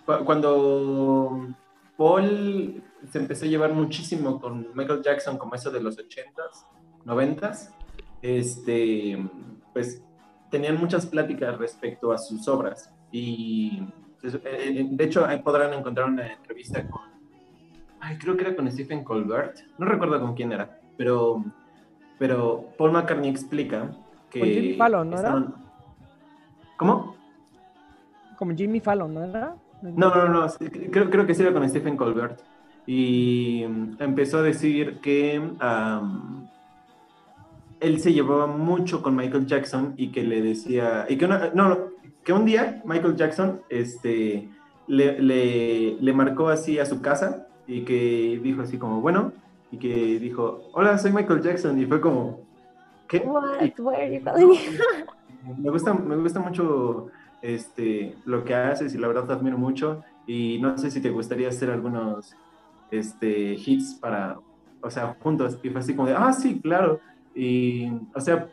cu- 0.06 0.24
Cuando 0.24 1.48
Paul 1.96 2.82
se 3.10 3.18
empezó 3.18 3.44
a 3.44 3.48
llevar 3.48 3.72
muchísimo 3.74 4.40
con 4.40 4.68
Michael 4.74 5.02
Jackson, 5.02 5.36
como 5.38 5.54
eso 5.54 5.70
de 5.70 5.80
los 5.82 5.98
80s, 5.98 6.66
90s, 7.04 7.70
este, 8.22 9.18
pues 9.74 10.02
tenían 10.50 10.78
muchas 10.78 11.04
pláticas 11.06 11.58
respecto 11.58 12.12
a 12.12 12.18
sus 12.18 12.48
obras. 12.48 12.90
Y 13.12 13.82
pues, 14.20 14.34
eh, 14.36 14.40
eh, 14.44 14.86
de 14.90 15.04
hecho 15.04 15.26
ahí 15.26 15.40
podrán 15.42 15.74
encontrar 15.74 16.08
una 16.08 16.32
entrevista 16.32 16.88
con, 16.88 17.02
ay, 18.00 18.16
creo 18.18 18.36
que 18.36 18.44
era 18.44 18.56
con 18.56 18.70
Stephen 18.72 19.04
Colbert, 19.04 19.58
no 19.78 19.84
recuerdo 19.86 20.18
con 20.20 20.34
quién 20.34 20.52
era, 20.52 20.80
pero, 20.96 21.44
pero 22.18 22.66
Paul 22.78 22.92
McCartney 22.92 23.28
explica 23.30 23.90
que... 24.30 24.40
Con 24.40 24.48
Jimmy 24.48 24.74
Fallon, 24.74 25.10
¿no 25.10 25.18
era? 25.18 25.44
¿Cómo? 26.76 27.14
como 28.36 28.52
Jimmy 28.54 28.80
Fallon, 28.80 29.14
¿no 29.14 29.22
era? 29.24 29.54
No, 29.80 30.12
no, 30.14 30.28
no, 30.28 30.46
creo, 30.90 31.08
creo 31.10 31.26
que 31.26 31.34
sí 31.34 31.42
era 31.42 31.52
con 31.52 31.68
Stephen 31.68 31.96
Colbert. 31.96 32.40
Y 32.86 33.64
mm, 33.68 33.96
empezó 34.02 34.38
a 34.38 34.42
decir 34.42 34.98
que 35.00 35.40
él 37.80 38.00
se 38.00 38.12
llevaba 38.12 38.46
mucho 38.46 39.02
con 39.02 39.14
Michael 39.14 39.46
Jackson 39.46 39.94
y 39.96 40.08
que 40.08 40.24
le 40.24 40.40
decía, 40.42 41.06
y 41.08 41.16
que 41.16 41.24
una- 41.26 41.50
no, 41.54 41.68
no, 41.68 41.78
que 42.24 42.32
un 42.32 42.44
día 42.44 42.82
Michael 42.84 43.16
Jackson 43.16 43.60
este, 43.68 44.48
le, 44.86 45.20
le- 45.20 45.96
le 46.00 46.12
marcó 46.12 46.48
así 46.48 46.78
a 46.78 46.86
su 46.86 47.00
casa 47.02 47.46
y 47.66 47.82
que 47.82 48.40
dijo 48.42 48.62
así 48.62 48.78
como, 48.78 49.00
bueno, 49.00 49.32
y 49.74 49.78
que 49.78 50.18
dijo, 50.20 50.70
hola, 50.72 50.96
soy 50.98 51.12
Michael 51.12 51.42
Jackson, 51.42 51.78
y 51.80 51.86
fue 51.86 52.00
como, 52.00 52.40
¿qué? 53.08 53.18
What? 53.18 53.60
Where 53.78 54.02
are 54.02 54.40
you 54.40 54.54
me? 55.62 55.70
gusta, 55.70 55.92
me 55.92 56.16
gusta 56.16 56.40
mucho 56.40 57.08
este, 57.42 58.14
lo 58.24 58.44
que 58.44 58.54
haces 58.54 58.94
y 58.94 58.98
la 58.98 59.08
verdad 59.08 59.26
te 59.26 59.32
admiro 59.32 59.58
mucho. 59.58 60.02
Y 60.26 60.58
no 60.60 60.78
sé 60.78 60.90
si 60.90 61.00
te 61.02 61.10
gustaría 61.10 61.48
hacer 61.48 61.70
algunos 61.70 62.34
este, 62.90 63.54
hits 63.54 63.94
para, 63.94 64.38
o 64.80 64.90
sea, 64.90 65.16
juntos. 65.20 65.58
Y 65.62 65.68
fue 65.70 65.80
así 65.80 65.94
como 65.94 66.08
de, 66.08 66.14
ah, 66.14 66.32
sí, 66.32 66.60
claro. 66.60 67.00
Y, 67.34 67.90
o 68.14 68.20
sea, 68.20 68.48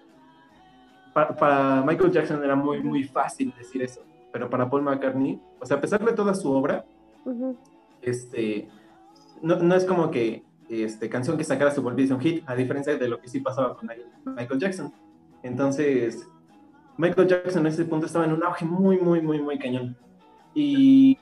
pa- 1.13 1.35
para 1.35 1.81
Michael 1.83 2.11
Jackson 2.11 2.43
era 2.43 2.55
muy, 2.55 2.81
muy 2.81 3.03
fácil 3.03 3.53
decir 3.57 3.83
eso. 3.83 4.01
Pero 4.33 4.49
para 4.49 4.69
Paul 4.69 4.81
McCartney, 4.81 5.39
o 5.59 5.65
sea, 5.65 5.77
a 5.77 5.81
pesar 5.81 6.03
de 6.03 6.13
toda 6.13 6.33
su 6.33 6.51
obra, 6.51 6.83
este, 8.01 8.67
no, 9.41 9.57
no 9.57 9.75
es 9.75 9.85
como 9.85 10.09
que 10.11 10.43
este, 10.71 11.09
canción 11.09 11.37
que 11.37 11.43
sacara 11.43 11.71
se 11.71 11.81
volviese 11.81 12.13
un 12.13 12.21
hit, 12.21 12.43
a 12.47 12.55
diferencia 12.55 12.97
de 12.97 13.07
lo 13.07 13.19
que 13.19 13.27
sí 13.27 13.41
pasaba 13.41 13.75
con 13.75 13.89
Michael 14.25 14.59
Jackson. 14.59 14.93
Entonces, 15.43 16.27
Michael 16.97 17.27
Jackson 17.27 17.65
en 17.65 17.73
ese 17.73 17.85
punto 17.85 18.05
estaba 18.05 18.25
en 18.25 18.33
un 18.33 18.43
auge 18.43 18.65
muy, 18.65 18.97
muy, 18.97 19.21
muy, 19.21 19.41
muy 19.41 19.59
cañón. 19.59 19.97
Y 20.53 21.17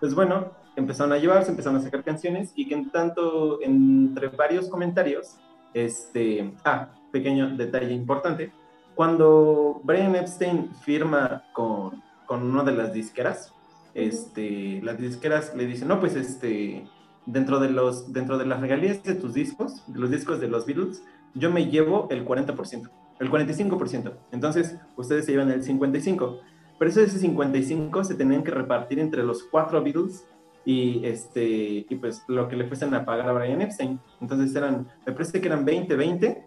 pues 0.00 0.14
bueno, 0.14 0.52
empezaron 0.76 1.12
a 1.12 1.18
llevarse, 1.18 1.50
empezaron 1.50 1.78
a 1.78 1.82
sacar 1.82 2.02
canciones 2.02 2.52
y 2.56 2.66
que 2.68 2.74
en 2.74 2.90
tanto, 2.90 3.60
entre 3.62 4.28
varios 4.28 4.68
comentarios, 4.68 5.36
este, 5.74 6.52
ah, 6.64 6.88
pequeño 7.12 7.56
detalle 7.56 7.92
importante, 7.92 8.52
cuando 8.94 9.80
Brian 9.84 10.16
Epstein 10.16 10.70
firma 10.82 11.44
con, 11.52 12.02
con 12.26 12.42
una 12.42 12.64
de 12.64 12.72
las 12.72 12.92
disqueras, 12.92 13.52
este, 13.94 14.80
las 14.82 14.98
disqueras 14.98 15.54
le 15.54 15.66
dicen, 15.66 15.88
no, 15.88 16.00
pues 16.00 16.16
este, 16.16 16.86
dentro 17.26 17.60
de, 17.60 17.70
los, 17.70 18.12
dentro 18.12 18.38
de 18.38 18.46
las 18.46 18.60
regalías 18.60 19.02
de 19.02 19.14
tus 19.14 19.34
discos, 19.34 19.82
de 19.86 19.98
los 19.98 20.10
discos 20.10 20.40
de 20.40 20.48
los 20.48 20.64
Beatles, 20.64 21.02
yo 21.34 21.50
me 21.50 21.66
llevo 21.66 22.08
el 22.10 22.24
40%, 22.24 22.90
el 23.18 23.30
45%. 23.30 24.12
Entonces, 24.32 24.78
ustedes 24.96 25.26
se 25.26 25.32
llevan 25.32 25.50
el 25.50 25.62
55%. 25.62 26.40
Pero 26.78 26.90
eso 26.90 27.00
ese 27.00 27.18
55 27.18 28.04
se 28.04 28.14
tenían 28.14 28.44
que 28.44 28.50
repartir 28.50 28.98
entre 28.98 29.22
los 29.22 29.44
cuatro 29.44 29.82
Beatles 29.82 30.26
y, 30.64 31.04
este, 31.06 31.86
y 31.88 31.94
pues 31.96 32.22
lo 32.28 32.48
que 32.48 32.56
le 32.56 32.66
fuesen 32.66 32.92
a 32.94 33.04
pagar 33.04 33.28
a 33.28 33.32
Brian 33.32 33.62
Epstein. 33.62 33.98
Entonces 34.20 34.54
eran, 34.54 34.86
me 35.06 35.12
parece 35.12 35.40
que 35.40 35.48
eran 35.48 35.64
20, 35.64 35.96
20 35.96 36.44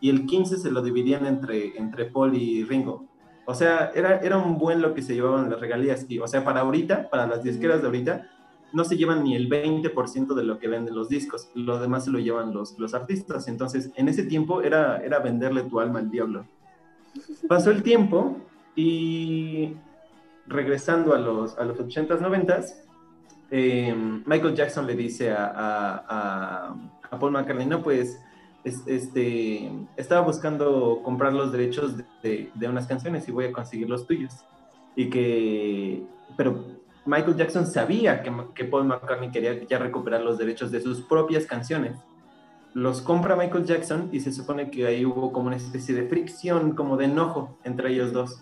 y 0.00 0.10
el 0.10 0.26
15 0.26 0.58
se 0.58 0.70
lo 0.70 0.82
dividían 0.82 1.26
entre, 1.26 1.76
entre 1.76 2.04
Paul 2.04 2.36
y 2.36 2.64
Ringo. 2.64 3.06
O 3.44 3.54
sea, 3.54 3.90
era, 3.94 4.18
era 4.18 4.36
un 4.36 4.56
buen 4.56 4.80
lo 4.80 4.94
que 4.94 5.02
se 5.02 5.14
llevaban 5.14 5.50
las 5.50 5.60
regalías. 5.60 6.06
Y, 6.08 6.20
o 6.20 6.28
sea, 6.28 6.44
para 6.44 6.60
ahorita, 6.60 7.10
para 7.10 7.26
las 7.26 7.42
disqueras 7.42 7.80
de 7.80 7.86
ahorita, 7.86 8.30
no 8.72 8.84
se 8.84 8.96
llevan 8.96 9.24
ni 9.24 9.34
el 9.36 9.48
20% 9.48 10.34
de 10.34 10.44
lo 10.44 10.58
que 10.58 10.68
venden 10.68 10.94
los 10.94 11.08
discos. 11.08 11.48
Lo 11.54 11.78
demás 11.78 12.04
se 12.04 12.10
lo 12.10 12.18
llevan 12.18 12.52
los, 12.54 12.78
los 12.78 12.94
artistas. 12.94 13.48
Entonces, 13.48 13.90
en 13.96 14.08
ese 14.08 14.22
tiempo 14.24 14.62
era, 14.62 14.98
era 15.04 15.18
venderle 15.18 15.62
tu 15.64 15.80
alma 15.80 15.98
al 15.98 16.10
diablo. 16.10 16.46
Pasó 17.48 17.70
el 17.70 17.82
tiempo 17.82 18.36
y 18.74 19.74
regresando 20.46 21.14
a 21.14 21.18
los, 21.18 21.56
a 21.58 21.64
los 21.64 21.78
80s, 21.78 22.18
90s, 22.20 22.74
eh, 23.50 23.94
Michael 24.26 24.54
Jackson 24.54 24.86
le 24.86 24.94
dice 24.96 25.30
a, 25.30 26.74
a, 27.10 27.18
Paul 27.18 27.32
McCartney, 27.32 27.66
no, 27.66 27.82
pues, 27.82 28.18
es- 28.64 28.82
este, 28.86 29.70
estaba 29.96 30.22
buscando 30.22 31.00
comprar 31.04 31.34
los 31.34 31.52
derechos 31.52 31.98
de, 31.98 32.04
de- 32.22 32.50
de 32.54 32.68
unas 32.68 32.86
canciones 32.86 33.28
y 33.28 33.32
voy 33.32 33.44
a 33.44 33.52
conseguir 33.52 33.88
los 33.90 34.06
tuyos. 34.06 34.32
Y 34.96 35.10
que, 35.10 36.02
pero 36.36 36.64
Michael 37.04 37.36
Jackson 37.36 37.66
sabía 37.66 38.22
que, 38.22 38.32
que 38.54 38.64
Paul 38.64 38.84
McCartney 38.84 39.30
quería 39.30 39.62
ya 39.64 39.78
recuperar 39.78 40.22
los 40.22 40.38
derechos 40.38 40.70
de 40.70 40.80
sus 40.80 41.00
propias 41.02 41.46
canciones. 41.46 41.96
Los 42.74 43.00
compra 43.02 43.36
Michael 43.36 43.64
Jackson 43.66 44.08
y 44.12 44.20
se 44.20 44.32
supone 44.32 44.70
que 44.70 44.86
ahí 44.86 45.04
hubo 45.04 45.32
como 45.32 45.48
una 45.48 45.56
especie 45.56 45.94
de 45.94 46.08
fricción, 46.08 46.74
como 46.74 46.96
de 46.96 47.04
enojo 47.06 47.58
entre 47.64 47.90
ellos 47.92 48.12
dos. 48.12 48.40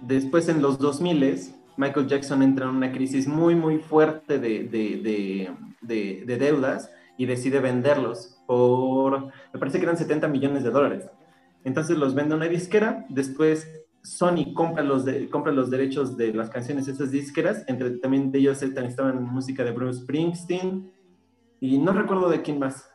Después 0.00 0.48
en 0.48 0.60
los 0.62 0.78
2000 0.78 1.54
Michael 1.76 2.06
Jackson 2.06 2.42
entra 2.42 2.66
en 2.68 2.76
una 2.76 2.92
crisis 2.92 3.26
muy 3.26 3.54
muy 3.54 3.78
fuerte 3.78 4.38
de, 4.38 4.64
de- 4.64 5.00
de- 5.02 5.50
de- 5.80 6.22
de 6.26 6.36
deudas 6.36 6.90
y 7.16 7.26
decide 7.26 7.60
venderlos 7.60 8.36
por, 8.46 9.26
me 9.52 9.58
parece 9.58 9.78
que 9.78 9.84
eran 9.84 9.96
70 9.96 10.28
millones 10.28 10.62
de 10.64 10.70
dólares. 10.70 11.04
Entonces 11.64 11.96
los 11.96 12.14
vende 12.14 12.34
a 12.34 12.36
una 12.36 12.46
disquera, 12.46 13.06
después 13.08 13.66
Sony 14.04 14.52
compra 14.54 14.82
los, 14.84 15.04
de- 15.04 15.28
compra 15.30 15.50
los 15.50 15.70
derechos 15.70 16.16
de 16.16 16.32
las 16.34 16.50
canciones 16.50 16.84
de 16.86 16.92
esas 16.92 17.10
disqueras, 17.10 17.64
entre 17.68 17.90
también 17.98 18.30
de 18.30 18.38
ellos 18.38 18.62
estaban 18.62 19.24
música 19.24 19.64
de 19.64 19.72
Bruce 19.72 20.02
Springsteen 20.02 20.92
y 21.58 21.78
no 21.78 21.92
recuerdo 21.92 22.28
de 22.28 22.42
quién 22.42 22.58
más. 22.58 22.86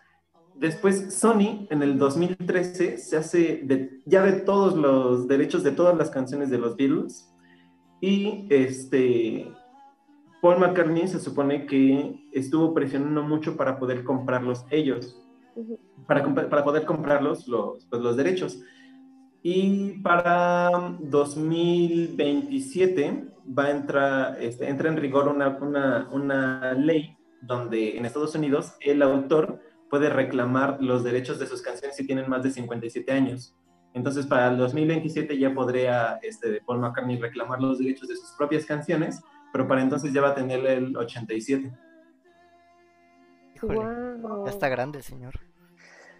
Después 0.56 1.14
Sony 1.16 1.66
en 1.72 1.82
el 1.82 1.98
2013 1.98 2.98
se 2.98 3.18
hace 3.18 3.62
de- 3.64 4.02
ya 4.06 4.24
de 4.24 4.34
todos 4.42 4.76
los 4.78 5.28
derechos 5.28 5.64
de 5.64 5.72
todas 5.72 5.98
las 5.98 6.10
canciones 6.12 6.50
de 6.52 6.60
los 6.60 6.76
Beatles 6.78 7.34
y 8.02 8.46
este 8.50 9.52
Paul 10.42 10.60
McCartney 10.60 11.08
se 11.08 11.20
supone 11.20 11.66
que 11.66 12.24
estuvo 12.34 12.74
presionando 12.74 13.24
mucho 13.24 13.58
para 13.58 13.80
poder 13.80 14.04
comprarlos 14.04 14.64
ellos, 14.70 15.22
para, 16.08 16.24
para 16.50 16.64
poder 16.64 16.86
comprarlos 16.86 17.48
los, 17.48 17.86
pues, 17.88 18.02
los 18.02 18.16
derechos. 18.16 18.62
Y 19.42 20.00
para 20.00 20.96
2027 21.00 23.26
va 23.58 23.66
a 23.66 23.72
entrar, 23.72 24.38
este, 24.42 24.68
entra 24.68 24.90
en 24.90 24.98
rigor 24.98 25.28
una, 25.28 25.58
una, 25.62 26.10
una 26.12 26.74
ley 26.74 27.16
donde 27.42 27.98
en 27.98 28.06
Estados 28.06 28.36
Unidos 28.36 28.74
el 28.82 29.02
autor 29.02 29.60
puede 29.90 30.10
reclamar 30.10 30.78
los 30.82 31.04
derechos 31.04 31.40
de 31.40 31.48
sus 31.48 31.62
canciones 31.62 31.96
si 31.96 32.06
tienen 32.06 32.30
más 32.30 32.44
de 32.44 32.52
57 32.52 33.12
años. 33.12 33.56
Entonces, 33.94 34.28
para 34.28 34.50
el 34.50 34.58
2027 34.58 35.38
ya 35.38 35.54
podría 35.54 36.20
este, 36.22 36.62
Paul 36.66 36.80
McCartney 36.80 37.18
reclamar 37.18 37.62
los 37.62 37.80
derechos 37.80 38.08
de 38.08 38.16
sus 38.18 38.32
propias 38.38 38.66
canciones, 38.66 39.22
pero 39.52 39.68
para 39.68 39.82
entonces 39.82 40.14
ya 40.14 40.22
va 40.22 40.30
a 40.30 40.36
tener 40.36 40.64
el 40.66 40.96
87. 40.96 41.72
Híjole, 43.56 43.80
Wow. 44.20 44.46
ya 44.46 44.52
está 44.52 44.70
grande 44.70 45.00
el 45.00 45.04
señor. 45.04 45.34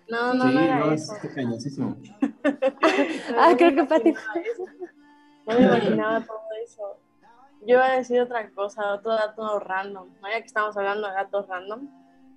No, 0.10 0.34
no, 0.34 0.48
sí, 0.48 0.54
no 0.56 0.60
era 0.62 0.80
no, 0.80 0.92
eso. 0.92 1.16
es 1.24 1.34
cañosísimo. 1.34 1.96
Ah, 3.38 3.52
No 3.52 3.58
creo 3.58 3.76
que 3.76 3.84
Pati. 3.84 4.14
No 5.46 5.56
me 5.60 5.62
imaginaba 5.66 6.22
todo 6.22 6.40
eso. 6.64 6.98
Yo 7.62 7.76
iba 7.76 7.86
a 7.86 7.98
decir 7.98 8.20
otra 8.22 8.50
cosa, 8.52 8.94
otro 8.94 9.12
dato 9.14 9.60
random. 9.60 10.08
¿no? 10.22 10.30
Ya 10.30 10.40
que 10.40 10.46
estamos 10.48 10.76
hablando 10.78 11.08
de 11.08 11.14
datos 11.14 11.48
random, 11.48 11.88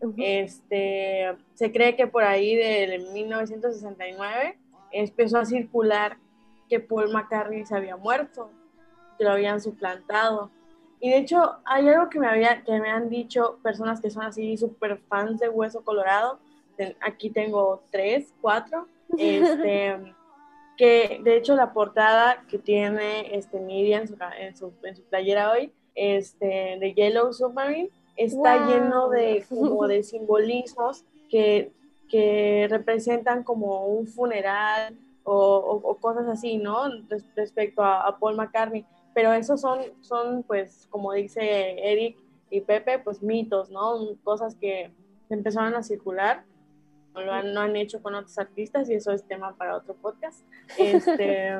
Ujú. 0.00 0.14
este, 0.18 1.36
se 1.54 1.72
cree 1.72 1.94
que 1.96 2.06
por 2.06 2.24
ahí 2.24 2.56
del 2.56 3.10
1969 3.12 4.58
empezó 4.90 5.38
a 5.38 5.44
circular 5.44 6.16
que 6.68 6.80
Paul 6.80 7.12
McCartney 7.12 7.64
se 7.64 7.76
había 7.76 7.96
muerto, 7.96 8.50
que 9.16 9.24
lo 9.24 9.30
habían 9.32 9.60
suplantado. 9.60 10.50
Y 11.00 11.10
de 11.10 11.18
hecho, 11.18 11.58
hay 11.64 11.88
algo 11.88 12.08
que 12.08 12.18
me, 12.18 12.26
había, 12.28 12.62
que 12.64 12.78
me 12.80 12.90
han 12.90 13.08
dicho 13.08 13.58
personas 13.62 14.00
que 14.00 14.10
son 14.10 14.22
así 14.24 14.56
súper 14.56 14.98
fans 15.08 15.40
de 15.40 15.48
Hueso 15.48 15.82
Colorado. 15.84 16.38
Aquí 17.00 17.30
tengo 17.30 17.82
tres, 17.90 18.32
cuatro. 18.40 18.86
Este, 19.18 20.14
que 20.76 21.20
de 21.22 21.36
hecho 21.36 21.54
la 21.54 21.72
portada 21.74 22.44
que 22.48 22.58
tiene 22.58 23.36
este 23.36 23.60
Miriam 23.60 24.02
en 24.02 24.08
su, 24.08 24.16
en 24.38 24.56
su, 24.56 24.72
en 24.84 24.96
su 24.96 25.02
playera 25.04 25.52
hoy, 25.52 25.70
este, 25.94 26.78
de 26.80 26.94
Yellow 26.94 27.30
Submarine, 27.32 27.90
está 28.16 28.56
Wow. 28.56 28.68
lleno 28.68 29.08
de, 29.10 29.44
como 29.50 29.86
de 29.86 30.02
simbolismos 30.02 31.04
que, 31.28 31.72
que 32.08 32.66
representan 32.70 33.42
como 33.44 33.86
un 33.86 34.06
funeral 34.06 34.96
o, 35.24 35.34
o- 35.56 35.90
o 35.90 35.96
cosas 35.98 36.26
así, 36.28 36.56
¿no? 36.56 36.88
Res- 37.08 37.26
respecto 37.36 37.82
a, 37.82 38.06
a 38.08 38.18
Paul 38.18 38.36
McCartney. 38.36 38.86
Pero 39.14 39.32
esos 39.34 39.60
son, 39.60 39.80
son, 40.00 40.42
pues, 40.42 40.86
como 40.90 41.12
dice 41.12 41.42
Eric 41.92 42.16
y 42.50 42.62
Pepe, 42.62 42.98
pues 42.98 43.22
mitos, 43.22 43.68
¿no? 43.70 43.98
Cosas 44.24 44.54
que 44.56 44.90
empezaron 45.28 45.74
a 45.74 45.82
circular 45.82 46.44
lo 47.14 47.32
han, 47.32 47.54
lo 47.54 47.60
han 47.60 47.76
hecho 47.76 48.02
con 48.02 48.14
otros 48.14 48.38
artistas 48.38 48.88
y 48.88 48.94
eso 48.94 49.12
es 49.12 49.26
tema 49.26 49.54
para 49.56 49.76
otro 49.76 49.94
podcast. 49.94 50.40
Este, 50.78 51.52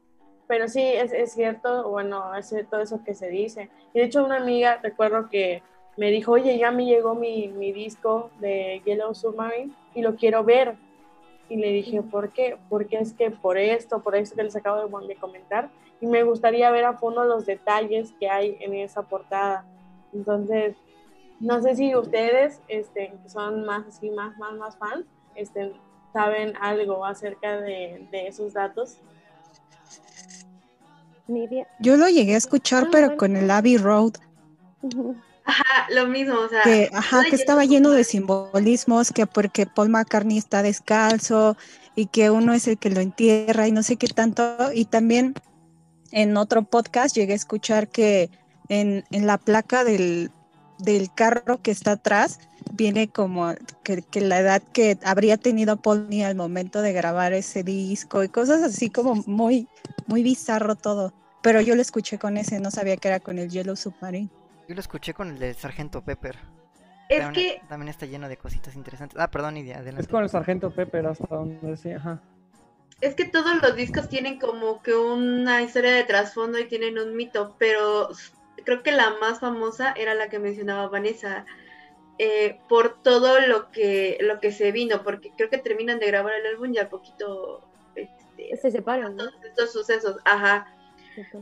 pero 0.46 0.68
sí, 0.68 0.82
es, 0.82 1.12
es 1.12 1.32
cierto, 1.32 1.88
bueno, 1.90 2.34
es 2.34 2.54
todo 2.70 2.80
eso 2.80 3.02
que 3.04 3.14
se 3.14 3.28
dice. 3.28 3.70
Y 3.92 4.00
de 4.00 4.06
hecho 4.06 4.24
una 4.24 4.36
amiga, 4.36 4.80
recuerdo 4.82 5.28
que 5.28 5.62
me 5.96 6.10
dijo, 6.10 6.32
oye, 6.32 6.58
ya 6.58 6.70
me 6.70 6.86
llegó 6.86 7.14
mi, 7.14 7.48
mi 7.48 7.72
disco 7.72 8.30
de 8.40 8.82
Yellow 8.84 9.14
Submarine 9.14 9.72
y 9.94 10.02
lo 10.02 10.16
quiero 10.16 10.44
ver. 10.44 10.76
y 11.48 11.56
le 11.56 11.68
dije, 11.68 12.02
¿por 12.02 12.30
qué? 12.30 12.56
Porque 12.68 12.96
es 12.96 13.12
que 13.12 13.30
por 13.30 13.58
esto, 13.58 14.02
por 14.02 14.16
esto 14.16 14.34
que 14.36 14.44
les 14.44 14.56
acabo 14.56 14.88
de, 14.88 15.06
de 15.06 15.16
comentar, 15.16 15.70
y 16.00 16.06
me 16.06 16.22
gustaría 16.22 16.70
ver 16.70 16.84
a 16.84 16.94
fondo 16.94 17.24
los 17.24 17.46
detalles 17.46 18.12
que 18.18 18.28
hay 18.28 18.56
en 18.60 18.74
esa 18.74 19.02
portada. 19.02 19.64
Entonces, 20.12 20.76
no 21.40 21.62
sé 21.62 21.76
si 21.76 21.94
ustedes, 21.94 22.60
este, 22.68 23.12
que 23.22 23.28
son 23.28 23.64
más 23.64 23.86
así, 23.86 24.10
más, 24.10 24.36
más, 24.38 24.54
más 24.54 24.76
fans, 24.76 25.04
este, 25.34 25.72
saben 26.12 26.54
algo 26.60 27.04
acerca 27.04 27.60
de, 27.60 28.06
de 28.10 28.28
esos 28.28 28.52
datos. 28.52 28.98
Yo 31.80 31.96
lo 31.96 32.08
llegué 32.08 32.34
a 32.34 32.38
escuchar, 32.38 32.84
Ah, 32.84 32.88
pero 32.92 33.06
bueno. 33.06 33.18
con 33.18 33.36
el 33.36 33.50
Abbey 33.50 33.78
Road. 33.78 34.12
Ajá, 35.46 35.86
lo 35.90 36.06
mismo, 36.06 36.38
o 36.38 36.48
sea. 36.48 36.62
que, 36.62 36.90
ajá, 36.92 37.22
que 37.28 37.36
estaba 37.36 37.64
lleno 37.64 37.90
de 37.90 38.04
simbolismos, 38.04 39.10
que 39.10 39.26
porque 39.26 39.66
Paul 39.66 39.88
McCartney 39.90 40.38
está 40.38 40.62
descalzo 40.62 41.56
y 41.96 42.06
que 42.06 42.30
uno 42.30 42.52
es 42.52 42.66
el 42.68 42.78
que 42.78 42.90
lo 42.90 43.00
entierra 43.00 43.66
y 43.68 43.72
no 43.72 43.82
sé 43.82 43.96
qué 43.96 44.06
tanto. 44.08 44.56
Y 44.74 44.84
también 44.86 45.34
en 46.12 46.36
otro 46.36 46.62
podcast 46.62 47.16
llegué 47.16 47.32
a 47.32 47.36
escuchar 47.36 47.88
que 47.88 48.30
en, 48.68 49.04
en 49.10 49.26
la 49.26 49.38
placa 49.38 49.84
del, 49.84 50.30
del 50.78 51.12
carro 51.12 51.60
que 51.62 51.70
está 51.70 51.92
atrás 51.92 52.40
viene 52.72 53.08
como 53.08 53.54
que, 53.82 54.02
que 54.02 54.20
la 54.20 54.38
edad 54.38 54.62
que 54.72 54.98
habría 55.04 55.36
tenido 55.36 55.76
Paul 55.76 55.98
McCartney 55.98 56.22
al 56.22 56.34
momento 56.34 56.82
de 56.82 56.92
grabar 56.92 57.32
ese 57.32 57.62
disco 57.62 58.24
y 58.24 58.28
cosas 58.28 58.62
así 58.62 58.90
como 58.90 59.16
muy, 59.26 59.68
muy 60.06 60.22
bizarro 60.22 60.74
todo. 60.74 61.12
Pero 61.42 61.60
yo 61.60 61.74
lo 61.76 61.82
escuché 61.82 62.18
con 62.18 62.36
ese, 62.36 62.58
no 62.60 62.70
sabía 62.70 62.96
que 62.96 63.08
era 63.08 63.20
con 63.20 63.38
el 63.38 63.50
Yellow 63.50 63.76
Submarine. 63.76 64.30
Yo 64.68 64.74
lo 64.74 64.80
escuché 64.80 65.12
con 65.12 65.30
el 65.30 65.38
de 65.38 65.52
Sargento 65.54 66.02
Pepper. 66.02 66.38
Es 67.08 67.20
también, 67.20 67.60
que 67.60 67.66
también 67.68 67.88
está 67.90 68.06
lleno 68.06 68.28
de 68.28 68.38
cositas 68.38 68.74
interesantes. 68.76 69.18
Ah, 69.20 69.30
perdón, 69.30 69.58
Idia, 69.58 69.76
adelante. 69.76 70.02
Es 70.02 70.08
con 70.08 70.22
el 70.22 70.30
sargento 70.30 70.70
Pepper 70.70 71.06
hasta 71.06 71.26
donde 71.26 71.76
sí, 71.76 71.92
ajá. 71.92 72.22
Es 73.02 73.14
que 73.14 73.26
todos 73.26 73.60
los 73.60 73.76
discos 73.76 74.08
tienen 74.08 74.38
como 74.38 74.80
que 74.80 74.94
una 74.94 75.60
historia 75.60 75.92
de 75.92 76.04
trasfondo 76.04 76.58
y 76.58 76.66
tienen 76.66 76.98
un 76.98 77.14
mito, 77.14 77.56
pero 77.58 78.08
creo 78.64 78.82
que 78.82 78.92
la 78.92 79.16
más 79.20 79.40
famosa 79.40 79.92
era 79.96 80.14
la 80.14 80.28
que 80.28 80.38
mencionaba 80.38 80.88
Vanessa, 80.88 81.44
eh, 82.18 82.58
por 82.68 83.02
todo 83.02 83.40
lo 83.40 83.70
que, 83.72 84.18
lo 84.20 84.38
que 84.40 84.52
se 84.52 84.70
vino, 84.72 85.02
porque 85.02 85.32
creo 85.36 85.50
que 85.50 85.58
terminan 85.58 85.98
de 85.98 86.06
grabar 86.06 86.34
el 86.34 86.46
álbum 86.46 86.72
ya 86.72 86.88
poquito 86.88 87.62
este, 87.96 88.56
Se 88.56 88.70
separan, 88.70 89.16
¿no? 89.16 89.28
todos 89.30 89.44
estos 89.44 89.72
sucesos, 89.72 90.16
ajá. 90.24 90.72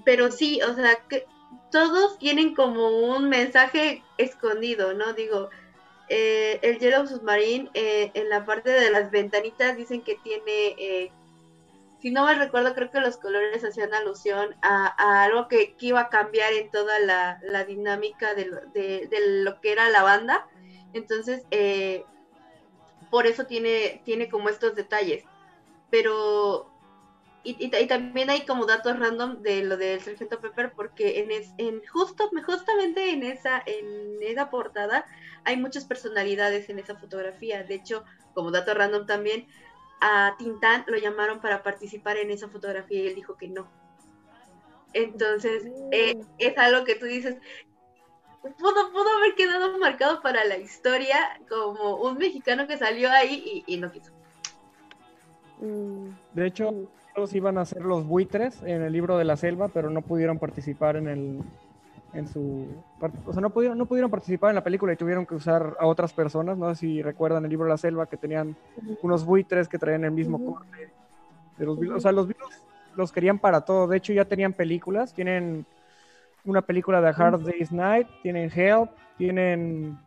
Pero 0.04 0.30
sí, 0.30 0.60
o 0.62 0.74
sea, 0.74 0.96
que 1.08 1.26
todos 1.70 2.18
tienen 2.18 2.54
como 2.54 2.88
un 2.88 3.28
mensaje 3.28 4.02
escondido, 4.18 4.92
¿no? 4.94 5.14
Digo, 5.14 5.48
eh, 6.08 6.58
el 6.62 6.78
Yellow 6.78 7.06
Submarine 7.06 7.70
eh, 7.74 8.10
en 8.14 8.28
la 8.28 8.44
parte 8.44 8.70
de 8.70 8.90
las 8.90 9.10
ventanitas 9.10 9.76
dicen 9.76 10.02
que 10.02 10.16
tiene, 10.16 10.74
eh, 10.78 11.10
si 12.02 12.10
no 12.10 12.24
mal 12.24 12.36
recuerdo, 12.36 12.74
creo 12.74 12.90
que 12.90 13.00
los 13.00 13.16
colores 13.16 13.62
hacían 13.62 13.94
alusión 13.94 14.56
a, 14.60 15.22
algo 15.22 15.46
que, 15.46 15.76
iba 15.78 16.00
a 16.00 16.08
cambiar 16.08 16.52
en 16.52 16.68
toda 16.68 16.98
la, 16.98 17.64
dinámica 17.64 18.34
de 18.34 18.46
lo, 18.46 18.60
de- 18.72 19.06
de 19.08 19.44
lo 19.44 19.60
que 19.60 19.70
era 19.70 19.88
la 19.88 20.02
banda. 20.02 20.44
Entonces, 20.92 21.46
eh, 21.52 22.04
por 23.08 23.28
eso 23.28 23.46
tiene, 23.46 24.02
tiene 24.04 24.28
como 24.28 24.48
estos 24.48 24.74
detalles. 24.74 25.22
Pero 25.90 26.72
y 27.44 27.86
también 27.88 28.30
hay 28.30 28.46
como 28.46 28.66
datos 28.66 28.98
random 28.98 29.42
de 29.42 29.64
lo 29.64 29.76
del 29.76 30.00
Sargento 30.00 30.40
Pepper 30.40 30.72
porque 30.76 31.20
en, 31.20 31.32
es, 31.32 31.50
en 31.58 31.82
justo 31.86 32.30
justamente 32.46 33.10
en 33.10 33.24
esa 33.24 33.60
en 33.66 34.22
esa 34.22 34.48
portada 34.48 35.04
hay 35.42 35.56
muchas 35.56 35.84
personalidades 35.84 36.68
en 36.68 36.78
esa 36.78 36.94
fotografía 36.94 37.64
de 37.64 37.74
hecho 37.74 38.04
como 38.32 38.52
dato 38.52 38.74
random 38.74 39.06
también 39.06 39.48
a 40.02 40.34
Tintán 40.36 40.84
lo 40.88 40.98
llamaron 40.98 41.40
para 41.40 41.62
participar 41.62 42.16
en 42.16 42.30
esa 42.30 42.48
fotografía 42.48 43.02
y 43.02 43.06
él 43.06 43.14
dijo 43.14 43.36
que 43.36 43.48
no. 43.48 43.68
Entonces 44.92 45.64
eh, 45.92 46.20
es 46.38 46.58
algo 46.58 46.84
que 46.84 46.96
tú 46.96 47.06
dices 47.06 47.36
pudo, 48.42 48.92
pudo 48.92 49.08
haber 49.18 49.34
quedado 49.36 49.78
marcado 49.78 50.20
para 50.20 50.44
la 50.44 50.58
historia 50.58 51.16
como 51.48 51.96
un 51.96 52.18
mexicano 52.18 52.66
que 52.66 52.76
salió 52.76 53.10
ahí 53.10 53.64
y, 53.66 53.74
y 53.74 53.76
no 53.78 53.90
quiso. 53.92 54.12
Mm, 55.60 56.08
De 56.34 56.46
hecho, 56.46 56.72
mm. 56.72 56.86
todos 57.14 57.32
iban 57.34 57.58
a 57.58 57.64
ser 57.64 57.82
los 57.82 58.04
buitres 58.04 58.60
en 58.62 58.82
el 58.82 58.92
libro 58.92 59.16
de 59.16 59.24
la 59.24 59.36
selva, 59.36 59.68
pero 59.68 59.90
no 59.90 60.02
pudieron 60.02 60.38
participar 60.38 60.96
en 60.96 61.08
el 61.08 61.38
en 62.14 62.28
su 62.28 62.66
o 63.26 63.32
sea, 63.32 63.40
no 63.40 63.50
pudieron 63.50 63.78
no 63.78 63.86
pudieron 63.86 64.10
participar 64.10 64.50
en 64.50 64.56
la 64.56 64.64
película 64.64 64.92
y 64.92 64.96
tuvieron 64.96 65.26
que 65.26 65.34
usar 65.34 65.76
a 65.78 65.86
otras 65.86 66.12
personas, 66.12 66.58
no 66.58 66.74
sé 66.74 66.80
si 66.80 67.02
recuerdan 67.02 67.44
el 67.44 67.50
libro 67.50 67.66
la 67.66 67.78
selva 67.78 68.06
que 68.06 68.16
tenían 68.16 68.56
unos 69.02 69.24
buitres 69.24 69.68
que 69.68 69.78
traían 69.78 70.04
el 70.04 70.10
mismo 70.10 70.44
corte 70.44 70.90
de 71.56 71.66
los 71.66 71.78
Beatles. 71.78 71.98
o 71.98 72.00
sea, 72.00 72.12
los 72.12 72.28
Beatles 72.28 72.62
los 72.94 73.12
querían 73.12 73.38
para 73.38 73.62
todo, 73.62 73.86
de 73.86 73.96
hecho 73.96 74.12
ya 74.12 74.24
tenían 74.24 74.52
películas, 74.52 75.14
tienen 75.14 75.64
una 76.44 76.62
película 76.62 77.00
de 77.00 77.08
Hard 77.08 77.42
Day's 77.42 77.72
Night, 77.72 78.08
tienen 78.22 78.50
Help, 78.54 78.90
tienen 79.16 79.98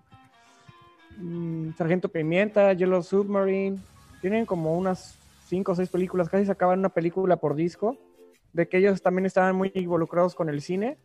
mm, 1.18 1.74
Sargento 1.74 2.10
Pimienta, 2.10 2.74
Yellow 2.74 3.02
Submarine, 3.02 3.80
tienen 4.22 4.46
como 4.46 4.78
unas 4.78 5.18
cinco 5.48 5.72
o 5.72 5.76
seis 5.76 5.90
películas, 5.90 6.30
casi 6.30 6.46
sacaban 6.46 6.80
una 6.80 6.90
película 6.90 7.38
por 7.38 7.56
disco, 7.56 7.98
de 8.54 8.68
que 8.68 8.78
ellos 8.78 9.02
también 9.02 9.26
estaban 9.26 9.56
muy 9.56 9.72
involucrados 9.74 10.36
con 10.36 10.50
el 10.50 10.62
cine, 10.62 10.98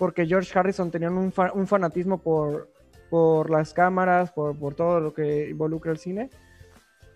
porque 0.00 0.26
George 0.26 0.58
Harrison 0.58 0.90
tenía 0.90 1.10
un, 1.10 1.30
fa- 1.30 1.52
un 1.52 1.66
fanatismo 1.66 2.16
por, 2.18 2.70
por 3.10 3.50
las 3.50 3.74
cámaras, 3.74 4.32
por, 4.32 4.56
por 4.56 4.74
todo 4.74 4.98
lo 4.98 5.12
que 5.12 5.50
involucra 5.50 5.92
el 5.92 5.98
cine. 5.98 6.30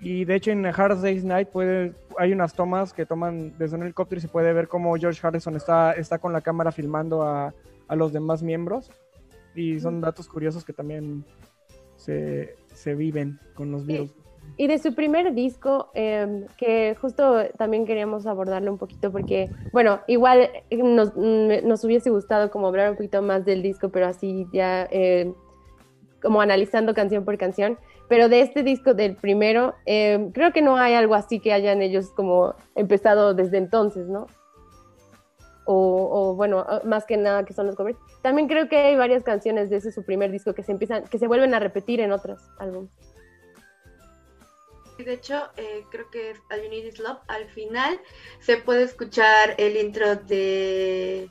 Y 0.00 0.26
de 0.26 0.34
hecho 0.34 0.50
en 0.50 0.66
Hard 0.66 1.00
Day's 1.00 1.24
Night 1.24 1.48
puede, 1.48 1.94
hay 2.18 2.32
unas 2.32 2.52
tomas 2.52 2.92
que 2.92 3.06
toman 3.06 3.56
desde 3.58 3.76
un 3.76 3.84
helicóptero 3.84 4.18
y 4.18 4.22
se 4.22 4.28
puede 4.28 4.52
ver 4.52 4.68
cómo 4.68 4.94
George 4.96 5.18
Harrison 5.26 5.56
está, 5.56 5.92
está 5.92 6.18
con 6.18 6.32
la 6.34 6.42
cámara 6.42 6.72
filmando 6.72 7.22
a, 7.22 7.54
a 7.88 7.96
los 7.96 8.12
demás 8.12 8.42
miembros. 8.42 8.90
Y 9.54 9.80
son 9.80 10.00
datos 10.02 10.28
curiosos 10.28 10.62
que 10.64 10.72
también 10.74 11.24
se, 11.96 12.54
se 12.74 12.94
viven 12.94 13.38
con 13.54 13.70
los 13.70 13.86
Beatles. 13.86 14.12
Y 14.56 14.68
de 14.68 14.78
su 14.78 14.94
primer 14.94 15.34
disco, 15.34 15.90
eh, 15.94 16.46
que 16.56 16.96
justo 17.00 17.42
también 17.58 17.86
queríamos 17.86 18.24
abordarlo 18.26 18.70
un 18.70 18.78
poquito, 18.78 19.10
porque, 19.10 19.50
bueno, 19.72 20.00
igual 20.06 20.48
eh, 20.70 20.76
nos, 20.82 21.12
mm, 21.16 21.66
nos 21.66 21.82
hubiese 21.82 22.10
gustado 22.10 22.50
como 22.50 22.68
hablar 22.68 22.90
un 22.90 22.96
poquito 22.96 23.20
más 23.20 23.44
del 23.44 23.62
disco, 23.62 23.88
pero 23.88 24.06
así 24.06 24.46
ya 24.52 24.86
eh, 24.92 25.32
como 26.22 26.40
analizando 26.40 26.94
canción 26.94 27.24
por 27.24 27.36
canción. 27.36 27.78
Pero 28.08 28.28
de 28.28 28.42
este 28.42 28.62
disco, 28.62 28.94
del 28.94 29.16
primero, 29.16 29.74
eh, 29.86 30.30
creo 30.32 30.52
que 30.52 30.62
no 30.62 30.76
hay 30.76 30.94
algo 30.94 31.14
así 31.14 31.40
que 31.40 31.52
hayan 31.52 31.82
ellos 31.82 32.10
como 32.10 32.54
empezado 32.76 33.34
desde 33.34 33.58
entonces, 33.58 34.08
¿no? 34.08 34.26
O, 35.66 36.08
o, 36.12 36.34
bueno, 36.34 36.64
más 36.84 37.06
que 37.06 37.16
nada 37.16 37.44
que 37.44 37.54
son 37.54 37.66
los 37.66 37.74
covers. 37.74 37.98
También 38.22 38.46
creo 38.46 38.68
que 38.68 38.76
hay 38.76 38.96
varias 38.96 39.22
canciones 39.22 39.70
de 39.70 39.76
ese 39.76 39.90
su 39.90 40.04
primer 40.04 40.30
disco 40.30 40.54
que 40.54 40.62
se 40.62 40.72
empiezan, 40.72 41.04
que 41.04 41.18
se 41.18 41.26
vuelven 41.26 41.54
a 41.54 41.58
repetir 41.58 42.00
en 42.00 42.12
otros 42.12 42.50
álbumes. 42.58 42.90
Y 44.98 45.04
de 45.04 45.14
hecho, 45.14 45.50
eh, 45.56 45.84
creo 45.90 46.10
que 46.10 46.30
es 46.30 46.38
All 46.50 46.62
You 46.62 46.68
Need 46.68 46.84
Is 46.86 46.98
Love. 46.98 47.18
Al 47.28 47.48
final 47.50 48.00
se 48.40 48.58
puede 48.58 48.84
escuchar 48.84 49.54
el 49.58 49.76
intro 49.76 50.16
de, 50.16 51.30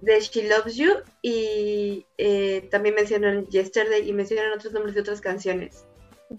de 0.00 0.20
She 0.20 0.48
Loves 0.48 0.76
You 0.76 0.94
y 1.22 2.06
eh, 2.18 2.68
también 2.70 2.94
mencionan 2.94 3.46
Yesterday 3.46 4.08
y 4.08 4.12
mencionan 4.12 4.52
otros 4.52 4.72
nombres 4.72 4.94
de 4.94 5.02
otras 5.02 5.20
canciones. 5.20 5.84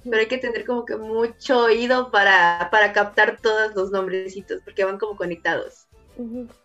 Pero 0.03 0.17
hay 0.17 0.27
que 0.27 0.37
tener 0.37 0.65
como 0.65 0.83
que 0.83 0.97
mucho 0.97 1.63
oído 1.63 2.11
para, 2.11 2.67
para 2.71 2.91
captar 2.91 3.39
todos 3.41 3.73
los 3.73 3.91
nombrecitos 3.91 4.59
porque 4.65 4.83
van 4.83 4.97
como 4.97 5.15
conectados. 5.15 5.86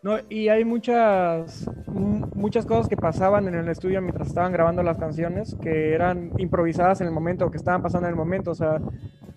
No, 0.03 0.17
y 0.29 0.49
hay 0.49 0.65
muchas, 0.65 1.69
mu- 1.89 2.27
muchas 2.35 2.65
cosas 2.67 2.89
que 2.89 2.97
pasaban 2.97 3.47
en 3.49 3.55
el 3.55 3.69
estudio 3.69 4.01
mientras 4.01 4.29
estaban 4.29 4.53
grabando 4.53 4.83
las 4.83 4.99
canciones 4.99 5.55
que 5.63 5.95
eran 5.95 6.31
improvisadas 6.39 7.01
en 7.01 7.07
el 7.09 7.13
momento, 7.13 7.51
que 7.51 7.59
estaban 7.59 7.83
pasando 7.83 8.07
en 8.09 8.13
el 8.13 8.17
momento. 8.19 8.51
O 8.53 8.55
sea, 8.55 8.79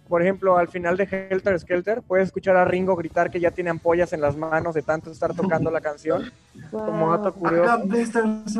por 0.07 0.21
ejemplo, 0.21 0.57
al 0.57 0.67
final 0.67 0.97
de 0.97 1.27
Helter 1.29 1.59
Skelter, 1.59 2.01
puedes 2.01 2.27
escuchar 2.27 2.55
a 2.55 2.65
Ringo 2.65 2.95
gritar 2.95 3.29
que 3.31 3.39
ya 3.39 3.51
tiene 3.51 3.71
ampollas 3.71 4.13
en 4.13 4.21
las 4.21 4.37
manos 4.37 4.73
de 4.75 4.81
tanto 4.83 5.11
estar 5.11 5.33
tocando 5.33 5.69
la 5.71 5.81
canción. 5.81 6.31
Como 6.71 7.07
Wow. 7.07 7.17
dato 7.17 7.29
I 7.29 7.39
curioso. 7.39 7.73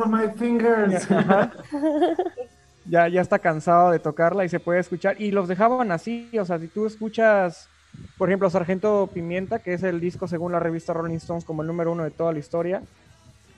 on 0.04 0.12
my 0.12 0.28
fingers. 0.36 1.08
Ya, 2.88 3.08
ya 3.08 3.22
está 3.22 3.40
cansado 3.40 3.90
de 3.90 3.98
tocarla 3.98 4.46
y 4.46 4.50
se 4.50 4.60
puede 4.60 4.80
escuchar. 4.80 5.20
Y 5.20 5.32
los 5.32 5.48
dejaban 5.48 5.92
así, 5.92 6.30
o 6.38 6.46
sea, 6.46 6.60
si 6.60 6.68
tú 6.68 6.86
escuchas, 6.86 7.68
por 8.18 8.30
ejemplo, 8.30 8.50
Sargento 8.50 9.10
Pimienta, 9.14 9.60
que 9.60 9.74
es 9.74 9.84
el 9.84 10.00
disco 10.00 10.28
según 10.28 10.52
la 10.52 10.60
revista 10.60 10.94
Rolling 10.94 11.16
Stones 11.16 11.44
como 11.44 11.62
el 11.62 11.68
número 11.68 11.92
uno 11.92 12.04
de 12.04 12.12
toda 12.12 12.32
la 12.32 12.40
historia, 12.40 12.82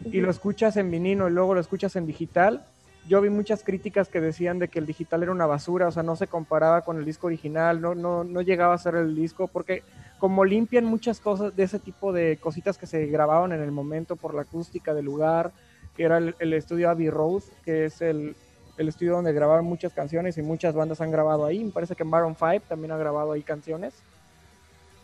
y 0.05 0.21
lo 0.21 0.29
escuchas 0.29 0.77
en 0.77 0.91
vinilo 0.91 1.27
y 1.27 1.31
luego 1.31 1.53
lo 1.53 1.59
escuchas 1.59 1.95
en 1.95 2.05
digital, 2.05 2.65
yo 3.07 3.21
vi 3.21 3.29
muchas 3.29 3.63
críticas 3.63 4.09
que 4.09 4.19
decían 4.19 4.59
de 4.59 4.67
que 4.67 4.79
el 4.79 4.85
digital 4.85 5.23
era 5.23 5.31
una 5.31 5.45
basura, 5.45 5.87
o 5.87 5.91
sea, 5.91 6.03
no 6.03 6.15
se 6.15 6.27
comparaba 6.27 6.81
con 6.81 6.97
el 6.97 7.05
disco 7.05 7.27
original, 7.27 7.79
no, 7.79 7.95
no, 7.95 8.23
no 8.23 8.41
llegaba 8.41 8.73
a 8.73 8.77
ser 8.77 8.95
el 8.95 9.15
disco, 9.15 9.47
porque 9.47 9.83
como 10.19 10.43
limpian 10.43 10.85
muchas 10.85 11.19
cosas 11.19 11.55
de 11.55 11.63
ese 11.63 11.79
tipo 11.79 12.11
de 12.11 12.37
cositas 12.37 12.77
que 12.77 12.85
se 12.85 13.05
grababan 13.05 13.53
en 13.53 13.61
el 13.61 13.71
momento 13.71 14.15
por 14.15 14.33
la 14.33 14.41
acústica 14.41 14.93
del 14.93 15.05
lugar, 15.05 15.51
que 15.95 16.03
era 16.03 16.17
el, 16.17 16.35
el 16.39 16.53
estudio 16.53 16.89
Abbey 16.89 17.09
Road, 17.09 17.43
que 17.63 17.85
es 17.85 18.01
el, 18.01 18.35
el 18.77 18.87
estudio 18.87 19.13
donde 19.13 19.33
grabaron 19.33 19.65
muchas 19.65 19.93
canciones 19.93 20.37
y 20.37 20.41
muchas 20.41 20.75
bandas 20.75 20.99
han 20.99 21.11
grabado 21.11 21.45
ahí. 21.45 21.63
Me 21.63 21.71
parece 21.71 21.95
que 21.95 22.03
Maroon 22.03 22.35
5 22.35 22.65
también 22.67 22.91
ha 22.91 22.97
grabado 22.97 23.31
ahí 23.31 23.41
canciones. 23.41 23.93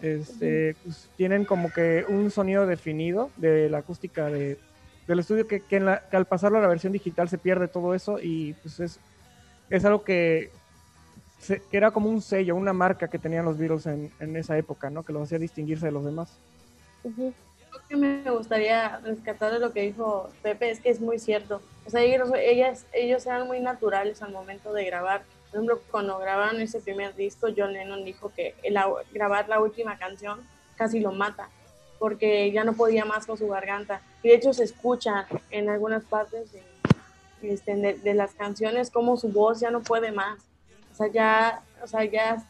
Este, 0.03 0.75
pues, 0.83 1.09
tienen 1.15 1.45
como 1.45 1.71
que 1.71 2.03
un 2.09 2.29
sonido 2.29 2.67
definido 2.67 3.31
de 3.37 3.69
la 3.69 3.77
acústica 3.77 4.29
de, 4.29 4.59
del 5.07 5.19
estudio 5.19 5.47
que, 5.47 5.61
que, 5.61 5.77
en 5.77 5.85
la- 5.85 6.03
que 6.09 6.17
al 6.17 6.25
pasarlo 6.25 6.57
a 6.57 6.61
la 6.61 6.67
versión 6.67 6.91
digital 6.91 7.29
se 7.29 7.37
pierde 7.37 7.69
todo 7.69 7.93
eso 7.95 8.19
y 8.21 8.51
pues 8.61 8.81
es, 8.81 8.99
es 9.69 9.85
algo 9.85 10.03
que, 10.03 10.51
se- 11.39 11.61
que 11.71 11.77
era 11.77 11.91
como 11.91 12.09
un 12.09 12.21
sello, 12.21 12.53
una 12.55 12.73
marca 12.73 13.07
que 13.07 13.17
tenían 13.17 13.45
los 13.45 13.57
Beatles 13.57 13.85
en, 13.85 14.11
en 14.19 14.35
esa 14.35 14.57
época, 14.57 14.89
¿no? 14.89 15.03
Que 15.03 15.13
los 15.13 15.23
hacía 15.23 15.39
distinguirse 15.39 15.85
de 15.85 15.93
los 15.93 16.03
demás. 16.03 16.37
Ujú. 17.05 17.33
Lo 17.71 17.79
que 17.87 17.95
me 17.95 18.29
gustaría 18.29 18.99
rescatar 18.99 19.53
de 19.53 19.59
lo 19.59 19.71
que 19.71 19.83
dijo 19.83 20.29
Pepe 20.43 20.69
es 20.69 20.81
que 20.81 20.89
es 20.89 20.99
muy 20.99 21.17
cierto. 21.17 21.61
O 21.85 21.89
sea, 21.89 22.01
ellos, 22.01 22.29
ellas, 22.37 22.85
ellos 22.91 23.25
eran 23.25 23.47
muy 23.47 23.61
naturales 23.61 24.21
al 24.21 24.33
momento 24.33 24.73
de 24.73 24.83
grabar. 24.85 25.23
Por 25.53 25.61
ejemplo, 25.61 25.81
cuando 25.91 26.17
grabaron 26.17 26.59
ese 26.61 26.81
primer 26.81 27.15
disco, 27.15 27.47
John 27.55 27.73
Lennon 27.73 28.03
dijo 28.03 28.31
que 28.35 28.55
el, 28.63 28.75
grabar 29.11 29.47
la 29.47 29.61
última 29.61 29.99
canción 29.99 30.39
casi 30.75 30.99
lo 30.99 31.11
mata, 31.11 31.47
porque 31.99 32.51
ya 32.51 32.63
no 32.63 32.73
podía 32.73 33.05
más 33.05 33.27
con 33.27 33.37
su 33.37 33.47
garganta. 33.47 34.01
Y 34.23 34.29
de 34.29 34.35
hecho 34.35 34.51
se 34.51 34.63
escucha 34.63 35.27
en 35.51 35.69
algunas 35.69 36.03
partes 36.05 36.51
de, 36.51 36.63
este, 37.43 37.75
de, 37.75 37.93
de 37.93 38.13
las 38.15 38.33
canciones 38.33 38.89
como 38.89 39.15
su 39.15 39.29
voz 39.29 39.59
ya 39.59 39.69
no 39.69 39.81
puede 39.81 40.11
más. 40.11 40.39
O 40.91 40.95
sea, 40.95 41.07
ya, 41.07 41.61
o 41.83 41.87
sea, 41.87 42.03
ya 42.03 42.43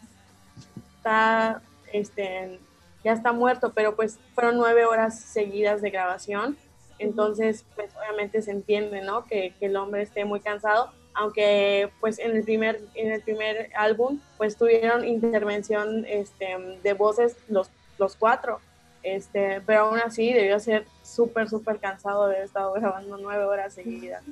está 0.96 1.62
este, 1.92 2.58
ya 3.04 3.12
está 3.12 3.32
muerto, 3.34 3.74
pero 3.74 3.96
pues 3.96 4.18
fueron 4.34 4.58
nueve 4.58 4.86
horas 4.86 5.20
seguidas 5.20 5.82
de 5.82 5.92
grabación, 5.92 6.58
entonces 7.00 7.66
pues 7.76 7.92
obviamente 7.96 8.42
se 8.42 8.52
entiende, 8.52 9.02
¿no? 9.02 9.26
Que, 9.26 9.54
que 9.60 9.66
el 9.68 9.76
hombre 9.76 10.02
esté 10.02 10.26
muy 10.26 10.40
cansado, 10.40 10.92
aunque 11.14 11.90
pues 12.00 12.20
en 12.20 12.36
el 12.36 12.44
primer, 12.44 12.82
en 12.96 13.12
el 13.12 13.22
primer 13.22 13.70
álbum 13.76 14.20
pues 14.38 14.58
tuvieron 14.58 15.06
intervención 15.08 16.06
este, 16.08 16.58
de 16.82 16.94
voces 16.94 17.36
los, 17.48 17.70
los 17.98 18.16
cuatro, 18.16 18.60
este, 19.04 19.62
pero 19.66 19.82
aún 19.82 20.00
así 20.00 20.34
debió 20.34 20.60
ser 20.60 20.86
súper, 21.04 21.50
súper 21.50 21.78
cansado 21.78 22.28
de 22.28 22.36
haber 22.36 22.46
estado 22.46 22.74
grabando 22.74 23.18
nueve 23.18 23.44
horas 23.44 23.74
seguidas. 23.74 24.24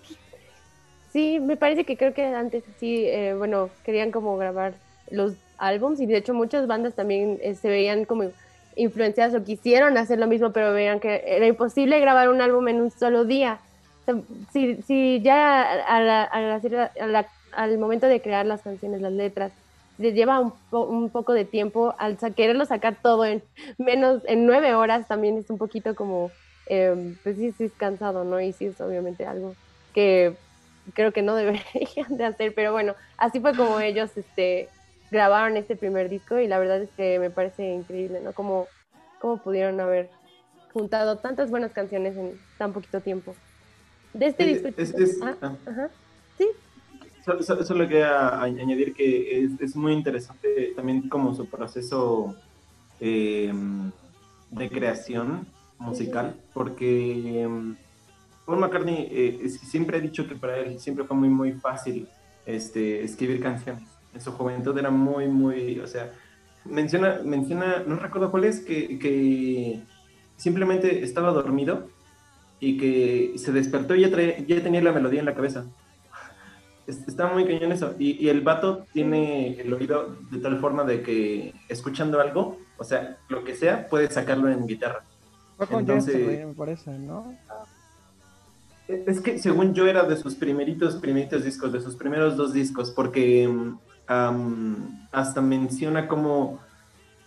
Sí, 1.12 1.40
me 1.42 1.58
parece 1.58 1.84
que 1.84 1.98
creo 1.98 2.14
que 2.14 2.26
antes 2.26 2.64
sí, 2.80 3.06
eh, 3.06 3.34
bueno, 3.38 3.70
querían 3.84 4.12
como 4.12 4.38
grabar 4.38 4.74
los 5.10 5.34
álbums 5.58 6.00
y 6.00 6.06
de 6.06 6.18
hecho 6.18 6.34
muchas 6.34 6.68
bandas 6.68 6.96
también 6.96 7.38
eh, 7.42 7.54
se 7.56 7.68
veían 7.68 8.06
como 8.06 8.32
influenciadas 8.76 9.36
o 9.36 9.44
quisieron 9.44 9.98
hacer 9.98 10.20
lo 10.20 10.28
mismo, 10.28 10.54
pero 10.54 10.74
veían 10.74 11.02
que 11.02 11.24
era 11.28 11.46
imposible 11.46 12.00
grabar 12.00 12.30
un 12.30 12.42
álbum 12.42 12.68
en 12.70 12.82
un 12.82 12.92
solo 12.92 13.26
día. 13.26 13.60
Si, 14.52 14.82
si 14.82 15.22
ya 15.24 15.62
a 15.86 15.99
la- 17.08 17.32
al 17.52 17.78
momento 17.78 18.08
de 18.08 18.22
crear 18.22 18.45
las 18.45 18.64
canciones, 18.64 19.02
las 19.02 19.12
letras, 19.14 19.54
les 19.97 20.14
lleva 20.16 20.39
un, 20.39 20.54
un 20.72 21.12
poco 21.12 21.34
de 21.34 21.45
tiempo 21.45 21.95
al 21.99 22.18
quererlo 22.36 22.66
sacar 22.66 22.99
todo 23.02 23.26
en 23.26 23.43
menos, 23.78 24.24
en 24.26 24.45
nueve 24.45 24.74
horas 24.76 25.08
también 25.08 25.38
es 25.38 25.49
un 25.49 25.58
poquito 25.58 25.95
como, 25.95 26.38
eh, 26.66 26.95
pues 27.24 27.38
sí, 27.38 27.52
sí 27.54 27.66
es 27.66 27.76
cansado, 27.76 28.24
¿no? 28.24 28.39
Y 28.41 28.54
sí 28.54 28.66
es 28.68 28.80
obviamente 28.82 29.26
algo 29.26 29.58
que 29.93 30.39
creo 30.93 31.14
que 31.14 31.22
no 31.22 31.36
deberían 31.38 32.18
de 32.18 32.26
hacer, 32.26 32.54
pero 32.56 32.72
bueno, 32.72 32.95
así 33.18 33.39
fue 33.41 33.56
como 33.56 33.80
ellos 33.80 34.16
este, 34.18 34.74
grabaron 35.10 35.58
este 35.58 35.76
primer 35.76 36.10
disco 36.10 36.39
y 36.39 36.47
la 36.47 36.60
verdad 36.60 36.82
es 36.82 36.91
que 36.95 37.20
me 37.20 37.32
parece 37.32 37.64
increíble, 37.66 38.22
¿no? 38.22 38.34
Como, 38.34 38.70
cómo 39.18 39.41
pudieron 39.43 39.80
haber 39.80 40.16
juntado 40.74 41.20
tantas 41.22 41.49
buenas 41.52 41.74
canciones 41.74 42.18
en 42.18 42.45
tan 42.58 42.74
poquito 42.74 43.02
tiempo. 43.04 43.39
De 44.14 44.26
este 44.28 44.45
disco... 44.45 44.70
es- 44.78 44.93
es- 44.93 45.20
Ah, 45.22 45.36
ah. 45.41 45.55
ajá. 45.66 45.89
Sí, 46.38 46.47
Solo, 47.24 47.43
solo- 47.43 47.64
solo 47.64 47.88
quería 47.88 48.30
a- 48.30 48.43
añadir 48.43 48.93
que 48.93 49.43
es, 49.43 49.51
es 49.62 49.76
muy 49.76 49.93
interesante 49.93 50.74
también 50.76 51.07
como 51.07 51.36
su 51.36 51.45
proceso 51.47 52.36
eh, 52.99 53.53
de 54.49 54.70
creación 54.70 55.45
musical, 55.78 56.36
porque 56.53 57.43
eh, 57.43 57.49
Paul 58.45 58.59
McCartney 58.59 59.07
eh, 59.12 59.49
siempre 59.49 59.97
ha 59.97 60.01
dicho 60.01 60.28
que 60.28 60.36
para 60.36 60.57
él 60.57 60.80
siempre 60.80 61.05
fue 61.05 61.16
muy, 61.16 61.30
muy 61.30 61.53
fácil 61.53 62.07
este, 62.45 63.03
escribir 63.03 63.39
canciones. 63.41 63.84
En 64.14 64.20
su 64.22 64.32
juventud 64.32 64.78
era 64.78 64.89
muy, 64.89 65.28
muy, 65.28 65.80
o 65.80 65.88
sea, 65.88 66.12
menciona, 66.66 67.22
menciona 67.24 67.84
no 67.86 67.95
recuerdo 67.97 68.30
cuál 68.32 68.43
es, 68.45 68.59
que, 68.59 68.99
que 68.99 69.80
simplemente 70.38 71.03
estaba 71.03 71.32
dormido 71.32 71.88
y 72.62 72.78
que 72.78 73.34
se 73.38 73.51
despertó 73.51 73.95
y 73.95 74.01
ya, 74.01 74.09
tenía 74.64 74.82
la 74.82 74.93
melodía 74.93 75.20
en 75.20 75.26
la 75.26 75.36
cabeza. 75.36 75.66
Es- 76.88 77.05
Está 77.07 77.28
muy 77.28 77.43
cañón 77.45 77.72
eso. 77.74 77.95
Y, 77.99 78.12
y 78.24 78.30
el 78.30 78.39
vato 78.41 78.86
tiene 78.93 79.59
el 79.59 79.74
oído 79.74 80.16
de 80.32 80.38
tal 80.39 80.59
forma 80.59 80.84
de 80.86 81.01
que 81.01 81.53
escuchando 81.68 82.22
algo, 82.22 82.57
o 82.78 82.84
sea, 82.86 83.18
lo 83.28 83.43
que 83.43 83.55
sea, 83.55 83.88
puede 83.89 84.09
sacarlo 84.09 84.47
en 84.49 84.66
guitarra. 84.66 85.03
Fue 85.57 85.68
con 85.68 85.80
Entonces- 85.82 86.47
me 86.47 86.53
parece, 86.53 86.91
¿no? 86.97 87.36
Es 88.88 89.22
que 89.22 89.38
según 89.39 89.74
yo 89.74 89.88
era 89.88 90.03
de 90.03 90.18
sus 90.18 90.36
primeritos, 90.36 90.95
primeritos 90.97 91.43
discos, 91.45 91.72
de 91.72 91.82
sus 91.82 91.95
primeros 91.95 92.36
dos 92.36 92.51
discos, 92.53 92.91
porque 92.91 93.47
mm, 93.47 93.78
hasta 95.12 95.41
menciona 95.41 96.07
cómo, 96.07 96.59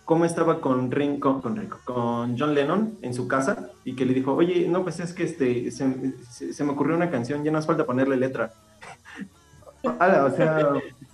cómo 0.05 0.23
estaba 0.25 0.61
con, 0.61 0.91
Ring, 0.91 1.19
con, 1.19 1.41
Ringo, 1.55 1.79
con 1.83 2.37
John 2.37 2.53
Lennon 2.53 2.97
en 3.01 3.13
su 3.13 3.27
casa 3.27 3.71
y 3.83 3.93
que 3.95 4.05
le 4.05 4.13
dijo, 4.13 4.33
oye, 4.33 4.67
no, 4.67 4.83
pues 4.83 4.99
es 4.99 5.13
que 5.13 5.23
este, 5.23 5.71
se, 5.71 6.13
se- 6.31 6.53
se 6.53 6.63
me 6.63 6.71
ocurrió 6.71 6.95
una 6.95 7.09
canción, 7.09 7.43
ya 7.43 7.51
nos 7.51 7.65
falta 7.65 7.85
ponerle 7.85 8.15
letra. 8.15 8.53
Ala, 9.99 10.25
o 10.31 10.31
sea, 10.35 10.73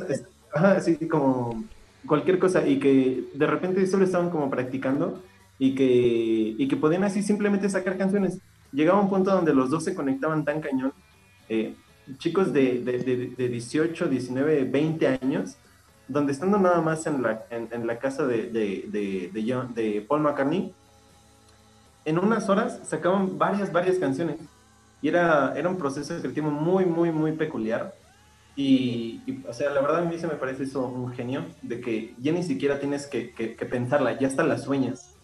es- 0.09 0.23
ajá, 0.53 0.79
sí, 0.81 0.95
como 1.07 1.63
cualquier 2.05 2.39
cosa 2.39 2.67
y 2.67 2.79
que 2.79 3.25
de 3.33 3.47
repente 3.47 3.85
solo 3.87 4.03
estaban 4.03 4.29
como 4.29 4.49
practicando 4.49 5.21
y 5.59 5.75
que, 5.75 6.55
y 6.57 6.67
que 6.67 6.75
podían 6.75 7.03
así 7.03 7.21
simplemente 7.23 7.69
sacar 7.69 7.97
canciones. 7.97 8.39
Llegaba 8.71 8.99
un 9.01 9.09
punto 9.09 9.31
donde 9.31 9.53
los 9.53 9.69
dos 9.69 9.83
se 9.83 9.93
conectaban 9.95 10.43
tan 10.45 10.61
cañón, 10.61 10.93
eh, 11.49 11.75
chicos 12.17 12.51
de, 12.51 12.79
de, 12.83 12.97
de, 12.99 13.27
de 13.37 13.47
18, 13.49 14.07
19, 14.07 14.63
20 14.65 15.07
años, 15.07 15.55
donde 16.11 16.33
estando 16.33 16.57
nada 16.57 16.81
más 16.81 17.05
en 17.07 17.21
la, 17.21 17.45
en, 17.49 17.87
la 17.87 17.97
casa 17.97 18.25
de, 18.25 18.49
de, 18.49 18.85
de, 18.89 19.31
de 19.73 20.01
Paul 20.01 20.21
McCartney, 20.21 20.73
en 22.05 22.19
unas 22.19 22.49
horas 22.49 22.79
sacaban 22.83 23.37
varias, 23.37 23.71
varias 23.71 23.97
canciones. 23.97 24.37
Y 25.01 25.07
era, 25.07 25.53
era 25.55 25.69
un 25.69 25.77
proceso 25.77 26.17
creativo 26.19 26.51
muy, 26.51 26.85
muy, 26.85 27.11
muy 27.11 27.31
peculiar. 27.31 27.93
Y, 28.55 29.21
o 29.47 29.53
sea, 29.53 29.71
la 29.71 29.81
verdad 29.81 30.01
a 30.01 30.05
mí 30.05 30.19
se 30.19 30.27
me 30.27 30.35
parece 30.35 30.63
eso 30.63 30.85
un 30.85 31.11
genio, 31.13 31.45
de 31.61 31.79
que 31.79 32.13
ya 32.19 32.31
ni 32.31 32.43
siquiera 32.43 32.79
tienes 32.79 33.07
que, 33.07 33.31
que, 33.31 33.65
pensarla, 33.65 34.19
ya 34.19 34.27
hasta 34.27 34.43
la 34.43 34.57
sueñas. 34.57 35.15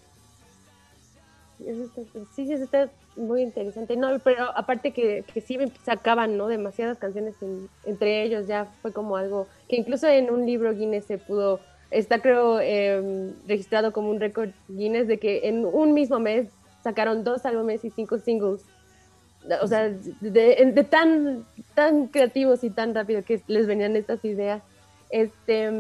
Sí, 1.58 2.46
sí, 2.46 2.54
está 2.54 2.90
muy 3.18 3.42
interesante. 3.42 3.98
No, 3.98 4.20
pero 4.20 4.46
aparte 4.56 4.92
que, 4.92 5.24
que 5.34 5.42
sí 5.42 5.58
sacaban, 5.84 6.38
¿no? 6.38 6.48
Demasiadas 6.48 6.98
canciones 6.98 7.36
en- 7.42 7.68
entre 7.86 8.24
ellos, 8.24 8.48
ya 8.48 8.66
fue 8.82 8.94
como 8.94 9.18
algo 9.18 9.48
que 9.68 9.76
incluso 9.76 10.08
en 10.08 10.30
un 10.30 10.46
libro 10.46 10.74
Guinness 10.74 11.06
se 11.06 11.18
pudo, 11.18 11.60
está 11.92 12.20
creo 12.22 12.60
eh, 12.62 13.34
registrado 13.48 13.92
como 13.92 14.10
un 14.10 14.20
récord 14.20 14.50
Guinness 14.70 15.08
de 15.08 15.18
que 15.18 15.48
en 15.48 15.66
un 15.66 15.94
mismo 15.94 16.20
mes 16.20 16.48
sacaron 16.84 17.24
dos 17.24 17.46
álbumes 17.46 17.84
y 17.84 17.90
cinco 17.90 18.18
singles. 18.20 18.62
O 19.62 19.68
sea, 19.68 19.90
de, 20.22 20.72
de 20.74 20.84
tan, 20.84 21.46
tan 21.74 22.08
creativos 22.08 22.64
y 22.64 22.70
tan 22.70 22.94
rápido 22.94 23.24
que 23.24 23.42
les 23.48 23.66
venían 23.68 23.96
estas 23.96 24.24
ideas. 24.26 24.62
Este, 25.10 25.72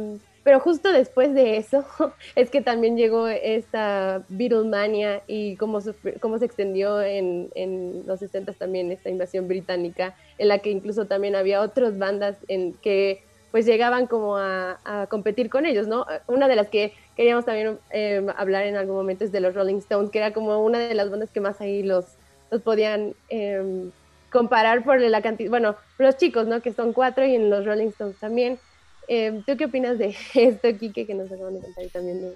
pero 0.47 0.61
justo 0.61 0.93
después 0.93 1.33
de 1.33 1.57
eso 1.57 1.83
es 2.35 2.49
que 2.49 2.61
también 2.61 2.95
llegó 2.95 3.27
esta 3.27 4.23
Beatlemania 4.29 5.21
y 5.27 5.57
cómo, 5.57 5.79
cómo 6.21 6.39
se 6.39 6.45
extendió 6.45 7.01
en, 7.01 7.49
en 7.53 8.07
los 8.07 8.21
60 8.21 8.53
también 8.53 8.89
esta 8.93 9.09
invasión 9.09 9.49
británica, 9.49 10.15
en 10.37 10.47
la 10.47 10.59
que 10.59 10.71
incluso 10.71 11.05
también 11.05 11.35
había 11.35 11.59
otras 11.59 11.97
bandas 11.97 12.37
en 12.47 12.71
que 12.75 13.25
pues 13.51 13.65
llegaban 13.65 14.07
como 14.07 14.37
a, 14.37 15.07
competir 15.09 15.49
con 15.49 15.65
ellos, 15.65 15.85
¿no? 15.85 16.05
Una 16.27 16.47
de 16.47 16.55
las 16.55 16.69
que 16.69 16.93
queríamos 17.17 17.43
también 17.43 17.77
eh, 17.91 18.25
hablar 18.37 18.63
en 18.67 18.77
algún 18.77 18.95
momento 18.95 19.25
es 19.25 19.33
de 19.33 19.41
los 19.41 19.53
Rolling 19.53 19.79
Stones, 19.79 20.11
que 20.11 20.19
era 20.19 20.31
como 20.31 20.63
una 20.63 20.79
de 20.79 20.93
las 20.93 21.11
bandas 21.11 21.29
que 21.29 21.41
más 21.41 21.59
ahí 21.59 21.83
los, 21.83 22.05
los 22.51 22.61
podían 22.61 23.15
eh, 23.27 23.89
comparar 24.31 24.85
por 24.85 25.01
la 25.01 25.21
cantidad, 25.21 25.49
bueno, 25.49 25.75
los 25.97 26.15
chicos, 26.15 26.47
¿no? 26.47 26.61
Que 26.61 26.71
son 26.71 26.93
cuatro 26.93 27.25
y 27.25 27.35
en 27.35 27.49
los 27.49 27.65
Rolling 27.65 27.87
Stones 27.87 28.17
también. 28.17 28.59
Eh, 29.07 29.41
¿Tú 29.45 29.55
qué 29.57 29.65
opinas 29.65 29.97
de 29.97 30.15
esto, 30.33 30.67
Kike, 30.77 31.05
que 31.05 31.13
nos 31.13 31.31
acaban 31.31 31.53
de 31.53 31.61
contar 31.61 31.83
y 31.83 31.89
también 31.89 32.21
de... 32.21 32.35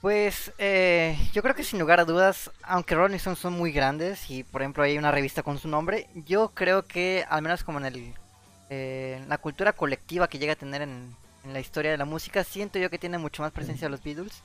Pues 0.00 0.52
eh, 0.58 1.18
yo 1.32 1.42
creo 1.42 1.56
que 1.56 1.64
sin 1.64 1.80
lugar 1.80 1.98
a 1.98 2.04
dudas, 2.04 2.52
aunque 2.62 2.94
Rolling 2.94 3.16
Stones 3.16 3.40
son 3.40 3.54
muy 3.54 3.72
grandes 3.72 4.30
y 4.30 4.44
por 4.44 4.62
ejemplo 4.62 4.84
hay 4.84 4.96
una 4.96 5.10
revista 5.10 5.42
con 5.42 5.58
su 5.58 5.66
nombre, 5.66 6.06
yo 6.14 6.50
creo 6.54 6.86
que 6.86 7.24
al 7.28 7.42
menos 7.42 7.64
como 7.64 7.78
en 7.78 7.86
el, 7.86 8.14
eh, 8.70 9.20
la 9.26 9.38
cultura 9.38 9.72
colectiva 9.72 10.28
que 10.28 10.38
llega 10.38 10.52
a 10.52 10.56
tener 10.56 10.82
en, 10.82 11.16
en 11.44 11.52
la 11.52 11.58
historia 11.58 11.90
de 11.90 11.98
la 11.98 12.04
música, 12.04 12.44
siento 12.44 12.78
yo 12.78 12.90
que 12.90 12.98
tiene 12.98 13.18
mucho 13.18 13.42
más 13.42 13.50
presencia 13.50 13.88
los 13.88 14.02
Beatles. 14.02 14.42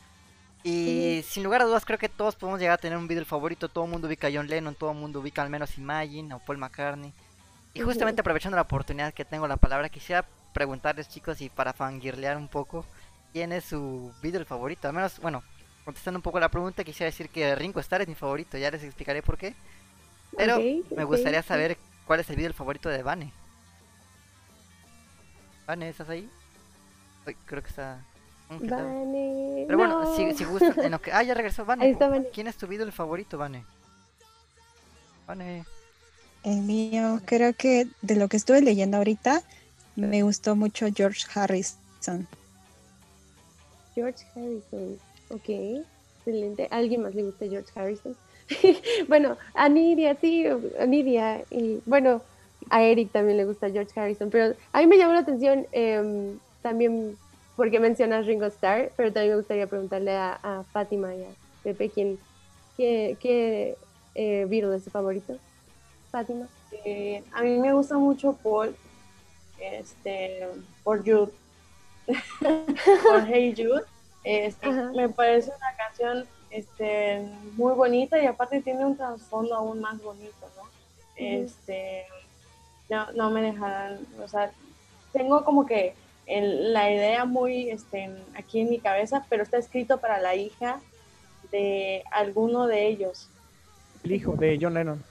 Y 0.66 1.24
sin 1.28 1.44
lugar 1.44 1.62
a 1.62 1.66
dudas 1.66 1.84
creo 1.84 2.00
que 2.00 2.08
todos 2.08 2.36
podemos 2.36 2.60
llegar 2.60 2.76
a 2.76 2.82
tener 2.82 2.98
un 2.98 3.08
Beatle 3.08 3.26
favorito, 3.26 3.68
todo 3.68 3.84
el 3.84 3.92
mundo 3.92 4.08
ubica 4.08 4.28
a 4.28 4.32
John 4.34 4.48
Lennon, 4.48 4.76
todo 4.76 4.92
el 4.92 4.98
mundo 4.98 5.20
ubica 5.20 5.44
al 5.44 5.50
menos 5.50 5.78
Imagine 5.78 6.34
o 6.34 6.40
Paul 6.40 6.58
McCartney. 6.58 7.14
Y 7.74 7.82
justamente 7.82 8.22
aprovechando 8.22 8.56
la 8.56 8.62
oportunidad 8.62 9.14
que 9.14 9.26
tengo 9.26 9.48
la 9.48 9.58
palabra, 9.58 9.90
quisiera 9.90 10.26
preguntarles 10.54 11.10
chicos 11.10 11.42
y 11.42 11.50
para 11.50 11.74
fangirlear 11.74 12.38
un 12.38 12.48
poco, 12.48 12.86
¿quién 13.34 13.52
es 13.52 13.66
su 13.66 14.14
video 14.22 14.46
favorito? 14.46 14.88
Al 14.88 14.94
menos, 14.94 15.20
bueno, 15.20 15.44
contestando 15.84 16.20
un 16.20 16.24
poco 16.24 16.40
la 16.40 16.50
pregunta, 16.50 16.84
quisiera 16.84 17.12
decir 17.12 17.30
que 17.30 17.56
Ringo 17.56 17.80
Starr 17.80 18.04
es 18.04 18.08
mi 18.08 18.16
favorito, 18.16 18.58
ya 18.58 18.72
les 18.72 18.84
explicaré 18.84 19.22
por 19.22 19.38
qué. 19.38 19.56
Pero 20.38 20.58
me 20.96 21.04
gustaría 21.04 21.44
saber 21.44 21.78
cuál 22.08 22.20
es 22.20 22.30
el 22.30 22.36
video 22.36 22.54
favorito 22.54 22.90
de 22.90 23.04
Vane. 23.04 23.32
Vane, 25.68 25.90
¿estás 25.90 26.10
ahí? 26.10 26.30
Uy, 27.28 27.36
creo 27.46 27.62
que 27.62 27.70
está... 27.70 28.04
Vane. 28.50 29.64
Pero 29.66 29.78
bueno, 29.78 30.04
no. 30.04 30.16
si, 30.16 30.34
si 30.34 30.44
en 30.44 30.92
lo 30.92 31.02
que... 31.02 31.12
Ah, 31.14 31.24
ya 31.24 31.34
regresó 31.34 31.66
Vane. 31.66 31.86
Ahí 31.86 31.92
está 31.92 32.08
Vane. 32.08 32.30
¿Quién 32.34 32.48
es 32.48 32.58
tu 32.58 32.68
video 32.68 32.92
favorito, 32.92 33.38
Vane? 33.38 33.64
Vane. 35.28 35.66
El 36.44 36.62
mío, 36.62 37.22
creo 37.26 37.54
que 37.54 37.88
de 38.02 38.16
lo 38.16 38.28
que 38.28 38.38
estuve 38.38 38.62
leyendo 38.62 38.98
ahorita, 38.98 39.42
me 39.96 40.24
gustó 40.24 40.56
mucho 40.56 40.88
George 40.94 41.26
Harrison. 41.34 42.28
George 43.96 44.26
Harrison. 44.36 44.98
Ok, 45.30 45.50
excelente. 46.18 46.68
¿A 46.72 46.78
alguien 46.78 47.04
más 47.04 47.16
le 47.16 47.24
gusta 47.24 47.48
George 47.48 47.72
Harrison? 47.76 48.16
bueno, 49.08 49.38
a 49.54 49.70
Nidia, 49.70 50.16
sí, 50.20 50.46
a 50.80 50.86
Nidia. 50.86 51.44
Y 51.52 51.82
bueno, 51.86 52.22
a 52.70 52.84
Eric 52.84 53.12
también 53.12 53.38
le 53.38 53.46
gusta 53.46 53.70
George 53.70 53.98
Harrison. 54.00 54.30
Pero 54.30 54.56
a 54.72 54.80
mí 54.80 54.88
me 54.88 54.98
llamó 54.98 55.14
la 55.14 55.20
atención 55.20 55.68
em, 55.72 56.38
también 56.62 57.18
porque 57.56 57.80
mencionas 57.80 58.26
Ringo 58.26 58.46
Starr, 58.48 58.92
pero 58.98 59.14
también 59.14 59.34
me 59.34 59.38
gustaría 59.38 59.68
preguntarle 59.68 60.16
a, 60.16 60.40
a 60.42 60.64
Fátima 60.64 61.14
y 61.14 61.24
a 61.24 61.30
Pepe 61.64 61.90
quién, 61.90 62.18
qué, 62.78 63.16
qué 63.20 63.78
eh, 64.16 64.46
Beatle 64.50 64.76
es 64.76 64.84
su 64.84 64.90
favorito. 64.90 65.38
Fátima. 66.12 66.48
Eh, 66.86 67.24
a 67.32 67.44
mí 67.44 67.58
me 67.60 67.74
gusta 67.74 67.98
mucho 67.98 68.34
Paul, 68.44 68.76
este, 69.60 70.48
por 70.84 71.00
Jude, 71.00 71.32
por 72.40 73.26
Hey 73.28 73.54
Jude. 73.56 73.84
Este, 74.24 74.72
me 74.72 75.10
parece 75.10 75.50
una 75.58 75.76
canción 75.78 76.26
este, 76.50 77.22
muy 77.56 77.74
bonita 77.74 78.22
y 78.22 78.26
aparte 78.26 78.62
tiene 78.62 78.86
un 78.86 78.96
trasfondo 78.96 79.56
aún 79.56 79.82
más 79.82 80.02
bonito, 80.02 80.50
¿no? 80.56 80.64
Este, 81.16 82.06
no, 82.90 83.12
no 83.14 83.30
me 83.32 83.42
dejarán, 83.42 84.00
o 84.24 84.28
sea, 84.28 84.52
tengo 85.12 85.44
como 85.44 85.66
que 85.66 85.94
el- 86.26 86.72
la 86.74 86.90
idea 86.90 87.26
muy 87.26 87.70
este, 87.70 88.10
aquí 88.36 88.62
en 88.62 88.70
mi 88.70 88.80
cabeza, 88.80 89.26
pero 89.30 89.44
está 89.44 89.58
escrito 89.58 90.00
para 90.00 90.20
la 90.22 90.36
hija 90.36 90.80
de 91.52 92.04
alguno 92.12 92.66
de 92.68 92.88
ellos. 92.88 93.28
El 94.04 94.14
hijo 94.14 94.34
de 94.36 94.58
John 94.60 94.74
Lennon. 94.74 95.04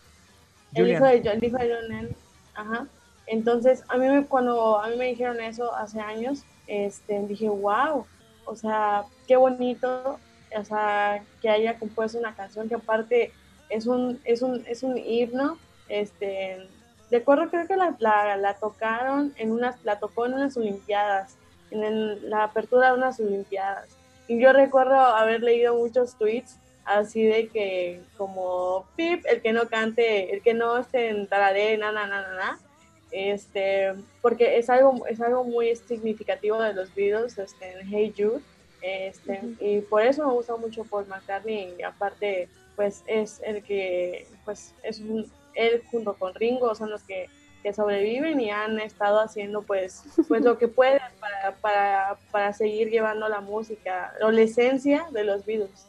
El 0.74 0.90
hijo 0.90 1.04
de 1.04 1.18
John, 1.22 1.32
el 1.36 1.44
hijo 1.44 1.58
de 1.58 1.74
John 1.74 1.88
Lennon. 1.88 2.16
Ajá. 2.54 2.86
Entonces, 3.26 3.84
a 3.88 3.96
mí 3.96 4.06
me- 4.08 4.26
cuando 4.26 4.78
a 4.80 4.88
mí 4.88 4.96
me 4.96 5.06
dijeron 5.06 5.40
eso 5.40 5.74
hace 5.74 6.00
años, 6.00 6.44
este, 6.66 7.20
dije, 7.26 7.48
wow, 7.48 8.06
o 8.44 8.56
sea, 8.56 9.04
qué 9.26 9.36
bonito, 9.36 10.18
o 10.56 10.64
sea, 10.64 11.24
que 11.40 11.48
haya 11.48 11.78
compuesto 11.78 12.18
una 12.18 12.34
canción 12.34 12.68
que 12.68 12.74
aparte 12.74 13.32
es 13.68 13.86
un, 13.86 14.20
es 14.24 14.42
un, 14.42 14.64
es 14.66 14.82
un 14.82 14.98
himno, 14.98 15.58
este, 15.88 16.68
de 17.10 17.16
acuerdo 17.16 17.48
creo 17.50 17.66
que 17.66 17.76
la, 17.76 17.96
la, 17.98 18.54
tocaron 18.54 19.32
en 19.36 19.52
unas, 19.52 19.82
la 19.84 19.98
tocó 19.98 20.26
en 20.26 20.34
unas 20.34 20.56
olimpiadas, 20.56 21.36
en 21.70 21.84
el- 21.84 22.28
la 22.30 22.44
apertura 22.44 22.88
de 22.88 22.94
unas 22.98 23.18
olimpiadas. 23.20 23.96
Y 24.28 24.40
yo 24.40 24.52
recuerdo 24.52 24.94
haber 24.94 25.42
leído 25.42 25.74
muchos 25.76 26.16
tweets 26.16 26.58
así 26.84 27.22
de 27.24 27.48
que 27.48 28.02
como 28.16 28.86
pip, 28.96 29.24
el 29.26 29.40
que 29.42 29.52
no 29.52 29.68
cante, 29.68 30.34
el 30.34 30.42
que 30.42 30.54
no 30.54 30.78
esté 30.78 31.10
en 31.10 31.26
tararé, 31.28 31.76
na, 31.78 31.92
na, 31.92 32.06
na, 32.06 32.22
na, 32.22 32.34
na, 32.34 32.58
este, 33.12 33.92
porque 34.20 34.58
es 34.58 34.70
algo, 34.70 35.06
es 35.06 35.20
algo 35.20 35.44
muy 35.44 35.74
significativo 35.76 36.60
de 36.60 36.72
los 36.72 36.94
Beatles, 36.94 37.38
este, 37.38 37.72
en 37.72 37.88
Hey 37.88 38.14
Jude, 38.16 38.40
este, 38.80 39.40
y 39.60 39.80
por 39.80 40.02
eso 40.02 40.26
me 40.26 40.32
gusta 40.32 40.56
mucho 40.56 40.84
Paul 40.84 41.06
McCartney, 41.06 41.74
y 41.78 41.82
aparte, 41.82 42.48
pues, 42.74 43.04
es 43.06 43.40
el 43.44 43.62
que, 43.62 44.26
pues, 44.44 44.74
es 44.82 45.00
un, 45.00 45.30
él 45.54 45.82
junto 45.90 46.14
con 46.14 46.34
Ringo 46.34 46.74
son 46.74 46.90
los 46.90 47.02
que, 47.02 47.28
que 47.62 47.72
sobreviven 47.72 48.40
y 48.40 48.50
han 48.50 48.80
estado 48.80 49.20
haciendo, 49.20 49.62
pues, 49.62 50.02
pues 50.26 50.42
lo 50.42 50.58
que 50.58 50.68
pueden 50.68 51.00
para, 51.20 51.54
para, 51.56 52.16
para 52.30 52.52
seguir 52.54 52.90
llevando 52.90 53.28
la 53.28 53.40
música, 53.40 54.14
o 54.22 54.30
la 54.30 54.40
esencia 54.40 55.06
de 55.12 55.24
los 55.24 55.44
Beatles. 55.44 55.86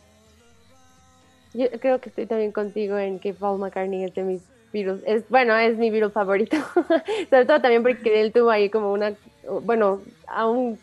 Yo 1.54 1.70
creo 1.80 2.02
que 2.02 2.10
estoy 2.10 2.26
también 2.26 2.52
contigo 2.52 2.98
en 2.98 3.20
que 3.20 3.34
Paul 3.34 3.60
McCartney 3.60 4.04
es 4.04 4.14
de 4.16 4.24
mis 4.24 4.42
Beatles. 4.74 5.02
Es, 5.06 5.30
bueno, 5.30 5.56
es 5.56 5.78
mi 5.78 5.90
Beatles 5.90 6.12
favorito. 6.12 6.58
Sobre 7.30 7.46
todo 7.46 7.62
también 7.62 7.84
porque 7.84 8.22
él 8.22 8.34
tuvo 8.34 8.50
ahí 8.50 8.70
como 8.70 8.92
una, 8.92 9.14
bueno, 9.62 10.02
aún 10.28 10.78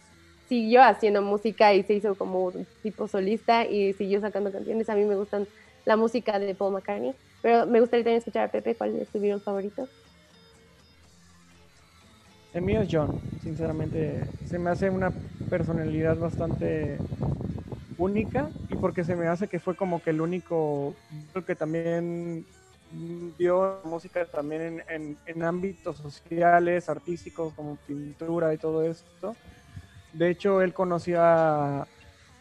siguió 0.49 0.82
haciendo 0.82 1.22
música 1.22 1.74
y 1.74 1.82
se 1.82 1.95
hizo 1.95 2.14
como 2.14 2.53
tipo 2.82 3.07
solista 3.07 3.66
y 3.66 3.93
siguió 3.93 4.20
sacando 4.20 4.51
canciones. 4.51 4.88
A 4.88 4.95
mí 4.95 5.05
me 5.05 5.16
gustan 5.16 5.47
la 5.84 5.97
música 5.97 6.38
de 6.38 6.55
Paul 6.55 6.72
McCartney, 6.72 7.14
pero 7.43 7.66
me 7.66 7.80
gustaría 7.80 8.05
también 8.05 8.18
escuchar 8.18 8.49
a 8.49 8.53
Pepe, 8.53 8.74
¿cuál 8.74 8.97
es 8.97 9.09
tu 9.09 9.20
Beatles 9.20 9.43
favorito? 9.43 9.88
El 12.53 12.62
mío 12.62 12.80
es 12.80 12.88
John, 12.91 13.20
sinceramente. 13.43 14.24
Se 14.45 14.59
me 14.59 14.70
hace 14.70 14.91
una 14.91 15.12
personalidad 15.49 16.16
bastante 16.16 16.99
única 17.97 18.49
y 18.68 18.76
porque 18.76 19.05
se 19.05 19.14
me 19.14 19.28
hace 19.28 19.47
que 19.47 19.61
fue 19.61 19.76
como 19.76 20.03
que 20.03 20.11
el 20.11 20.20
único 20.20 20.95
que 21.47 21.55
también 21.55 22.45
vio 23.38 23.80
música 23.84 24.24
también 24.26 24.62
en, 24.62 24.82
en- 24.88 25.16
en 25.26 25.43
ámbitos 25.43 25.97
sociales, 25.99 26.88
artísticos, 26.88 27.53
como 27.55 27.76
pintura 27.86 28.53
y 28.53 28.59
todo 28.59 28.82
esto. 28.84 29.36
De 30.12 30.28
hecho, 30.30 30.61
él 30.62 30.72
conoció 30.74 31.22
a, 31.22 31.86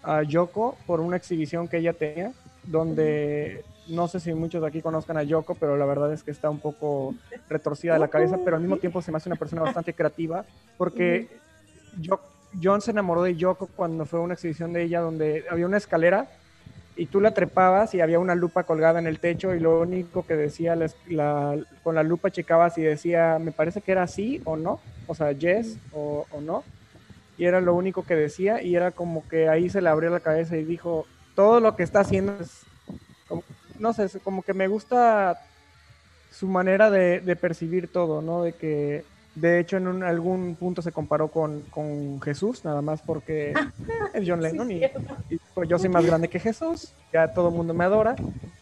a 0.04 0.24
Yoko 0.24 0.76
por 0.88 1.02
una 1.02 1.18
exhibición 1.18 1.68
que 1.68 1.78
ella 1.78 1.94
tenía, 1.94 2.32
donde 2.64 3.64
no 3.88 4.08
sé 4.08 4.20
si 4.20 4.34
muchos 4.34 4.62
de 4.62 4.68
aquí 4.68 4.82
conozcan 4.82 5.18
a 5.18 5.24
Yoko, 5.24 5.56
pero 5.56 5.78
la 5.78 5.86
verdad 5.86 6.12
es 6.14 6.24
que 6.24 6.32
está 6.32 6.50
un 6.50 6.60
poco 6.60 7.14
retorcida 7.48 7.94
de 7.94 8.00
la 8.00 8.08
cabeza, 8.08 8.38
pero 8.44 8.56
al 8.56 8.62
mismo 8.62 8.78
tiempo 8.78 9.02
se 9.02 9.12
me 9.12 9.18
hace 9.18 9.30
una 9.30 9.36
persona 9.36 9.62
bastante 9.64 9.94
creativa, 9.94 10.46
porque 10.78 11.28
yo, 12.00 12.20
John 12.62 12.82
se 12.82 12.92
enamoró 12.92 13.24
de 13.24 13.36
Yoko 13.36 13.68
cuando 13.76 14.06
fue 14.06 14.20
a 14.20 14.24
una 14.24 14.34
exhibición 14.36 14.74
de 14.74 14.84
ella 14.84 15.02
donde 15.02 15.46
había 15.50 15.66
una 15.66 15.78
escalera 15.78 16.28
y 17.00 17.08
tú 17.08 17.22
la 17.22 17.34
trepabas 17.34 17.94
y 17.96 18.02
había 18.02 18.20
una 18.20 18.36
lupa 18.36 18.66
colgada 18.66 19.00
en 19.00 19.08
el 19.08 19.20
techo 19.20 19.54
y 19.56 19.60
lo 19.60 19.82
único 19.82 20.26
que 20.26 20.36
decía 20.36 20.76
con 21.82 21.96
la 21.96 22.04
lupa 22.04 22.32
checabas 22.32 22.78
y 22.78 22.82
decía, 22.82 23.40
me 23.40 23.52
parece 23.52 23.82
que 23.82 23.92
era 23.92 24.08
sí 24.08 24.42
o 24.46 24.58
no, 24.58 24.86
o 25.06 25.14
sea, 25.16 25.32
yes 25.32 25.82
o, 25.90 26.28
o 26.30 26.42
no, 26.42 26.68
y 27.38 27.46
era 27.46 27.62
lo 27.62 27.76
único 27.76 28.06
que 28.06 28.16
decía 28.16 28.62
y 28.64 28.76
era 28.76 28.92
como 28.94 29.28
que 29.28 29.50
ahí 29.50 29.70
se 29.70 29.82
le 29.82 29.90
abrió 29.90 30.10
la 30.12 30.22
cabeza 30.22 30.58
y 30.58 30.66
dijo, 30.66 31.10
todo 31.36 31.60
lo 31.62 31.76
que 31.76 31.84
está 31.84 32.02
haciendo 32.02 32.40
es, 32.42 32.70
como- 33.28 33.46
no 33.78 33.94
sé, 33.94 34.06
es 34.06 34.20
como 34.24 34.44
que 34.44 34.54
me 34.56 34.68
gusta 34.70 35.42
su 36.30 36.48
manera 36.50 36.92
de, 36.92 37.22
de 37.22 37.38
percibir 37.38 37.92
todo, 37.92 38.22
¿no? 38.24 38.44
De 38.44 38.58
que, 38.58 39.09
de 39.36 39.60
hecho, 39.60 39.78
en 39.78 39.88
un- 39.88 40.04
algún 40.04 40.56
punto 40.56 40.82
se 40.82 40.92
comparó 40.92 41.28
con, 41.30 41.62
con 41.70 42.20
Jesús, 42.22 42.66
nada 42.66 42.82
más 42.82 43.02
porque 43.02 43.54
es 44.14 44.24
John 44.28 44.42
Lennon 44.42 44.72
y, 44.72 44.84
y 45.30 45.40
pues, 45.54 45.70
yo 45.70 45.78
soy 45.80 45.90
más 45.90 46.06
grande 46.06 46.28
que 46.28 46.40
Jesús, 46.40 46.94
ya 47.14 47.32
todo 47.34 47.50
el 47.50 47.56
mundo 47.56 47.74
me 47.74 47.84
adora. 47.86 48.16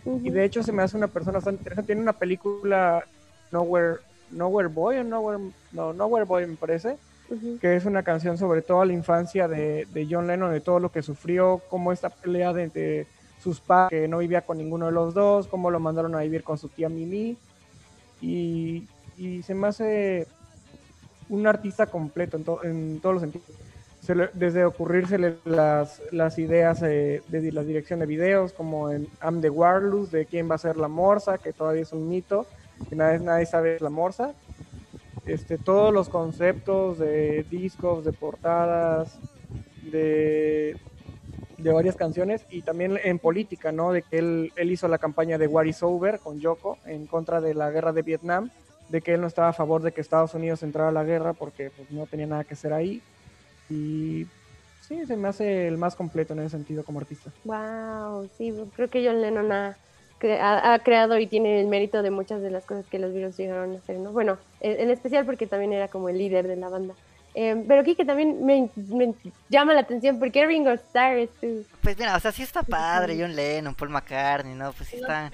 Y 0.05 0.29
de 0.29 0.43
hecho 0.45 0.63
se 0.63 0.71
me 0.71 0.83
hace 0.83 0.95
una 0.97 1.07
persona 1.07 1.37
bastante 1.39 1.59
interesante. 1.59 1.87
Tiene 1.87 2.01
una 2.01 2.13
película, 2.13 3.03
Nowhere, 3.51 3.97
Nowhere 4.31 4.69
Boy, 4.69 4.97
o 4.97 5.03
Nowhere, 5.03 5.43
no, 5.71 5.93
Nowhere 5.93 6.25
Boy 6.25 6.45
me 6.47 6.55
parece, 6.55 6.97
que 7.59 7.75
es 7.75 7.83
una 7.85 8.03
canción 8.03 8.37
sobre 8.37 8.61
toda 8.61 8.85
la 8.85 8.93
infancia 8.93 9.47
de, 9.49 9.85
de 9.93 10.07
John 10.09 10.27
Lennon, 10.27 10.51
de 10.53 10.61
todo 10.61 10.79
lo 10.79 10.91
que 10.91 11.01
sufrió, 11.01 11.61
cómo 11.69 11.91
esta 11.91 12.09
pelea 12.09 12.53
de, 12.53 12.69
de 12.69 13.07
sus 13.43 13.59
padres, 13.59 13.89
que 14.01 14.07
no 14.07 14.19
vivía 14.19 14.41
con 14.41 14.57
ninguno 14.57 14.85
de 14.85 14.91
los 14.93 15.13
dos, 15.13 15.47
cómo 15.47 15.71
lo 15.71 15.79
mandaron 15.79 16.15
a 16.15 16.19
vivir 16.19 16.43
con 16.43 16.57
su 16.57 16.69
tía 16.69 16.87
Mimi. 16.87 17.35
Y, 18.21 18.87
y 19.17 19.43
se 19.43 19.53
me 19.53 19.67
hace 19.67 20.25
un 21.29 21.47
artista 21.47 21.87
completo 21.87 22.37
en, 22.37 22.43
to- 22.43 22.63
en 22.63 22.99
todos 22.99 23.15
los 23.15 23.21
sentidos. 23.21 23.47
Desde 24.33 24.63
ocurrírsele 24.63 25.37
las, 25.43 25.99
ideas 26.39 26.81
eh, 26.81 27.21
de 27.27 27.51
la 27.51 27.63
dirección 27.63 27.99
de 27.99 28.05
videos, 28.05 28.53
como 28.53 28.89
en 28.89 29.07
I'm 29.21 29.41
the 29.41 29.49
Warlus, 29.49 30.11
de 30.11 30.25
quién 30.25 30.49
va 30.49 30.55
a 30.55 30.59
ser 30.59 30.77
la 30.77 30.87
morsa, 30.87 31.37
que 31.37 31.51
todavía 31.51 31.81
es 31.81 31.91
un 31.91 32.07
mito, 32.07 32.45
que 32.87 32.95
nadie, 32.95 33.19
nadie 33.19 33.45
sabe 33.45 33.77
la 33.81 33.89
morsa. 33.89 34.33
Este, 35.25 35.57
todos 35.57 35.93
los 35.93 36.07
conceptos 36.07 36.99
de 36.99 37.43
discos, 37.49 38.05
de 38.05 38.13
portadas, 38.13 39.19
de, 39.91 40.77
varias 41.57 41.97
canciones 41.97 42.45
y 42.49 42.61
también 42.61 42.97
en 43.03 43.19
política, 43.19 43.73
¿no? 43.73 43.91
De 43.91 44.03
que 44.03 44.19
él, 44.19 44.53
hizo 44.57 44.87
la 44.87 44.97
campaña 44.97 45.37
de 45.37 45.47
What 45.47 45.65
is 45.65 45.83
Over 45.83 46.19
con 46.19 46.39
Yoko 46.39 46.77
en 46.85 47.07
contra 47.07 47.41
de 47.41 47.53
la 47.53 47.71
guerra 47.71 47.91
de 47.91 48.03
Vietnam, 48.03 48.51
de 48.89 49.01
que 49.01 49.13
él 49.13 49.21
no 49.21 49.27
estaba 49.27 49.49
a 49.49 49.53
favor 49.53 49.81
de 49.81 49.91
que 49.91 50.01
Estados 50.01 50.33
Unidos 50.33 50.63
entrara 50.63 50.89
a 50.89 50.93
la 50.93 51.03
guerra 51.03 51.33
porque 51.33 51.71
pues, 51.71 51.91
no 51.91 52.05
tenía 52.05 52.27
nada 52.27 52.43
que 52.43 52.53
hacer 52.53 52.73
ahí. 52.73 53.01
Y 53.69 54.25
sí, 54.81 55.05
se 55.05 55.17
me 55.17 55.27
hace 55.27 55.67
el 55.67 55.77
más 55.77 55.95
completo 55.95 56.33
en 56.33 56.39
ese 56.39 56.49
sentido 56.49 56.83
como 56.83 56.99
artista. 56.99 57.31
Wow, 57.43 58.29
sí, 58.37 58.53
creo 58.75 58.89
que 58.89 59.05
John 59.05 59.21
Lennon 59.21 59.51
ha, 59.51 59.77
ha, 60.41 60.79
creado 60.79 61.17
y 61.19 61.27
tiene 61.27 61.59
el 61.59 61.67
mérito 61.67 62.01
de 62.01 62.11
muchas 62.11 62.41
de 62.41 62.49
las 62.49 62.65
cosas 62.65 62.85
que 62.85 62.99
los 62.99 63.13
Beatles 63.13 63.37
llegaron 63.37 63.75
a 63.75 63.77
hacer, 63.77 63.97
¿no? 63.97 64.11
Bueno, 64.11 64.37
en, 64.61 64.89
especial 64.89 65.25
porque 65.25 65.47
también 65.47 65.73
era 65.73 65.87
como 65.87 66.09
el 66.09 66.17
líder 66.17 66.47
de 66.47 66.55
la 66.55 66.69
banda. 66.69 66.95
Eh, 67.35 67.63
pero 67.67 67.81
aquí 67.81 67.93
que 67.93 68.03
también 68.03 68.43
me, 68.43 68.67
llama 69.47 69.75
la 69.75 69.81
atención 69.81 70.17
porque 70.17 70.43
Ringo 70.47 70.71
Starr 70.71 71.17
es 71.17 71.29
Pues 71.81 71.95
mira, 71.95 72.15
o 72.15 72.19
sea, 72.19 72.31
sí 72.31 72.41
está 72.41 72.63
padre 72.63 73.15
John 73.19 73.35
Lennon, 73.35 73.75
Paul 73.75 73.91
McCartney, 73.91 74.55
¿no? 74.55 74.73
Pues 74.73 74.89
sí 74.89 74.95
están 74.95 75.29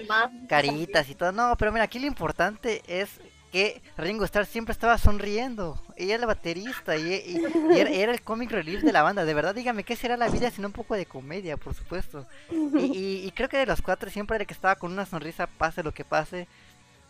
caritas 0.46 1.08
y 1.08 1.14
todo. 1.14 1.32
No, 1.32 1.56
pero 1.56 1.72
mira, 1.72 1.84
aquí 1.84 1.98
lo 1.98 2.06
importante 2.06 2.82
es 2.86 3.20
que 3.54 3.80
Ringo 3.96 4.24
Starr 4.24 4.46
siempre 4.46 4.72
estaba 4.72 4.98
sonriendo. 4.98 5.80
Ella 5.94 6.14
era 6.14 6.24
el 6.24 6.26
baterista 6.26 6.96
y, 6.96 7.40
era, 7.72 8.10
el 8.10 8.20
comic 8.20 8.50
relief 8.50 8.82
de 8.82 8.90
la 8.90 9.04
banda. 9.04 9.24
De 9.24 9.32
verdad, 9.32 9.54
dígame, 9.54 9.84
¿qué 9.84 9.94
será 9.94 10.16
la 10.16 10.26
vida 10.26 10.50
sin 10.50 10.64
un 10.64 10.72
poco 10.72 10.96
de 10.96 11.06
comedia, 11.06 11.56
por 11.56 11.72
supuesto? 11.72 12.26
Y, 12.50 13.30
creo 13.30 13.48
que 13.48 13.58
de 13.58 13.66
los 13.66 13.80
cuatro 13.80 14.10
siempre 14.10 14.34
era 14.34 14.42
el 14.42 14.48
que 14.48 14.54
estaba 14.54 14.74
con 14.74 14.90
una 14.90 15.06
sonrisa, 15.06 15.46
pase 15.46 15.84
lo 15.84 15.94
que 15.94 16.04
pase. 16.04 16.48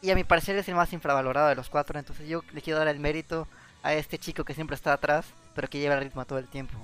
Y 0.03 0.11
a 0.11 0.15
mi 0.15 0.23
parecer 0.23 0.55
es 0.57 0.69
el 0.69 0.75
más 0.75 0.93
infravalorado 0.93 1.49
de 1.49 1.55
los 1.55 1.71
cuatro. 1.71 1.99
Entonces 1.99 2.29
yo 2.29 2.43
le 2.53 2.61
quiero 2.61 2.79
dar 2.79 2.89
el 2.89 3.01
mérito 3.01 3.49
a 3.83 3.95
este 3.95 4.19
chico 4.19 4.45
que 4.45 4.53
siempre 4.53 4.75
está 4.75 4.93
atrás, 4.93 5.25
pero 5.55 5.69
que 5.69 5.79
lleva 5.79 5.95
el 5.95 6.03
ritmo 6.03 6.27
todo 6.27 6.39
el 6.39 6.49
tiempo. 6.49 6.77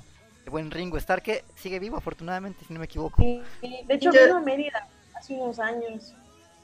El 0.46 0.52
buen 0.52 0.70
Ringo 0.70 0.96
Starr 0.96 1.20
que 1.20 1.44
sigue 1.56 1.78
vivo, 1.78 1.98
afortunadamente, 1.98 2.64
si 2.64 2.72
no 2.72 2.78
me 2.78 2.86
equivoco. 2.86 3.20
Sí, 3.20 3.42
de 3.60 3.94
hecho 3.94 4.10
vino 4.10 4.38
a 4.38 4.40
Mérida 4.40 4.88
hace 5.14 5.34
unos 5.34 5.58
años. 5.58 6.14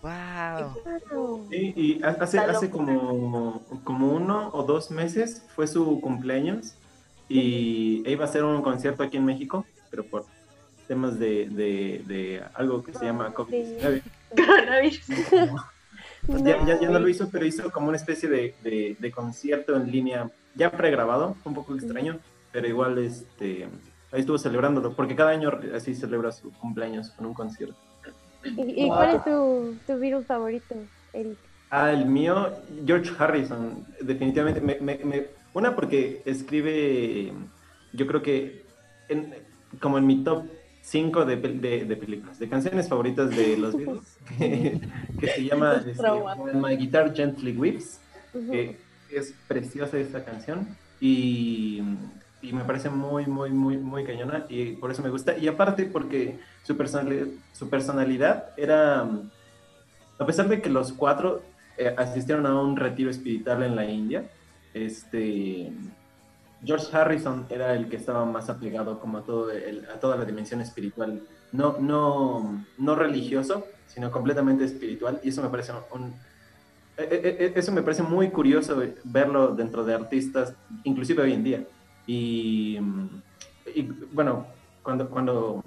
Wow. 0.02 1.48
y 1.50 2.00
hace, 2.02 2.38
hace 2.38 2.70
como, 2.70 3.62
como 3.82 4.12
uno 4.12 4.50
o 4.52 4.62
dos 4.62 4.90
meses 4.90 5.42
fue 5.54 5.66
su 5.66 6.00
cumpleaños 6.00 6.74
y 7.28 8.08
iba 8.08 8.24
a 8.24 8.28
hacer 8.28 8.44
un 8.44 8.62
concierto 8.62 9.02
aquí 9.02 9.16
en 9.16 9.24
México, 9.24 9.64
pero 9.90 10.04
por 10.04 10.26
temas 10.86 11.18
de, 11.18 11.48
de, 11.48 12.42
algo 12.54 12.82
que 12.82 12.92
se 12.92 13.04
llama 13.04 13.34
COVID-19. 13.34 14.02
Pues 16.26 16.42
ya, 16.42 16.64
ya, 16.64 16.90
no 16.90 16.98
lo 16.98 17.08
hizo, 17.08 17.28
pero 17.30 17.46
hizo 17.46 17.70
como 17.70 17.88
una 17.88 17.96
especie 17.96 18.28
de, 18.28 18.96
de, 18.98 19.10
concierto 19.12 19.76
en 19.76 19.90
línea 19.92 20.30
ya 20.56 20.72
pregrabado, 20.72 21.36
un 21.44 21.54
poco 21.54 21.74
extraño, 21.74 22.18
pero 22.50 22.66
igual 22.66 22.98
este 22.98 23.68
ahí 24.12 24.20
estuvo 24.20 24.38
celebrándolo, 24.38 24.94
porque 24.94 25.14
cada 25.14 25.30
año 25.30 25.50
así 25.74 25.94
celebra 25.94 26.32
su 26.32 26.50
cumpleaños 26.52 27.10
con 27.10 27.26
un 27.26 27.34
concierto. 27.34 27.76
¿Y, 28.56 28.88
cuál 28.88 29.16
es 29.16 29.24
tu, 29.24 29.76
tu 29.86 29.98
virus 29.98 30.26
favorito, 30.26 30.74
Eric? 31.12 31.38
Ah, 31.70 31.90
el 31.90 32.06
mío, 32.06 32.52
George 32.86 33.10
Harrison, 33.18 33.84
definitivamente. 34.00 34.60
Me, 34.60 34.78
me, 34.80 35.26
una 35.52 35.74
porque 35.74 36.22
escribe, 36.24 37.32
yo 37.92 38.06
creo 38.06 38.22
que 38.22 38.62
en, 39.08 39.34
como 39.80 39.98
en 39.98 40.06
mi 40.06 40.22
top 40.22 40.44
5 40.82 41.24
de, 41.24 41.36
de, 41.36 41.96
películas, 41.96 42.38
de 42.38 42.48
canciones 42.48 42.88
favoritas 42.88 43.30
de 43.30 43.56
los 43.56 43.76
Beatles, 43.76 44.18
que, 44.38 45.26
se 45.26 45.44
llama 45.44 45.82
este, 45.84 46.54
My 46.54 46.76
Guitar 46.76 47.12
Gently 47.14 47.56
Weeps, 47.56 48.00
que 48.32 48.76
es 49.10 49.34
preciosa 49.48 49.98
esta 49.98 50.24
canción. 50.24 50.68
Y 51.00 51.82
y 52.46 52.52
me 52.52 52.64
parece 52.64 52.90
muy, 52.90 53.26
muy, 53.26 53.50
muy, 53.50 53.76
muy 53.76 54.04
cañona 54.04 54.46
y 54.48 54.72
por 54.72 54.90
eso 54.90 55.02
me 55.02 55.10
gusta. 55.10 55.36
Y 55.36 55.48
aparte 55.48 55.84
porque 55.84 56.38
su 56.62 56.76
personalidad, 56.76 57.26
su 57.52 57.68
personalidad 57.68 58.50
era, 58.56 59.02
a 60.18 60.26
pesar 60.26 60.48
de 60.48 60.60
que 60.62 60.70
los 60.70 60.92
cuatro 60.92 61.42
eh, 61.76 61.94
asistieron 61.96 62.46
a 62.46 62.60
un 62.60 62.76
retiro 62.76 63.10
espiritual 63.10 63.62
en 63.64 63.74
la 63.74 63.84
India, 63.84 64.24
este, 64.74 65.72
George 66.64 66.96
Harrison 66.96 67.46
era 67.50 67.74
el 67.74 67.88
que 67.88 67.96
estaba 67.96 68.24
más 68.24 68.48
aplicado 68.48 69.00
como 69.00 69.18
a, 69.18 69.22
todo 69.22 69.50
a 69.50 69.98
toda 69.98 70.16
la 70.16 70.24
dimensión 70.24 70.60
espiritual, 70.60 71.22
no, 71.52 71.78
no, 71.80 72.64
no 72.78 72.94
religioso, 72.94 73.66
sino 73.86 74.10
completamente 74.10 74.64
espiritual 74.64 75.20
y 75.22 75.30
eso 75.30 75.42
me 75.42 75.48
parece 75.48 75.72
un, 75.92 76.14
e, 76.96 77.02
e, 77.02 77.44
e, 77.44 77.52
eso 77.54 77.72
me 77.72 77.82
parece 77.82 78.02
muy 78.02 78.30
curioso 78.30 78.82
verlo 79.04 79.54
dentro 79.54 79.84
de 79.84 79.94
artistas, 79.94 80.54
inclusive 80.84 81.22
hoy 81.22 81.32
en 81.32 81.44
día. 81.44 81.64
Y, 82.06 82.78
bueno, 84.12 84.46
cuando, 84.82 85.08
cuando 85.08 85.64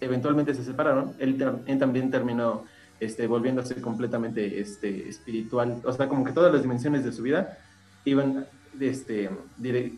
eventualmente 0.00 0.54
se 0.54 0.64
separaron, 0.64 1.14
él, 1.18 1.36
también 1.78 2.10
terminó 2.10 2.64
este, 3.00 3.26
volviéndose 3.26 3.80
completamente 3.80 4.60
este, 4.60 5.08
espiritual. 5.08 5.80
O 5.84 5.92
sea, 5.92 6.08
como 6.08 6.24
que 6.24 6.32
todas 6.32 6.52
las 6.52 6.62
dimensiones 6.62 7.04
de 7.04 7.12
su 7.12 7.22
vida 7.22 7.58
iban 8.04 8.46
este, 8.80 9.30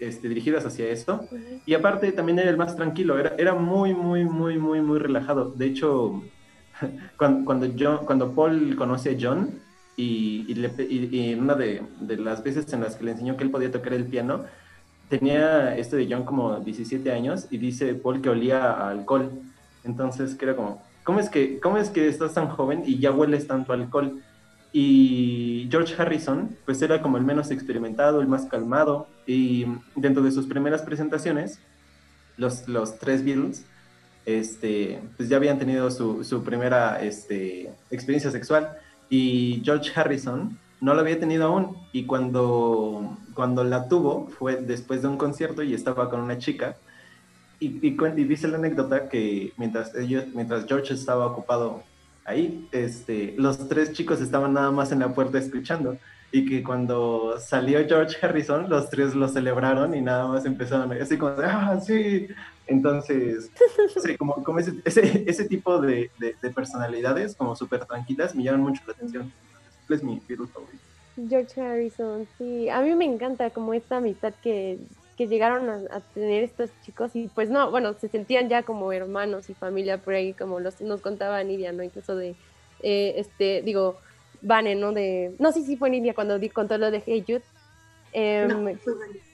este, 0.00 0.28
dirigidas 0.28 0.64
hacia 0.64 0.88
esto. 0.88 1.26
Y 1.66 1.74
aparte 1.74 2.12
también 2.12 2.38
era 2.38 2.50
el 2.50 2.56
más 2.56 2.76
tranquilo, 2.76 3.18
era, 3.18 3.34
era 3.38 3.54
muy, 3.54 3.94
muy, 3.94 4.24
muy, 4.24 4.58
muy, 4.58 4.80
muy 4.80 4.98
relajado. 4.98 5.50
De 5.50 5.66
hecho, 5.66 6.22
cuando, 7.16 7.44
cuando, 7.44 8.06
cuando 8.06 8.32
Paul 8.32 8.76
conoce 8.76 9.10
a 9.10 9.16
John 9.20 9.50
y, 9.96 10.46
y, 10.48 11.34
una 11.34 11.54
de, 11.54 11.82
de, 12.00 12.16
las 12.18 12.42
veces 12.42 12.72
en 12.72 12.80
las 12.80 12.96
que 12.96 13.04
le 13.04 13.12
enseñó 13.12 13.36
que 13.36 13.44
él 13.44 13.50
podía 13.50 13.70
tocar 13.70 13.92
el 13.94 14.06
piano, 14.06 14.44
tenía 15.08 15.76
este 15.76 15.96
de 15.96 16.08
John 16.10 16.24
como 16.24 16.60
17 16.60 17.10
años 17.12 17.46
y 17.50 17.58
dice 17.58 17.94
Paul 17.94 18.20
que 18.20 18.30
olía 18.30 18.72
a 18.72 18.90
alcohol. 18.90 19.30
Entonces, 19.84 20.34
que 20.34 20.44
era 20.44 20.56
como, 20.56 20.82
¿cómo 21.04 21.20
es 21.20 21.30
que, 21.30 21.60
cómo 21.60 21.78
es 21.78 21.90
que 21.90 22.08
estás 22.08 22.34
tan 22.34 22.48
joven 22.48 22.82
y 22.86 22.98
ya 22.98 23.10
hueles 23.10 23.46
tanto 23.46 23.72
alcohol? 23.72 24.22
Y 24.72 25.66
George 25.70 25.94
Harrison, 26.00 26.56
pues 26.66 26.82
era 26.82 27.00
como 27.00 27.16
el 27.16 27.24
menos 27.24 27.50
experimentado, 27.50 28.20
el 28.20 28.28
más 28.28 28.44
calmado. 28.46 29.08
Y 29.26 29.66
dentro 29.96 30.22
de 30.22 30.30
sus 30.30 30.46
primeras 30.46 30.82
presentaciones, 30.82 31.58
los, 32.36 32.68
los 32.68 32.98
tres 32.98 33.24
Beatles, 33.24 33.64
este, 34.26 35.00
pues 35.16 35.30
ya 35.30 35.38
habían 35.38 35.58
tenido 35.58 35.90
su, 35.90 36.22
su 36.22 36.44
primera 36.44 37.02
este, 37.02 37.70
experiencia 37.90 38.30
sexual. 38.30 38.76
Y 39.08 39.62
George 39.64 39.90
Harrison 39.94 40.58
no 40.80 40.94
la 40.94 41.00
había 41.00 41.18
tenido 41.18 41.46
aún. 41.46 41.76
Y 41.92 42.04
cuando, 42.04 43.16
cuando 43.34 43.64
la 43.64 43.88
tuvo 43.88 44.28
fue 44.28 44.56
después 44.56 45.02
de 45.02 45.08
un 45.08 45.16
concierto 45.16 45.62
y 45.62 45.74
estaba 45.74 46.10
con 46.10 46.20
una 46.20 46.38
chica. 46.38 46.76
Y, 47.60 47.86
y, 47.86 48.24
dice 48.24 48.48
la 48.48 48.58
anécdota 48.58 49.08
que 49.08 49.52
mientras, 49.56 49.94
ellos, 49.96 50.26
mientras 50.32 50.66
George 50.66 50.94
estaba 50.94 51.26
ocupado 51.26 51.82
ahí, 52.24 52.68
este, 52.70 53.34
los 53.36 53.68
tres 53.68 53.92
chicos 53.92 54.20
estaban 54.20 54.52
nada 54.52 54.70
más 54.70 54.92
en 54.92 55.00
la 55.00 55.12
puerta 55.12 55.38
escuchando. 55.38 55.98
Y 56.30 56.44
que 56.44 56.62
cuando 56.62 57.36
salió 57.40 57.78
George 57.88 58.14
Harrison, 58.20 58.68
los 58.68 58.90
tres 58.90 59.14
lo 59.14 59.28
celebraron 59.28 59.94
y 59.94 60.02
nada 60.02 60.28
más 60.28 60.44
empezaron 60.44 60.92
así 60.92 61.16
como, 61.16 61.34
ah, 61.42 61.80
sí. 61.80 62.28
Entonces, 62.66 63.50
como, 64.18 64.34
como 64.44 64.58
ese, 64.58 64.74
ese, 64.84 65.44
tipo 65.46 65.80
de, 65.80 66.10
de, 66.18 66.36
de 66.40 66.50
personalidades 66.50 67.34
como 67.34 67.56
súper 67.56 67.86
tranquilas 67.86 68.34
me 68.34 68.42
llaman 68.42 68.60
mucho 68.60 68.82
la 68.86 68.92
atención 68.92 69.32
es 69.94 70.02
mi 70.02 70.20
favorito. 70.20 70.88
George 71.28 71.60
Harrison, 71.60 72.28
sí, 72.36 72.68
a 72.68 72.80
mí 72.80 72.94
me 72.94 73.04
encanta 73.04 73.50
como 73.50 73.74
esta 73.74 73.96
amistad 73.96 74.32
que, 74.42 74.78
que 75.16 75.26
llegaron 75.26 75.68
a, 75.68 76.00
tener 76.14 76.44
estos 76.44 76.70
chicos 76.82 77.16
y 77.16 77.28
pues 77.28 77.50
no, 77.50 77.70
bueno, 77.70 77.94
se 77.94 78.08
sentían 78.08 78.48
ya 78.48 78.62
como 78.62 78.92
hermanos 78.92 79.50
y 79.50 79.54
familia 79.54 79.98
por 79.98 80.14
ahí, 80.14 80.32
como 80.32 80.60
los, 80.60 80.80
nos 80.80 81.00
contaba 81.00 81.42
Nidia, 81.42 81.72
¿no? 81.72 81.82
Incluso 81.82 82.14
de, 82.14 82.36
eh, 82.82 83.14
este, 83.16 83.62
digo, 83.62 83.96
Vane, 84.42 84.76
¿no? 84.76 84.92
De, 84.92 85.34
no, 85.40 85.50
sí, 85.50 85.64
sí 85.64 85.76
fue 85.76 85.90
Nidia 85.90 86.14
cuando 86.14 86.38
di, 86.38 86.48
contó 86.50 86.78
lo 86.78 86.90
de 86.90 87.02
Hey 87.04 87.24
Jude. 87.26 87.42
Em, 88.12 88.78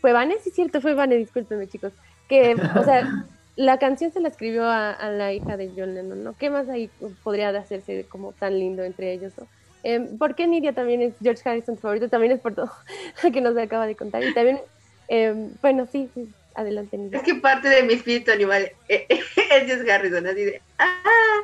fue 0.01 0.13
Vane. 0.13 0.37
sí, 0.43 0.51
cierto, 0.51 0.81
fue 0.81 0.95
Vane, 0.95 1.17
discúlpenme 1.17 1.69
chicos. 1.69 1.93
Que, 2.29 2.55
o 2.55 2.85
sea, 2.85 3.27
la 3.57 3.79
canción 3.79 4.11
se 4.11 4.21
la 4.21 4.29
escribió 4.29 4.65
a, 4.65 4.91
a, 4.91 5.11
la 5.11 5.35
hija 5.35 5.59
de 5.59 5.71
John 5.77 5.95
Lennon, 5.95 6.25
¿no? 6.25 6.35
¿Qué 6.39 6.49
más 6.49 6.69
ahí 6.71 6.89
podría 7.23 7.51
hacerse 7.51 8.07
como 8.09 8.33
tan 8.33 8.59
lindo 8.59 8.83
entre 8.85 9.13
ellos, 9.13 9.35
¿no? 9.37 9.47
Eh, 9.85 10.01
¿Por 10.19 10.35
qué 10.35 10.47
Nidia 10.47 10.73
también 10.73 11.03
es 11.03 11.15
George 11.23 11.49
Harrison 11.49 11.77
favorito? 11.79 12.09
También 12.09 12.33
es 12.33 12.41
por 12.41 12.55
todo 12.55 12.73
lo 13.23 13.31
que 13.31 13.41
nos 13.41 13.57
acaba 13.57 13.87
de 13.87 13.95
contar. 13.95 14.25
Y 14.25 14.33
también, 14.35 14.61
em, 15.09 15.51
bueno, 15.61 15.87
sí, 15.91 16.09
sí, 16.15 16.29
adelante 16.55 16.97
Nidia. 16.97 17.19
Es 17.19 17.25
que 17.25 17.35
parte 17.37 17.69
de 17.69 17.83
mi 17.83 17.95
espíritu 17.95 18.33
animal 18.33 18.73
eh, 18.89 19.07
es 19.11 19.67
George 19.67 19.93
Harrison, 19.93 20.27
así 20.27 20.45
de 20.45 20.63
¡ah! 20.79 21.43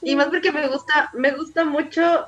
Y 0.00 0.16
más 0.16 0.28
porque 0.28 0.50
me 0.50 0.66
gusta, 0.66 1.10
me 1.12 1.32
gusta 1.32 1.64
mucho 1.64 2.26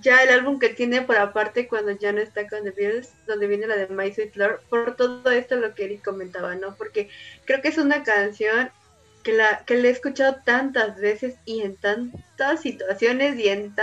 ya 0.00 0.22
el 0.22 0.30
álbum 0.30 0.58
que 0.58 0.70
tiene 0.70 1.02
por 1.02 1.18
aparte 1.18 1.68
cuando 1.68 1.92
ya 1.92 2.12
no 2.12 2.20
está 2.20 2.48
con 2.48 2.64
The 2.64 2.70
Beatles, 2.70 3.12
donde 3.26 3.46
viene 3.46 3.66
la 3.66 3.76
de 3.76 3.88
My 3.88 4.10
Sweet 4.10 4.36
Lord, 4.36 4.60
por 4.70 4.96
todo 4.96 5.30
esto 5.30 5.56
lo 5.56 5.74
que 5.74 5.84
Eric 5.84 6.02
comentaba, 6.02 6.54
¿no? 6.54 6.74
Porque 6.76 7.10
creo 7.44 7.60
que 7.60 7.68
es 7.68 7.78
una 7.78 8.02
canción 8.02 8.70
que 9.22 9.34
la 9.34 9.64
que 9.66 9.76
le 9.76 9.88
he 9.88 9.92
escuchado 9.92 10.36
tantas 10.44 10.96
veces 10.96 11.34
y 11.44 11.60
en 11.60 11.76
tantas 11.76 12.62
situaciones 12.62 13.38
y 13.38 13.48
en 13.48 13.74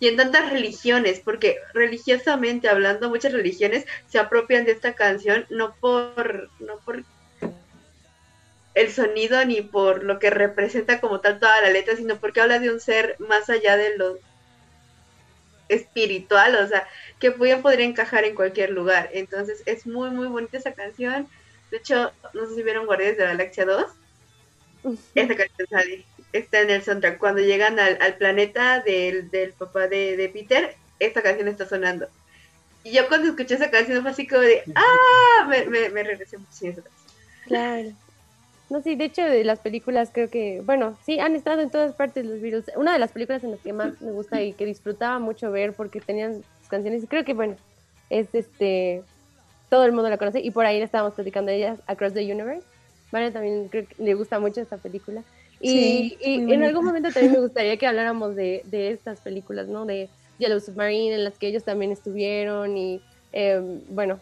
y 0.00 0.08
en 0.08 0.16
tantas 0.16 0.50
religiones, 0.50 1.20
porque 1.20 1.58
religiosamente 1.74 2.68
hablando, 2.68 3.08
muchas 3.08 3.32
religiones 3.32 3.86
se 4.08 4.18
apropian 4.18 4.64
de 4.64 4.72
esta 4.72 4.94
canción 4.94 5.46
no 5.48 5.74
por, 5.76 6.50
no 6.58 6.78
por 6.78 7.04
el 8.74 8.90
sonido 8.90 9.44
ni 9.44 9.60
por 9.60 10.02
lo 10.02 10.18
que 10.18 10.30
representa 10.30 11.00
como 11.00 11.20
tal 11.20 11.38
toda 11.38 11.60
la 11.60 11.70
letra, 11.70 11.94
sino 11.94 12.16
porque 12.16 12.40
habla 12.40 12.58
de 12.58 12.70
un 12.70 12.80
ser 12.80 13.16
más 13.20 13.48
allá 13.48 13.76
de 13.76 13.96
lo 13.96 14.18
espiritual, 15.68 16.56
o 16.56 16.66
sea, 16.66 16.88
que 17.18 17.30
podría 17.30 17.86
encajar 17.86 18.24
en 18.24 18.34
cualquier 18.34 18.70
lugar. 18.70 19.10
Entonces 19.12 19.62
es 19.66 19.86
muy, 19.86 20.10
muy 20.10 20.26
bonita 20.26 20.58
esa 20.58 20.72
canción. 20.72 21.28
De 21.70 21.76
hecho, 21.78 22.12
no 22.34 22.46
sé 22.46 22.56
si 22.56 22.62
vieron 22.62 22.86
Guardias 22.86 23.16
de 23.16 23.24
la 23.24 23.30
Galaxia 23.30 23.64
2. 23.64 23.86
Esa 25.14 25.36
canción 25.36 25.68
sale 25.70 26.04
está 26.32 26.60
en 26.60 26.70
el 26.70 26.82
soundtrack. 26.82 27.18
Cuando 27.18 27.40
llegan 27.40 27.78
al, 27.78 27.98
al 28.00 28.14
planeta 28.14 28.80
del, 28.80 29.30
del 29.30 29.52
papá 29.52 29.88
de, 29.88 30.16
de 30.16 30.28
Peter, 30.28 30.74
esta 30.98 31.22
canción 31.22 31.48
está 31.48 31.66
sonando. 31.66 32.08
Y 32.84 32.92
yo 32.92 33.06
cuando 33.08 33.28
escuché 33.28 33.54
esa 33.54 33.70
canción 33.70 34.02
fue 34.02 34.10
así 34.10 34.26
como 34.26 34.42
de, 34.42 34.62
¡ah! 34.74 35.46
Me, 35.48 35.66
me, 35.66 35.88
me 35.90 36.02
regresé 36.02 36.38
muchísimo. 36.38 36.86
Claro. 37.46 37.90
No, 38.70 38.82
sí, 38.82 38.94
de 38.96 39.04
hecho, 39.04 39.22
de 39.22 39.44
las 39.44 39.58
películas 39.58 40.10
creo 40.12 40.30
que, 40.30 40.62
bueno, 40.64 40.98
sí, 41.04 41.20
han 41.20 41.36
estado 41.36 41.60
en 41.60 41.70
todas 41.70 41.94
partes 41.94 42.24
los 42.24 42.40
virus. 42.40 42.64
Una 42.74 42.94
de 42.94 42.98
las 42.98 43.12
películas 43.12 43.44
en 43.44 43.50
las 43.50 43.60
que 43.60 43.74
más 43.74 44.00
me 44.00 44.12
gusta 44.12 44.40
y 44.40 44.54
que 44.54 44.64
disfrutaba 44.64 45.18
mucho 45.18 45.50
ver 45.50 45.74
porque 45.74 46.00
tenían 46.00 46.42
sus 46.60 46.68
canciones, 46.70 47.04
y 47.04 47.06
creo 47.06 47.24
que, 47.24 47.34
bueno, 47.34 47.56
es 48.08 48.28
este, 48.32 49.02
todo 49.68 49.84
el 49.84 49.92
mundo 49.92 50.08
la 50.08 50.16
conoce 50.16 50.40
y 50.40 50.50
por 50.50 50.64
ahí 50.64 50.80
estábamos 50.80 51.14
platicando 51.14 51.50
de 51.50 51.58
ellas, 51.58 51.80
Across 51.86 52.14
the 52.14 52.32
Universe. 52.32 52.66
Vale, 53.10 53.30
también 53.30 53.68
creo 53.68 53.86
que 53.86 54.02
le 54.02 54.14
gusta 54.14 54.40
mucho 54.40 54.62
esta 54.62 54.78
película. 54.78 55.22
Y, 55.62 55.68
Sí, 55.70 56.18
y 56.20 56.52
en 56.52 56.64
algún 56.64 56.84
momento 56.84 57.10
también 57.10 57.32
me 57.32 57.38
gustaría 57.46 57.76
que 57.76 57.86
habláramos 57.86 58.34
de, 58.34 58.62
de 58.66 58.90
estas 58.90 59.20
películas, 59.20 59.68
¿no? 59.68 59.86
De 59.86 60.08
Yellow 60.38 60.60
Submarine, 60.60 61.14
en 61.14 61.24
las 61.24 61.38
que 61.38 61.46
ellos 61.46 61.62
también 61.62 61.92
estuvieron 61.92 62.76
y, 62.76 63.00
eh, 63.32 63.60
bueno, 63.88 64.18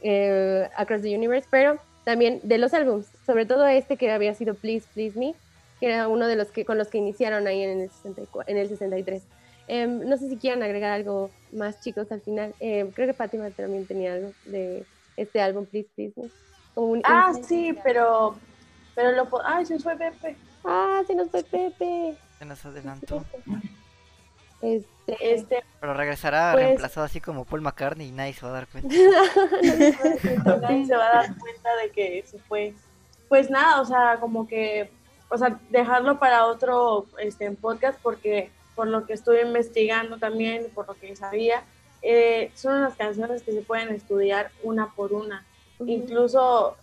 eh, 0.00 0.68
Across 0.76 1.02
the 1.02 1.14
Universe, 1.14 1.46
pero 1.50 1.78
también 2.04 2.40
de 2.42 2.58
los 2.58 2.72
álbums, 2.72 3.06
sobre 3.26 3.44
todo 3.44 3.66
este 3.66 3.96
que 3.96 4.10
había 4.10 4.34
sido 4.34 4.54
Please, 4.54 4.86
Please 4.94 5.18
Me, 5.18 5.34
que 5.80 5.86
era 5.86 6.08
uno 6.08 6.26
de 6.26 6.36
los 6.36 6.48
que 6.48 6.64
con 6.64 6.78
los 6.78 6.88
que 6.88 6.98
iniciaron 6.98 7.46
ahí 7.46 7.62
en 7.62 7.80
el, 7.80 7.90
64, 7.90 8.50
en 8.50 8.58
el 8.58 8.68
63. 8.68 9.22
Em, 9.68 10.08
no 10.08 10.16
sé 10.16 10.28
si 10.28 10.38
quieran 10.38 10.62
agregar 10.62 10.92
algo 10.92 11.30
más, 11.52 11.80
chicos, 11.82 12.10
al 12.10 12.22
final. 12.22 12.54
Em, 12.58 12.90
creo 12.90 13.06
que 13.06 13.12
Fátima 13.12 13.50
también 13.50 13.86
tenía 13.86 14.14
algo 14.14 14.32
de 14.46 14.84
este 15.16 15.40
álbum, 15.40 15.66
Please, 15.66 15.88
Please 15.94 16.18
Me. 16.18 16.30
Como 16.74 16.92
un 16.92 17.02
Ah, 17.04 17.32
sí, 17.46 17.76
pero, 17.84 18.36
pero 18.98 19.12
lo, 19.12 19.28
ay, 19.44 19.64
se 19.64 19.78
fue 19.78 19.96
Pepe. 19.96 20.36
Ah, 20.64 21.02
se 21.06 21.14
nos 21.14 21.30
fue 21.30 21.44
Pepe. 21.44 22.16
Se 22.40 22.44
nos 22.44 22.64
adelantó. 22.64 23.24
Este, 24.60 25.16
Este, 25.20 25.64
Pero 25.80 25.94
regresará 25.94 26.50
Pues- 26.52 26.64
reemplazado 26.64 27.06
así 27.06 27.20
como 27.20 27.44
Paul 27.44 27.60
McCartney 27.60 28.08
y 28.08 28.12
nadie 28.12 28.32
se 28.32 28.44
va 28.44 28.50
a 28.50 28.54
dar 28.54 28.66
cuenta. 28.66 28.88
nadie 30.60 30.84
se 30.84 30.96
va 30.96 31.06
a 31.06 31.12
dar 31.22 31.38
cuenta 31.38 31.76
de 31.76 31.90
que 31.92 32.24
se 32.26 32.40
fue. 32.40 32.74
Pues 33.28 33.50
nada, 33.50 33.80
o 33.80 33.84
sea, 33.84 34.16
como 34.18 34.48
que, 34.48 34.90
o 35.28 35.38
sea, 35.38 35.60
dejarlo 35.70 36.18
para 36.18 36.46
otro 36.46 37.06
este, 37.20 37.48
podcast 37.52 38.00
porque 38.02 38.50
por 38.74 38.88
lo 38.88 39.06
que 39.06 39.12
estuve 39.12 39.42
investigando 39.42 40.18
también, 40.18 40.66
por 40.74 40.88
lo 40.88 40.94
que 40.94 41.14
sabía, 41.14 41.62
eh, 42.02 42.50
son 42.54 42.78
unas 42.78 42.96
canciones 42.96 43.42
que 43.44 43.52
se 43.52 43.60
pueden 43.62 43.90
estudiar 43.94 44.50
una 44.64 44.88
por 44.92 45.12
una. 45.12 45.44
Incluso 45.86 46.76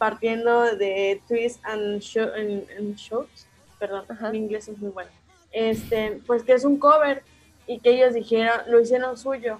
partiendo 0.00 0.62
de 0.76 1.20
Twist 1.28 1.60
and, 1.62 2.00
Show, 2.00 2.26
and, 2.34 2.64
and 2.78 2.96
Shouts, 2.96 3.46
perdón, 3.78 4.06
Ajá. 4.08 4.30
mi 4.30 4.38
inglés 4.38 4.66
es 4.66 4.78
muy 4.78 4.90
bueno, 4.90 5.10
este, 5.52 6.22
pues 6.26 6.42
que 6.42 6.54
es 6.54 6.64
un 6.64 6.78
cover 6.78 7.22
y 7.66 7.80
que 7.80 7.90
ellos 7.90 8.14
dijeron, 8.14 8.62
lo 8.68 8.80
hicieron 8.80 9.18
suyo 9.18 9.58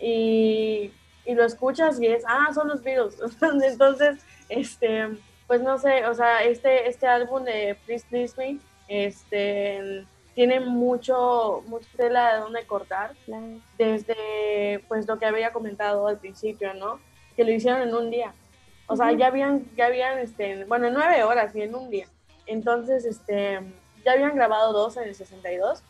y, 0.00 0.92
y 1.26 1.34
lo 1.34 1.44
escuchas 1.44 2.00
y 2.00 2.06
es, 2.06 2.22
ah, 2.28 2.52
son 2.54 2.68
los 2.68 2.80
Beatles. 2.84 3.16
Entonces, 3.64 4.20
este, 4.48 5.08
pues 5.48 5.60
no 5.60 5.76
sé, 5.78 6.06
o 6.06 6.14
sea, 6.14 6.44
este, 6.44 6.88
este 6.88 7.08
álbum 7.08 7.42
de 7.42 7.76
Please 7.84 8.06
Please 8.08 8.34
Me, 8.38 8.60
este, 8.86 10.06
tiene 10.36 10.60
mucho, 10.60 11.64
mucha 11.66 11.88
tela 11.96 12.34
de 12.34 12.40
donde 12.40 12.64
cortar 12.66 13.14
desde 13.76 14.78
pues 14.86 15.08
lo 15.08 15.18
que 15.18 15.26
había 15.26 15.52
comentado 15.52 16.06
al 16.06 16.18
principio, 16.18 16.72
¿no? 16.72 17.00
Que 17.34 17.42
lo 17.42 17.50
hicieron 17.50 17.82
en 17.82 17.94
un 17.96 18.10
día. 18.12 18.32
O 18.92 18.96
sea, 18.96 19.06
Ujú. 19.06 19.16
ya 19.18 19.26
habían, 19.28 19.64
ya 19.76 19.86
habían, 19.86 20.18
este, 20.18 20.64
bueno, 20.66 20.86
en 20.88 20.94
nueve 20.94 21.22
horas 21.24 21.54
y 21.54 21.62
en 21.62 21.74
un 21.74 21.90
día. 21.90 22.06
Entonces, 22.46 23.04
este, 23.04 23.60
ya 24.04 24.12
habían 24.12 24.34
grabado 24.34 24.72
dos 24.72 24.96
en 24.96 25.04
el 25.04 25.14
62, 25.14 25.82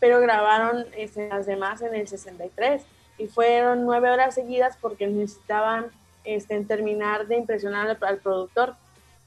pero 0.00 0.20
grabaron 0.20 0.86
este, 0.96 1.28
las 1.28 1.46
demás 1.46 1.82
en 1.82 1.94
el 1.94 2.08
63. 2.08 2.82
Y 3.18 3.26
fueron 3.28 3.84
nueve 3.84 4.10
horas 4.10 4.34
seguidas 4.34 4.76
porque 4.80 5.06
necesitaban 5.06 5.86
este, 6.24 6.60
terminar 6.64 7.26
de 7.26 7.36
impresionar 7.36 7.88
al, 7.88 7.98
al 8.00 8.18
productor 8.18 8.74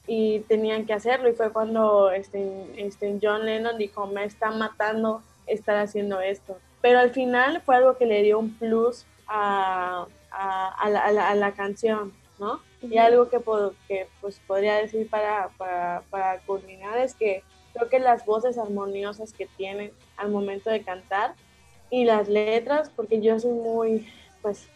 y 0.06 0.40
tenían 0.40 0.84
que 0.84 0.92
hacerlo. 0.94 1.28
Y 1.28 1.32
fue 1.34 1.52
cuando 1.52 2.10
este, 2.10 2.64
este, 2.76 3.18
John 3.22 3.46
Lennon 3.46 3.78
dijo, 3.78 4.06
me 4.06 4.24
está 4.24 4.50
matando 4.50 5.22
estar 5.46 5.76
haciendo 5.76 6.20
esto. 6.20 6.58
Pero 6.82 6.98
al 6.98 7.10
final 7.10 7.62
fue 7.62 7.76
algo 7.76 7.96
que 7.96 8.06
le 8.06 8.22
dio 8.22 8.38
un 8.38 8.54
plus 8.58 9.06
a, 9.26 10.06
a, 10.30 10.68
a 10.74 10.88
la, 10.90 11.00
a 11.06 11.12
la- 11.12 11.28
a 11.30 11.34
la 11.34 11.52
canción, 11.52 12.12
¿no? 12.38 12.60
Y 12.82 12.98
algo 12.98 13.28
que, 13.28 13.38
que 13.88 14.06
pues, 14.20 14.40
podría 14.46 14.76
decir 14.76 15.08
para, 15.08 15.48
para, 15.56 16.02
para 16.10 16.38
culminar 16.40 16.98
es 16.98 17.14
que 17.14 17.42
creo 17.74 17.88
que 17.88 17.98
las 17.98 18.24
voces 18.24 18.58
armoniosas 18.58 19.32
que 19.32 19.46
tienen 19.56 19.92
al 20.16 20.30
momento 20.30 20.70
de 20.70 20.82
cantar 20.82 21.34
y 21.90 22.04
las 22.04 22.28
letras, 22.28 22.90
porque 22.94 23.20
yo 23.20 23.38
soy 23.40 23.52
muy, 23.52 24.06
pues, 24.42 24.68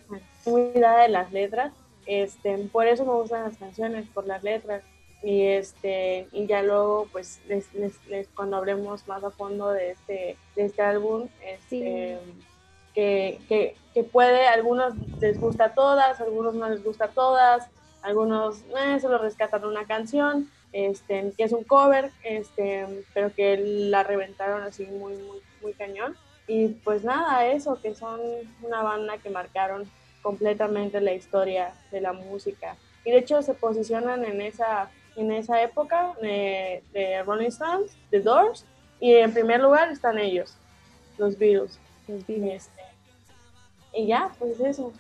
muy 0.46 0.70
dada 0.72 1.02
de 1.02 1.08
las 1.08 1.30
letras, 1.32 1.72
este, 2.06 2.56
por 2.72 2.86
eso 2.86 3.04
me 3.04 3.12
gustan 3.12 3.44
las 3.44 3.56
canciones, 3.56 4.06
por 4.08 4.26
las 4.26 4.42
letras. 4.42 4.82
Y, 5.24 5.42
este, 5.42 6.26
y 6.32 6.46
ya 6.48 6.62
luego, 6.62 7.06
pues, 7.12 7.40
les, 7.46 7.72
les- 7.74 8.04
les- 8.08 8.26
cuando 8.34 8.56
hablemos 8.56 9.06
más 9.06 9.22
a 9.22 9.30
fondo 9.30 9.70
de 9.70 9.92
este, 9.92 10.36
de 10.56 10.64
este 10.64 10.82
álbum, 10.82 11.28
este, 11.44 12.18
que, 12.95 13.40
que, 13.49 13.76
que 13.95 14.05
puede, 14.05 14.47
algunos 14.47 14.95
les 15.20 15.40
gusta 15.40 15.74
todas, 15.74 16.20
algunos 16.20 16.55
no 16.55 16.68
les 16.68 16.82
gusta 16.84 17.09
todas, 17.09 17.68
algunos 18.03 18.62
eh, 18.78 18.99
solo 19.01 19.18
rescatan 19.18 19.64
una 19.64 19.84
canción, 19.84 20.51
este, 20.72 21.32
que 21.36 21.45
es 21.45 21.53
un 21.53 21.64
cover, 21.64 22.11
este, 22.24 23.05
pero 23.14 23.32
que 23.34 23.57
la 23.59 24.03
reventaron 24.03 24.62
así 24.62 24.86
muy, 24.86 25.14
muy, 25.14 25.40
muy 25.62 25.72
cañón. 25.74 26.16
Y 26.47 26.68
pues 26.68 27.05
nada, 27.05 27.47
eso, 27.47 27.80
que 27.80 27.95
son 27.95 28.20
una 28.62 28.82
banda 28.82 29.18
que 29.18 29.30
marcaron 29.30 29.88
completamente 30.22 31.01
la 31.01 31.12
historia 31.12 31.72
de 31.90 32.01
la 32.01 32.12
música. 32.12 32.76
Y 33.05 33.11
de 33.11 33.18
hecho 33.18 33.43
se 33.43 33.55
posicionan 33.55 34.24
en 34.24 34.40
esa, 34.40 34.90
en 35.16 35.32
esa 35.32 35.62
época 35.62 36.14
de, 36.20 36.82
de 36.93 37.22
Rolling 37.22 37.49
Stones, 37.49 37.97
The 38.11 38.20
Doors, 38.20 38.64
y 39.01 39.14
en 39.14 39.32
primer 39.32 39.61
lugar 39.61 39.90
están 39.90 40.18
ellos, 40.18 40.57
los 41.18 41.38
Beatles. 41.38 41.78
Los 42.09 42.26
Beatles. 42.26 42.66
este, 42.66 42.82
y 43.95 44.07
ya, 44.07 44.30
pues 44.38 44.59
eso. 44.61 44.93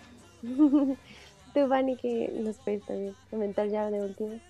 Tú, 0.42 1.68
Vani, 1.68 1.96
que 1.96 2.32
nos 2.34 2.56
puedes 2.56 2.84
también 2.86 3.14
comentar 3.30 3.68
ya 3.68 3.90
de 3.90 4.00
último. 4.00 4.40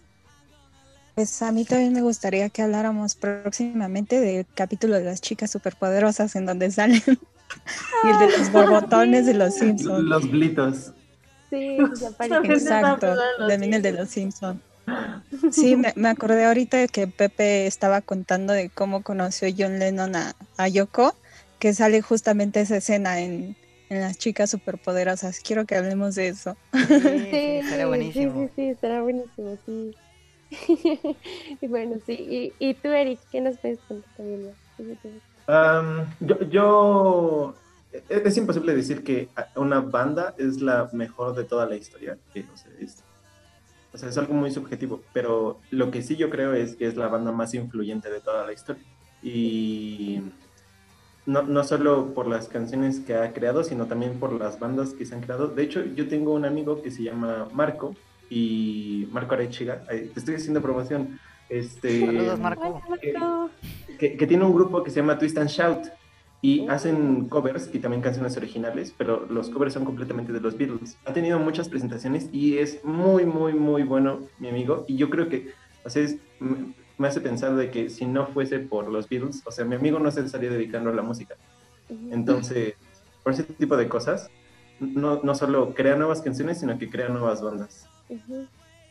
Pues 1.15 1.43
a 1.43 1.53
mí 1.53 1.65
también 1.65 1.93
me 1.93 2.01
gustaría 2.01 2.49
que 2.49 2.63
habláramos 2.63 3.15
próximamente 3.17 4.19
del 4.21 4.47
capítulo 4.55 4.95
de 4.95 5.05
las 5.05 5.21
chicas 5.21 5.51
superpoderosas 5.51 6.35
en 6.37 6.47
donde 6.47 6.71
salen 6.71 7.03
y 7.07 8.09
el 8.09 8.19
de 8.19 8.39
los 8.39 8.51
borbotones 8.51 9.27
de 9.27 9.35
los 9.35 9.55
Simpsons. 9.55 10.05
Los 10.05 10.31
blitos. 10.31 10.93
Sí, 11.51 11.77
ya 12.01 12.09
apareció. 12.09 12.55
está 12.55 12.81
Exacto, 12.81 13.15
de 13.15 13.49
también 13.49 13.75
el 13.75 13.83
de 13.83 13.93
los 13.93 14.09
Simpsons. 14.09 14.61
Sí, 15.51 15.77
me, 15.77 15.93
me 15.97 16.09
acordé 16.09 16.45
ahorita 16.45 16.89
que 16.89 17.07
Pepe 17.07 17.67
estaba 17.67 18.01
contando 18.01 18.53
de 18.53 18.71
cómo 18.71 19.03
conoció 19.03 19.49
John 19.57 19.79
Lennon 19.79 20.17
a, 20.17 20.35
a 20.57 20.69
Yoko, 20.69 21.15
que 21.59 21.75
sale 21.75 22.01
justamente 22.01 22.61
esa 22.61 22.79
escena 22.79 23.21
en, 23.21 23.55
en 23.93 24.01
las 24.01 24.17
chicas 24.19 24.51
superpoderosas. 24.51 25.41
Quiero 25.41 25.67
que 25.67 25.77
hablemos 25.77 26.15
de 26.15 26.29
eso. 26.29 26.57
Sí, 26.73 26.79
sí, 27.31 27.63
Sí, 27.63 27.85
buenísimo. 27.87 28.33
Sí, 28.35 28.47
sí, 28.49 28.53
sí, 28.57 28.69
estará 28.71 29.03
buenísimo, 29.03 29.59
sí. 29.67 29.95
y 31.61 31.67
bueno, 31.69 31.97
sí. 32.07 32.17
Y, 32.19 32.57
y 32.59 32.75
tú, 32.75 32.89
Eric, 32.89 33.21
¿qué 33.31 33.41
nos 33.41 33.59
puedes 33.59 33.81
contar 33.87 34.11
también? 34.17 34.55
Am, 35.47 36.07
yo, 36.21 36.41
yo- 36.49 37.55
e- 37.93 38.05
es 38.09 38.37
imposible 38.37 38.75
decir 38.75 39.05
que 39.05 39.31
una 39.57 39.81
banda 39.81 40.35
es 40.39 40.61
la 40.63 40.89
mejor 40.93 41.35
de 41.35 41.45
toda 41.45 41.67
la 41.67 41.77
historia. 41.77 42.19
que, 42.33 42.49
o, 42.51 42.57
sea, 42.57 42.73
es, 42.79 43.05
o 43.93 43.99
sea, 43.99 44.09
es 44.09 44.19
algo 44.19 44.35
muy 44.35 44.51
subjetivo, 44.51 45.05
pero 45.13 45.61
lo 45.71 45.91
que 45.91 46.03
sí 46.03 46.17
yo 46.17 46.31
creo 46.31 46.55
es 46.55 46.77
que 46.77 46.87
es 46.87 46.97
la 46.97 47.09
banda 47.09 47.33
más 47.33 47.55
influyente 47.55 48.11
de 48.11 48.21
toda 48.21 48.47
la 48.47 48.53
historia. 48.53 48.85
Y 49.21 50.21
no, 51.27 51.43
no 51.43 51.63
solo 51.65 52.15
por 52.15 52.27
las 52.27 52.49
canciones 52.49 53.01
que 53.01 53.15
ha 53.15 53.33
creado, 53.33 53.63
sino 53.65 53.87
también 53.87 54.15
por 54.19 54.33
las 54.33 54.59
bandas 54.59 54.93
que 54.95 55.05
se 55.07 55.15
han 55.15 55.21
creado. 55.21 55.49
De 55.49 55.63
hecho, 55.63 55.85
yo 55.85 56.09
tengo 56.09 56.33
un 56.35 56.45
amigo 56.45 56.83
que 56.83 56.91
se 56.91 57.03
llama 57.03 57.49
Marco, 57.53 57.95
y 58.31 59.09
Marco 59.13 59.35
Arechiga, 59.35 59.83
te 59.87 60.11
estoy 60.17 60.37
haciendo 60.37 60.63
promoción. 60.63 61.19
Este, 61.51 62.01
Saludos, 62.07 62.41
Marco. 62.41 62.81
Que, 63.99 64.17
que 64.17 64.27
tiene 64.27 64.45
un 64.45 64.55
grupo 64.55 64.83
que 64.83 64.91
se 64.91 64.97
llama 65.01 65.19
Twist 65.19 65.37
and 65.37 65.51
Shout 65.51 65.89
y 66.41 66.67
hacen 66.69 67.29
covers 67.29 67.69
y 67.75 67.79
también 67.79 68.01
canciones 68.03 68.37
originales, 68.39 68.95
pero 68.97 69.27
los 69.29 69.51
covers 69.51 69.75
son 69.75 69.85
completamente 69.85 70.33
de 70.33 70.41
los 70.41 70.57
Beatles. 70.57 70.97
Ha 71.05 71.13
tenido 71.13 71.39
muchas 71.39 71.69
presentaciones 71.69 72.31
y 72.33 72.57
es 72.59 72.83
muy, 72.85 73.27
muy, 73.27 73.53
muy 73.53 73.83
bueno, 73.83 74.21
mi 74.39 74.49
amigo. 74.49 74.85
Y 74.89 74.97
yo 74.97 75.11
creo 75.11 75.29
que, 75.29 75.53
o 75.85 75.91
sea, 75.91 76.03
es- 76.03 76.17
me 77.03 77.09
hace 77.09 77.21
pensar 77.21 77.57
de 77.57 77.71
que 77.71 77.91
si 77.91 78.07
no 78.07 78.29
fuese 78.29 78.61
por 78.61 78.89
los 78.89 79.09
Beatles, 79.09 79.43
o 79.45 79.51
sea, 79.51 79.65
mi 79.65 79.75
amigo 79.75 79.99
no 79.99 80.11
se 80.11 80.21
estaría 80.21 80.51
dedicando 80.51 80.91
a 80.91 80.95
la 80.95 81.03
música. 81.03 81.35
Entonces, 82.11 82.75
por 83.23 83.33
ese 83.33 83.43
tipo 83.43 83.77
de 83.77 83.89
cosas, 83.89 84.31
no, 84.81 85.21
no 85.23 85.35
solo 85.35 85.75
crea 85.75 85.97
nuevas 85.97 86.23
canciones, 86.23 86.61
sino 86.61 86.79
que 86.79 86.89
crea 86.89 87.09
nuevas 87.09 87.43
bandas. 87.43 87.89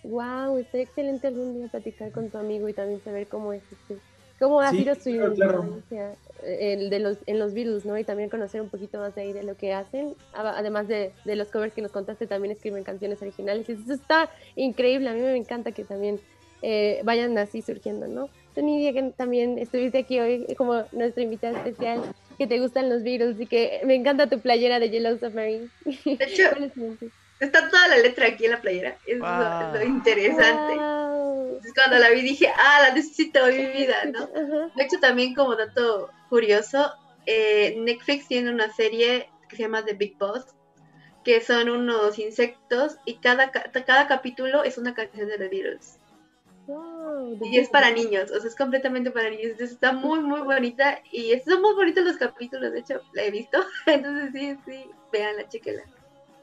Wow, 0.03 0.57
está 0.57 0.79
excelente 0.79 1.27
algún 1.27 1.53
día 1.55 1.67
platicar 1.69 2.11
con 2.11 2.29
tu 2.29 2.37
amigo 2.37 2.67
y 2.67 2.73
también 2.73 3.01
saber 3.01 3.27
cómo 3.27 3.53
es 3.53 3.63
este, 3.71 3.97
¿Cómo 4.39 4.59
ha 4.59 4.71
Sí, 4.71 4.79
sido 4.79 4.95
su 4.95 5.35
claro, 5.35 5.79
claro. 5.87 6.15
eh, 6.43 6.73
el 6.73 6.89
de 6.89 6.99
los, 6.99 7.17
en 7.27 7.37
los 7.37 7.53
Beatles, 7.53 7.85
¿no? 7.85 7.97
Y 7.97 8.03
también 8.03 8.27
conocer 8.29 8.59
un 8.59 8.69
poquito 8.69 8.97
más 8.97 9.13
de 9.15 9.21
ahí 9.21 9.33
de 9.33 9.43
lo 9.43 9.55
que 9.55 9.71
hacen. 9.71 10.15
Además 10.33 10.87
de, 10.87 11.13
de 11.25 11.35
los 11.35 11.49
covers 11.49 11.73
que 11.75 11.83
nos 11.83 11.91
contaste, 11.91 12.25
también 12.25 12.51
escriben 12.51 12.83
canciones 12.83 13.21
originales. 13.21 13.69
Y 13.69 13.73
eso 13.73 13.93
está 13.93 14.31
increíble. 14.55 15.09
A 15.09 15.13
mí 15.13 15.21
me 15.21 15.37
encanta 15.37 15.71
que 15.71 15.83
también 15.83 16.19
eh, 16.61 17.01
vayan 17.03 17.37
así 17.37 17.61
surgiendo, 17.61 18.07
¿no? 18.07 18.29
Tú, 18.53 18.61
Nidia, 18.61 18.93
que 18.93 19.13
también 19.17 19.57
estuviste 19.57 19.99
aquí 19.99 20.19
hoy 20.19 20.45
como 20.57 20.85
nuestra 20.91 21.23
invitada 21.23 21.57
especial, 21.57 22.01
que 22.37 22.47
te 22.47 22.59
gustan 22.59 22.89
los 22.89 23.03
Beatles 23.03 23.39
y 23.39 23.47
que 23.47 23.81
me 23.85 23.95
encanta 23.95 24.29
tu 24.29 24.39
playera 24.41 24.79
de 24.79 24.89
Yellow 24.89 25.17
Submarine. 25.17 25.69
De 25.85 26.25
hecho, 26.25 26.43
¿Cuál 26.51 26.63
es 26.65 26.73
tu- 26.73 27.11
está 27.39 27.69
toda 27.69 27.87
la 27.87 27.97
letra 27.97 28.27
aquí 28.27 28.45
en 28.45 28.51
la 28.51 28.61
playera. 28.61 28.97
Es 29.05 29.17
lo- 29.17 29.25
Wow. 29.25 29.73
lo, 29.73 29.83
interesante. 29.83 30.75
Wow. 30.75 31.45
Entonces, 31.47 31.73
cuando 31.75 31.97
la 31.99 32.09
vi 32.11 32.21
dije, 32.21 32.47
ah, 32.55 32.79
la 32.87 32.93
necesito 32.93 33.47
en 33.47 33.57
mi 33.57 33.73
vida, 33.73 33.95
¿no? 34.05 34.19
Ajá. 34.35 34.71
De 34.75 34.83
hecho, 34.83 34.99
también 34.99 35.33
como 35.33 35.55
dato 35.55 36.09
curioso, 36.29 36.91
eh, 37.25 37.75
Netflix 37.79 38.27
tiene 38.27 38.51
una 38.51 38.71
serie 38.73 39.29
que 39.49 39.55
se 39.55 39.63
llama 39.63 39.83
The 39.85 39.93
Big 39.93 40.17
Boss, 40.17 40.45
que 41.23 41.39
son 41.41 41.69
unos 41.69 42.17
insectos 42.19 42.97
y 43.05 43.15
cada, 43.19 43.51
ca- 43.51 43.71
cada 43.85 44.07
capítulo 44.07 44.63
es 44.63 44.77
una 44.77 44.93
canción 44.93 45.27
de 45.27 45.37
The 45.37 45.47
Beatles. 45.49 45.99
Y 47.43 47.57
es 47.57 47.69
para 47.69 47.91
niños, 47.91 48.31
o 48.31 48.39
sea, 48.39 48.47
es 48.49 48.55
completamente 48.55 49.11
para 49.11 49.29
niños. 49.29 49.51
Entonces 49.51 49.71
está 49.71 49.93
muy, 49.93 50.19
muy 50.19 50.41
bonita 50.41 50.99
y 51.11 51.33
son 51.39 51.61
muy 51.61 51.73
bonitos 51.75 52.03
los 52.03 52.17
capítulos, 52.17 52.71
de 52.71 52.79
hecho, 52.79 53.01
la 53.13 53.23
he 53.25 53.31
visto. 53.31 53.57
Entonces 53.87 54.31
sí, 54.33 54.55
sí, 54.65 54.91
véanla, 55.11 55.47
chequenla. 55.47 55.83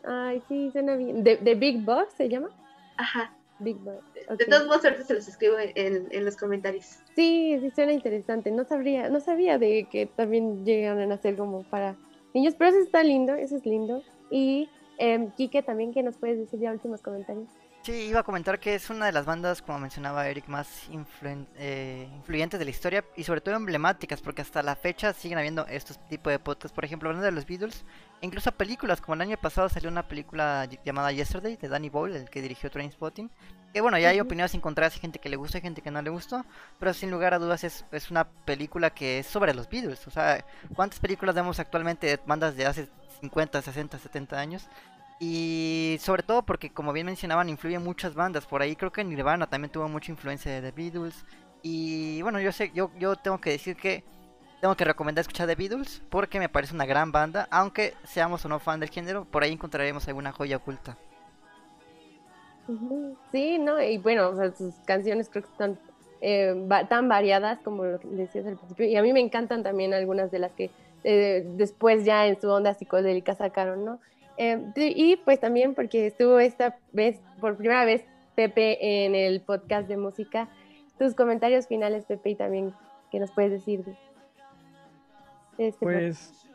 Ay, 0.04 0.42
sí, 0.48 0.70
suena 0.72 0.96
bien. 0.96 1.22
¿De, 1.22 1.36
de 1.36 1.54
Big 1.54 1.84
Boss 1.84 2.08
se 2.16 2.28
llama? 2.28 2.48
Ajá. 2.96 3.34
Big 3.58 3.76
Boss. 3.78 4.02
De 4.38 4.44
todos 4.46 4.66
modos, 4.66 4.84
ahorita 4.84 5.04
se 5.04 5.14
los 5.14 5.28
escribo 5.28 5.58
en, 5.58 6.06
en- 6.10 6.24
los 6.24 6.36
comentarios. 6.36 6.86
Sí, 7.14 7.58
sí 7.60 7.70
suena 7.74 7.92
interesante. 7.92 8.50
No 8.50 8.64
sabría, 8.64 9.08
no 9.08 9.20
sabía 9.20 9.58
de 9.58 9.88
que 9.90 10.06
también 10.06 10.64
llegaran 10.64 11.10
a 11.12 11.18
ser 11.18 11.36
como 11.36 11.64
para 11.64 11.96
niños, 12.34 12.54
pero 12.56 12.70
eso 12.70 12.80
está 12.80 13.02
lindo, 13.02 13.34
eso 13.34 13.56
es 13.56 13.66
lindo. 13.66 14.04
Y 14.30 14.68
eh, 14.98 15.28
Kike, 15.36 15.62
también, 15.62 15.92
que 15.92 16.02
nos 16.02 16.16
puedes 16.16 16.38
decir 16.38 16.60
ya 16.60 16.70
últimos 16.72 17.02
comentarios? 17.02 17.48
Sí, 17.89 17.95
iba 18.03 18.20
a 18.20 18.22
comentar 18.22 18.61
que 18.61 18.74
es 18.74 18.91
una 18.91 19.07
de 19.07 19.12
las 19.12 19.24
bandas, 19.24 19.62
como 19.62 19.78
mencionaba 19.78 20.28
Eric, 20.28 20.47
más 20.47 20.91
influen- 20.91 21.47
eh, 21.57 22.07
influyentes 22.16 22.59
de 22.59 22.66
la 22.66 22.70
historia 22.70 23.03
y 23.16 23.24
sobre 23.24 23.41
todo 23.41 23.55
emblemáticas, 23.55 24.20
porque 24.20 24.43
hasta 24.43 24.62
la 24.62 24.76
fecha 24.76 25.14
siguen 25.14 25.39
habiendo 25.39 25.66
estos 25.68 25.99
tipos 26.07 26.30
de 26.30 26.39
podcasts. 26.39 26.74
Por 26.74 26.84
ejemplo, 26.84 27.09
hablando 27.09 27.24
de 27.24 27.32
los 27.32 27.47
Beatles, 27.47 27.86
incluso 28.20 28.53
películas, 28.53 29.01
como 29.01 29.14
el 29.14 29.22
año 29.22 29.39
pasado 29.39 29.70
salió 29.70 29.89
una 29.89 30.07
película 30.07 30.66
ll- 30.66 30.78
llamada 30.84 31.12
Yesterday 31.12 31.57
de 31.57 31.66
Danny 31.66 31.89
Boyle, 31.89 32.16
el 32.16 32.28
que 32.28 32.43
dirigió 32.43 32.70
Trainspotting. 32.70 33.30
Que 33.72 33.80
bueno, 33.80 33.97
ya 33.99 34.11
hay 34.11 34.20
opiniones 34.20 34.53
encontradas, 34.53 34.93
hay 34.93 35.01
gente 35.01 35.18
que 35.18 35.30
le 35.30 35.36
gusta 35.36 35.57
y 35.57 35.61
gente 35.62 35.80
que 35.80 35.91
no 35.91 36.03
le 36.03 36.11
gustó, 36.11 36.45
pero 36.78 36.93
sin 36.93 37.11
lugar 37.11 37.32
a 37.32 37.39
dudas 37.39 37.64
es, 37.64 37.86
es 37.91 38.11
una 38.11 38.28
película 38.28 38.91
que 38.91 39.20
es 39.20 39.26
sobre 39.26 39.55
los 39.55 39.66
Beatles. 39.66 40.07
O 40.07 40.11
sea, 40.11 40.45
¿cuántas 40.74 41.01
películas 41.01 41.34
vemos 41.34 41.59
actualmente 41.59 42.07
de 42.07 42.20
bandas 42.26 42.55
de 42.55 42.66
hace 42.66 42.91
50, 43.22 43.62
60, 43.62 43.99
70 43.99 44.39
años? 44.39 44.68
Y 45.20 45.96
sobre 46.00 46.22
todo 46.22 46.42
porque, 46.42 46.70
como 46.70 46.92
bien 46.92 47.06
mencionaban, 47.06 47.48
influyen 47.48 47.82
muchas 47.82 48.14
bandas. 48.14 48.46
Por 48.46 48.62
ahí 48.62 48.76
creo 48.76 48.92
que 48.92 49.02
Nirvana 49.02 49.48
también 49.48 49.72
tuvo 49.72 49.88
mucha 49.88 50.12
influencia 50.12 50.52
de 50.52 50.62
The 50.62 50.70
Beatles. 50.70 51.24
Y 51.62 52.22
bueno, 52.22 52.40
yo 52.40 52.52
sé, 52.52 52.70
yo, 52.72 52.90
yo 52.98 53.16
tengo 53.16 53.40
que 53.40 53.50
decir 53.50 53.76
que 53.76 54.04
tengo 54.60 54.76
que 54.76 54.84
recomendar 54.84 55.22
escuchar 55.22 55.48
The 55.48 55.54
Beatles 55.54 56.02
porque 56.08 56.38
me 56.38 56.48
parece 56.48 56.74
una 56.74 56.86
gran 56.86 57.10
banda. 57.10 57.48
Aunque 57.50 57.94
seamos 58.04 58.44
o 58.44 58.48
no 58.48 58.60
fan 58.60 58.80
del 58.80 58.90
género, 58.90 59.24
por 59.24 59.42
ahí 59.42 59.52
encontraremos 59.52 60.06
alguna 60.06 60.32
joya 60.32 60.58
oculta. 60.58 60.96
Sí, 63.32 63.58
¿no? 63.58 63.82
Y 63.82 63.98
bueno, 63.98 64.28
o 64.28 64.36
sea, 64.36 64.54
sus 64.54 64.74
canciones 64.84 65.28
creo 65.30 65.42
que 65.42 65.50
están 65.50 65.78
eh, 66.20 66.54
tan 66.88 67.08
variadas 67.08 67.58
como 67.60 67.84
lo 67.84 67.98
decías 67.98 68.46
al 68.46 68.56
principio. 68.56 68.86
Y 68.86 68.96
a 68.96 69.02
mí 69.02 69.12
me 69.12 69.20
encantan 69.20 69.62
también 69.62 69.94
algunas 69.94 70.30
de 70.30 70.38
las 70.38 70.52
que 70.52 70.70
eh, 71.04 71.44
después 71.56 72.04
ya 72.04 72.26
en 72.26 72.40
su 72.40 72.48
onda 72.50 72.74
psicodélica 72.74 73.34
sacaron, 73.34 73.84
¿no? 73.84 74.00
Eh, 74.39 74.72
y 74.76 75.16
pues 75.16 75.41
también 75.41 75.74
porque 75.74 76.07
estuvo 76.07 76.39
esta 76.39 76.78
vez, 76.93 77.20
por 77.41 77.57
primera 77.57 77.84
vez, 77.84 78.05
Pepe 78.36 79.05
en 79.05 79.16
el 79.16 79.41
podcast 79.41 79.89
de 79.89 79.97
música. 79.97 80.49
Tus 80.97 81.14
comentarios 81.14 81.66
finales, 81.66 82.05
Pepe, 82.05 82.30
y 82.30 82.34
también 82.36 82.72
qué 83.11 83.18
nos 83.18 83.32
puedes 83.32 83.51
decir 83.51 83.84
de, 83.84 83.97
de 85.59 85.68
este 85.68 85.84
podcast. 85.84 86.01
Pues 86.01 86.49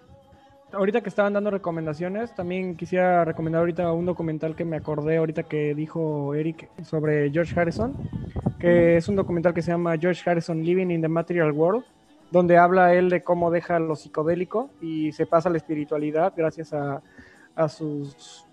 ahorita 0.72 1.02
que 1.02 1.10
estaban 1.10 1.34
dando 1.34 1.52
recomendaciones, 1.52 2.34
también 2.36 2.78
quisiera 2.78 3.26
recomendar 3.26 3.60
ahorita 3.60 3.92
un 3.92 4.06
documental 4.06 4.56
que 4.56 4.64
me 4.64 4.78
acordé 4.78 5.18
ahorita 5.18 5.44
que 5.44 5.76
dijo 5.76 6.34
Eric 6.36 6.70
sobre 6.84 7.30
George 7.32 7.60
Harrison, 7.60 7.94
que 8.60 8.96
es 8.96 9.10
un 9.10 9.18
documental 9.18 9.54
que 9.54 9.62
se 9.62 9.72
llama 9.72 9.98
George 9.98 10.28
Harrison 10.28 10.64
Living 10.64 10.90
in 10.90 11.02
the 11.02 11.10
Material 11.10 11.52
World, 11.52 11.84
donde 12.32 12.58
habla 12.58 12.94
él 12.94 13.10
de 13.10 13.22
cómo 13.22 13.52
deja 13.52 13.78
lo 13.80 13.98
psicodélico 13.98 14.70
y 14.82 15.12
se 15.12 15.26
pasa 15.26 15.50
a 15.50 15.52
la 15.52 15.58
espiritualidad 15.58 16.34
gracias 16.36 16.74
a, 16.74 17.02
a 17.56 17.70
sus, 17.70 18.46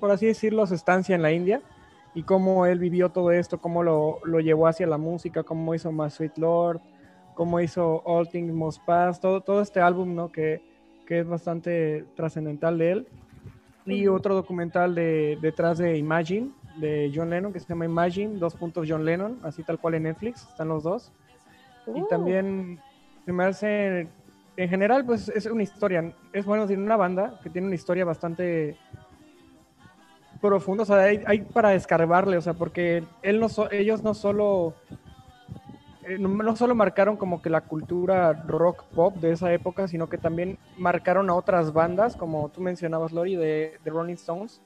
por 0.00 0.10
así 0.10 0.26
decirlo, 0.26 0.66
su 0.66 0.74
estancia 0.74 1.14
en 1.14 1.22
la 1.22 1.32
India 1.32 1.62
y 2.14 2.22
cómo 2.22 2.66
él 2.66 2.78
vivió 2.78 3.10
todo 3.10 3.30
esto, 3.32 3.58
cómo 3.58 3.82
lo, 3.82 4.20
lo 4.24 4.40
llevó 4.40 4.66
hacia 4.66 4.86
la 4.86 4.98
música, 4.98 5.42
cómo 5.42 5.74
hizo 5.74 5.90
My 5.92 6.10
Sweet 6.10 6.38
Lord, 6.38 6.80
cómo 7.34 7.60
hizo 7.60 8.02
All 8.04 8.28
Things 8.28 8.52
Must 8.52 8.84
Pass, 8.84 9.20
todo, 9.20 9.40
todo 9.40 9.60
este 9.60 9.80
álbum, 9.80 10.14
¿no? 10.14 10.30
Que, 10.30 10.62
que 11.06 11.20
es 11.20 11.26
bastante 11.26 12.04
trascendental 12.14 12.78
de 12.78 12.90
él. 12.92 13.08
Y 13.86 14.06
otro 14.06 14.34
documental 14.34 14.94
de 14.94 15.36
detrás 15.42 15.76
de 15.76 15.98
Imagine, 15.98 16.50
de 16.78 17.12
John 17.14 17.28
Lennon, 17.28 17.52
que 17.52 17.60
se 17.60 17.66
llama 17.68 17.84
Imagine, 17.84 18.38
dos 18.38 18.54
puntos 18.54 18.86
John 18.88 19.04
Lennon, 19.04 19.38
así 19.42 19.62
tal 19.62 19.78
cual 19.78 19.94
en 19.94 20.04
Netflix, 20.04 20.48
están 20.48 20.68
los 20.68 20.82
dos. 20.82 21.12
Y 21.86 22.00
Uh, 22.00 22.06
también 22.06 22.80
se 23.26 23.32
me 23.32 23.44
hace, 23.44 24.08
en 24.56 24.68
general, 24.68 25.04
pues 25.04 25.28
es 25.28 25.46
una 25.46 25.62
historia, 25.62 26.12
es 26.32 26.44
bueno 26.44 26.62
decir, 26.66 26.78
una 26.78 26.96
banda 26.96 27.38
que 27.42 27.50
tiene 27.50 27.66
una 27.66 27.74
historia 27.74 28.04
bastante 28.04 28.76
profunda, 30.40 30.82
o 30.82 30.86
sea, 30.86 30.96
hay, 30.98 31.22
hay 31.26 31.40
para 31.40 31.74
escarbarle, 31.74 32.36
o 32.36 32.40
sea, 32.40 32.54
porque 32.54 33.02
él 33.22 33.40
no 33.40 33.48
so- 33.48 33.70
ellos 33.70 34.02
no 34.02 34.14
solo, 34.14 34.74
eh, 36.06 36.18
no, 36.18 36.28
no 36.28 36.54
solo 36.56 36.74
marcaron 36.74 37.16
como 37.16 37.40
que 37.40 37.50
la 37.50 37.62
cultura 37.62 38.32
rock 38.32 38.84
pop 38.94 39.16
de 39.16 39.32
esa 39.32 39.52
época, 39.52 39.88
sino 39.88 40.08
que 40.08 40.18
también 40.18 40.58
marcaron 40.76 41.30
a 41.30 41.34
otras 41.34 41.72
bandas, 41.72 42.14
como 42.16 42.48
tú 42.50 42.60
mencionabas, 42.60 43.12
Lori, 43.12 43.36
de, 43.36 43.78
de 43.82 43.90
Rolling 43.90 44.14
Stones, 44.14 44.60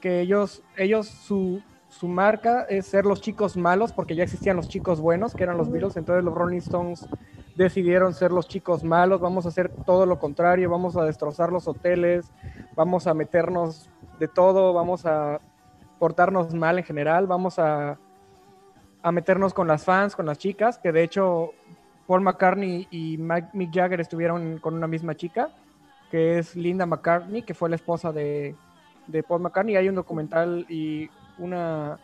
que 0.00 0.20
ellos, 0.20 0.62
ellos 0.76 1.08
su, 1.08 1.60
su 1.88 2.06
marca 2.08 2.62
es 2.68 2.86
ser 2.86 3.04
los 3.04 3.20
chicos 3.20 3.56
malos, 3.56 3.92
porque 3.92 4.14
ya 4.14 4.22
existían 4.22 4.56
los 4.56 4.68
chicos 4.68 5.00
buenos, 5.00 5.34
que 5.34 5.42
eran 5.42 5.58
los. 5.58 5.70
Beatles, 5.70 5.96
entonces 5.96 6.24
los 6.24 6.34
Rolling 6.34 6.58
Stones 6.58 7.06
decidieron 7.64 8.14
ser 8.14 8.32
los 8.32 8.48
chicos 8.48 8.82
malos, 8.82 9.20
vamos 9.20 9.44
a 9.44 9.50
hacer 9.50 9.70
todo 9.84 10.06
lo 10.06 10.18
contrario, 10.18 10.70
vamos 10.70 10.96
a 10.96 11.04
destrozar 11.04 11.52
los 11.52 11.68
hoteles, 11.68 12.32
vamos 12.74 13.06
a 13.06 13.12
meternos 13.12 13.90
de 14.18 14.28
todo, 14.28 14.72
vamos 14.72 15.04
a 15.04 15.40
portarnos 15.98 16.54
mal 16.54 16.78
en 16.78 16.84
general, 16.84 17.26
vamos 17.26 17.58
a, 17.58 17.98
a 19.02 19.12
meternos 19.12 19.52
con 19.52 19.68
las 19.68 19.84
fans, 19.84 20.16
con 20.16 20.24
las 20.24 20.38
chicas, 20.38 20.78
que 20.78 20.90
de 20.90 21.02
hecho 21.02 21.50
Paul 22.06 22.22
McCartney 22.22 22.88
y 22.90 23.18
Mick 23.18 23.74
Jagger 23.74 24.00
estuvieron 24.00 24.58
con 24.58 24.74
una 24.74 24.86
misma 24.86 25.14
chica, 25.14 25.50
que 26.10 26.38
es 26.38 26.56
Linda 26.56 26.86
McCartney, 26.86 27.42
que 27.42 27.52
fue 27.52 27.68
la 27.68 27.76
esposa 27.76 28.10
de, 28.10 28.56
de 29.06 29.22
Paul 29.22 29.42
McCartney. 29.42 29.76
Hay 29.76 29.88
un 29.90 29.96
documental 29.96 30.64
y 30.70 31.10
una 31.38 31.98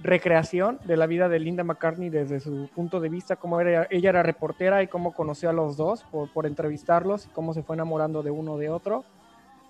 recreación 0.00 0.78
de 0.84 0.96
la 0.96 1.06
vida 1.06 1.28
de 1.28 1.40
Linda 1.40 1.64
McCartney 1.64 2.08
desde 2.08 2.40
su 2.40 2.68
punto 2.74 3.00
de 3.00 3.08
vista, 3.08 3.36
cómo 3.36 3.60
era, 3.60 3.86
ella 3.90 4.10
era 4.10 4.22
reportera 4.22 4.82
y 4.82 4.86
cómo 4.86 5.12
conoció 5.12 5.50
a 5.50 5.52
los 5.52 5.76
dos 5.76 6.04
por, 6.04 6.32
por 6.32 6.46
entrevistarlos 6.46 7.26
y 7.26 7.30
cómo 7.30 7.52
se 7.52 7.62
fue 7.62 7.74
enamorando 7.76 8.22
de 8.22 8.30
uno 8.30 8.56
de 8.58 8.70
otro. 8.70 9.04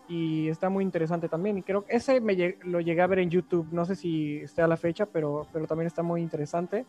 Y 0.09 0.49
está 0.49 0.71
muy 0.71 0.85
interesante 0.85 1.29
también. 1.29 1.59
Y 1.59 1.63
creo 1.63 1.85
que 1.85 1.97
ese 1.97 2.21
me 2.21 2.35
lleg- 2.35 2.63
lo 2.63 2.81
llegué 2.81 3.03
a 3.03 3.07
ver 3.07 3.19
en 3.19 3.29
YouTube. 3.31 3.69
No 3.73 3.85
sé 3.85 3.95
si 3.95 4.39
esté 4.39 4.63
a 4.63 4.67
la 4.67 4.79
fecha, 4.79 5.05
pero, 5.07 5.47
pero 5.53 5.67
también 5.67 5.87
está 5.87 6.03
muy 6.03 6.23
interesante. 6.23 6.87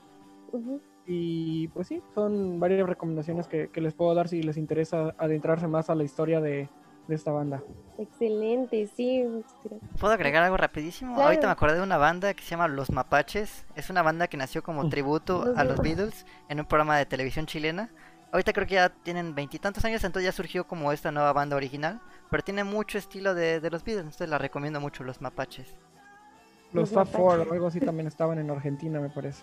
Y 1.06 1.68
pues 1.70 1.88
sí, 1.88 2.02
son 2.16 2.60
varias 2.60 2.88
recomendaciones 2.88 3.48
que, 3.48 3.70
que 3.70 3.82
les 3.82 3.94
puedo 3.94 4.14
dar 4.16 4.28
si 4.28 4.42
les 4.42 4.58
interesa 4.58 5.16
adentrarse 5.18 5.68
más 5.68 5.90
a 5.90 5.96
la 5.96 6.04
historia 6.04 6.40
de, 6.40 6.70
de 7.08 7.16
esta 7.16 7.32
banda. 7.32 7.64
Excelente, 7.98 8.88
sí. 8.96 9.26
¿Puedo 10.00 10.14
agregar 10.14 10.44
algo 10.44 10.58
rapidísimo? 10.58 11.16
Claro. 11.16 11.30
Ahorita 11.30 11.48
me 11.48 11.52
acordé 11.54 11.76
de 11.76 11.82
una 11.82 11.98
banda 11.98 12.34
que 12.34 12.44
se 12.44 12.52
llama 12.52 12.68
Los 12.68 12.92
Mapaches. 12.92 13.66
Es 13.76 13.90
una 13.90 14.02
banda 14.02 14.28
que 14.28 14.38
nació 14.38 14.64
como 14.64 14.88
tributo 14.90 15.44
Los 15.46 15.58
a 15.58 15.64
los. 15.64 15.80
Beatles 15.82 16.26
en 16.48 16.60
un 16.60 16.66
programa 16.66 16.98
de 16.98 17.06
televisión 17.06 17.46
chilena. 17.46 17.90
Ahorita 18.32 18.54
creo 18.54 18.68
que 18.68 18.76
ya 18.76 18.90
tienen 18.90 19.34
veintitantos 19.34 19.84
años, 19.86 20.04
entonces 20.04 20.26
ya 20.26 20.32
surgió 20.32 20.68
como 20.68 20.92
esta 20.92 21.12
nueva 21.12 21.34
banda 21.34 21.56
original. 21.56 22.00
Pero 22.30 22.44
tiene 22.44 22.64
mucho 22.64 23.00
estilo 23.00 23.34
de, 23.34 23.60
de 23.60 23.70
los 23.72 23.84
Beatles, 23.84 24.06
entonces 24.06 24.30
la 24.30 24.38
recomiendo 24.38 24.80
mucho, 24.80 25.04
Los 25.04 25.20
Mapaches. 25.20 25.74
Los 26.72 26.92
Los 26.92 26.92
Fab 26.92 27.08
Four 27.08 27.40
o 27.40 27.54
algo 27.54 27.68
así 27.68 27.80
también 27.80 28.06
estaban 28.06 28.38
en 28.38 28.52
Argentina, 28.52 29.00
me 29.00 29.10
parece. 29.10 29.42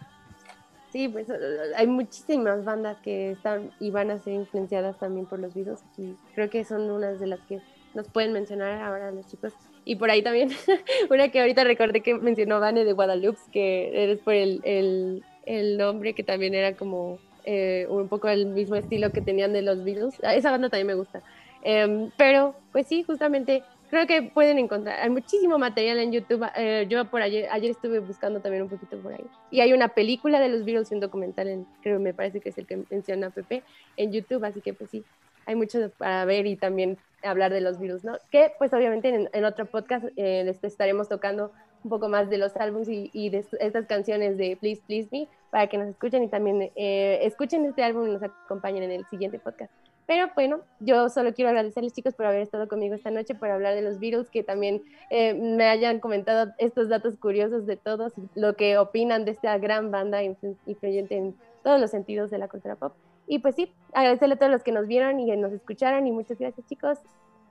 Sí, 0.92 1.08
pues 1.08 1.28
eh, 1.28 1.34
hay 1.76 1.86
muchísimas 1.86 2.64
bandas 2.64 2.96
que 2.98 3.32
están 3.32 3.70
y 3.80 3.90
van 3.90 4.10
a 4.10 4.18
ser 4.18 4.34
influenciadas 4.34 4.98
también 4.98 5.26
por 5.26 5.38
los 5.38 5.54
Beatles. 5.54 5.82
Aquí 5.92 6.16
creo 6.34 6.48
que 6.48 6.64
son 6.64 6.90
unas 6.90 7.20
de 7.20 7.26
las 7.26 7.40
que 7.40 7.60
nos 7.94 8.08
pueden 8.08 8.32
mencionar 8.32 8.82
ahora 8.82 9.10
los 9.10 9.26
chicos. 9.26 9.52
Y 9.84 9.96
por 9.96 10.10
ahí 10.10 10.22
también, 10.22 10.50
una 11.10 11.28
que 11.30 11.40
ahorita 11.40 11.64
recordé 11.64 12.00
que 12.02 12.14
mencionó 12.14 12.60
Vane 12.60 12.84
de 12.84 12.92
Guadalupe, 12.92 13.38
que 13.52 14.02
eres 14.02 14.18
por 14.20 14.34
el, 14.34 14.60
el, 14.64 15.24
el 15.44 15.76
nombre 15.78 16.14
que 16.14 16.22
también 16.22 16.54
era 16.54 16.76
como 16.76 17.18
eh, 17.44 17.86
un 17.88 18.08
poco 18.08 18.28
el 18.28 18.46
mismo 18.46 18.74
estilo 18.74 19.10
que 19.12 19.20
tenían 19.20 19.52
de 19.52 19.62
los 19.62 19.84
Beatles. 19.84 20.14
Ah, 20.22 20.34
Esa 20.34 20.50
banda 20.50 20.68
también 20.68 20.88
me 20.88 20.94
gusta. 20.94 21.22
Em, 21.62 22.10
pero, 22.16 22.54
pues 22.72 22.86
sí, 22.86 23.02
justamente 23.02 23.62
creo 23.90 24.06
que 24.06 24.22
pueden 24.22 24.58
encontrar, 24.58 25.00
hay 25.00 25.10
muchísimo 25.10 25.58
material 25.58 25.98
en 25.98 26.12
YouTube. 26.12 26.46
eh, 26.56 26.86
yo 26.88 27.04
por 27.10 27.22
ayer, 27.22 27.48
estuve 27.64 28.00
buscando 28.00 28.40
también 28.40 28.62
un 28.62 28.68
poquito 28.68 28.96
por 28.98 29.12
ahí. 29.12 29.24
Y 29.50 29.60
hay 29.60 29.72
una 29.72 29.88
película 29.88 30.40
de 30.40 30.48
los 30.48 30.64
Beatles, 30.64 30.90
un 30.92 31.00
documental, 31.00 31.48
en, 31.48 31.66
creo 31.82 31.98
me 32.00 32.14
parece 32.14 32.40
que 32.40 32.48
es 32.50 32.58
el 32.58 32.66
que 32.66 32.84
menciona 32.90 33.30
Pepe, 33.30 33.62
en 33.96 34.12
YouTube, 34.12 34.44
así 34.44 34.60
que 34.60 34.74
pues 34.74 34.90
sí, 34.90 35.04
hay 35.46 35.54
mucho 35.54 35.90
para 35.98 36.24
ver 36.24 36.46
y 36.46 36.56
también 36.56 36.98
hablar 37.22 37.52
de 37.52 37.60
los 37.60 37.78
Beatles, 37.78 38.04
¿no? 38.04 38.18
Que 38.30 38.52
pues 38.58 38.72
obviamente 38.72 39.08
en, 39.08 39.28
en 39.32 39.44
otro 39.44 39.66
podcast 39.66 40.04
eh, 40.16 40.42
les 40.44 40.62
estaremos 40.62 41.08
tocando 41.08 41.52
un 41.84 41.90
poco 41.90 42.08
más 42.08 42.28
de 42.28 42.38
los 42.38 42.56
álbumes 42.56 42.88
y, 42.88 43.10
y 43.12 43.30
de 43.30 43.38
est- 43.38 43.54
estas 43.60 43.86
canciones 43.86 44.36
de 44.38 44.56
Please 44.60 44.82
Please 44.86 45.08
Me 45.12 45.28
para 45.50 45.68
que 45.68 45.78
nos 45.78 45.88
escuchen 45.88 46.24
y 46.24 46.28
también 46.28 46.70
eh, 46.74 47.20
escuchen 47.22 47.64
este 47.64 47.84
álbum 47.84 48.08
y 48.08 48.12
nos 48.12 48.22
acompañen 48.22 48.82
en 48.82 48.90
el 48.90 49.06
siguiente 49.06 49.38
podcast. 49.38 49.72
Pero 50.06 50.30
bueno, 50.34 50.60
yo 50.80 51.08
solo 51.08 51.34
quiero 51.34 51.48
agradecerles 51.50 51.92
chicos 51.92 52.14
por 52.14 52.26
haber 52.26 52.40
estado 52.42 52.68
conmigo 52.68 52.94
esta 52.94 53.10
noche, 53.10 53.34
por 53.34 53.50
hablar 53.50 53.74
de 53.74 53.82
los 53.82 53.98
Beatles, 53.98 54.30
que 54.30 54.42
también 54.44 54.82
eh, 55.10 55.34
me 55.34 55.64
hayan 55.64 55.98
comentado 55.98 56.52
estos 56.58 56.88
datos 56.88 57.16
curiosos 57.16 57.66
de 57.66 57.76
todos, 57.76 58.12
lo 58.34 58.54
que 58.54 58.78
opinan 58.78 59.24
de 59.24 59.32
esta 59.32 59.58
gran 59.58 59.90
banda 59.90 60.22
influ- 60.22 60.56
influyente 60.66 61.16
en 61.16 61.34
todos 61.64 61.80
los 61.80 61.90
sentidos 61.90 62.30
de 62.30 62.38
la 62.38 62.46
cultura 62.48 62.76
pop. 62.76 62.94
Y 63.26 63.40
pues 63.40 63.56
sí, 63.56 63.72
agradecerle 63.92 64.36
a 64.36 64.38
todos 64.38 64.52
los 64.52 64.62
que 64.62 64.70
nos 64.70 64.86
vieron 64.86 65.18
y 65.18 65.26
que 65.26 65.36
nos 65.36 65.52
escucharon 65.52 66.06
y 66.06 66.12
muchas 66.12 66.38
gracias 66.38 66.64
chicos. 66.68 66.98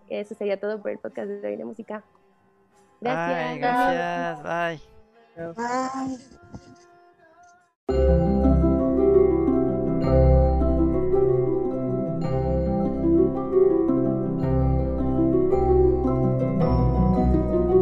Eso 0.07 0.33
sería 0.35 0.57
todo 0.57 0.81
por 0.81 0.91
el 0.91 0.99
podcast 0.99 1.27
de 1.27 1.45
hoy 1.47 1.57
de 1.57 1.65
música. 1.65 2.03
Gracias. 3.01 3.49
Bye, 3.51 3.59
gracias. 3.59 4.79
Bye. 5.35 5.55
Bye. 7.87 8.34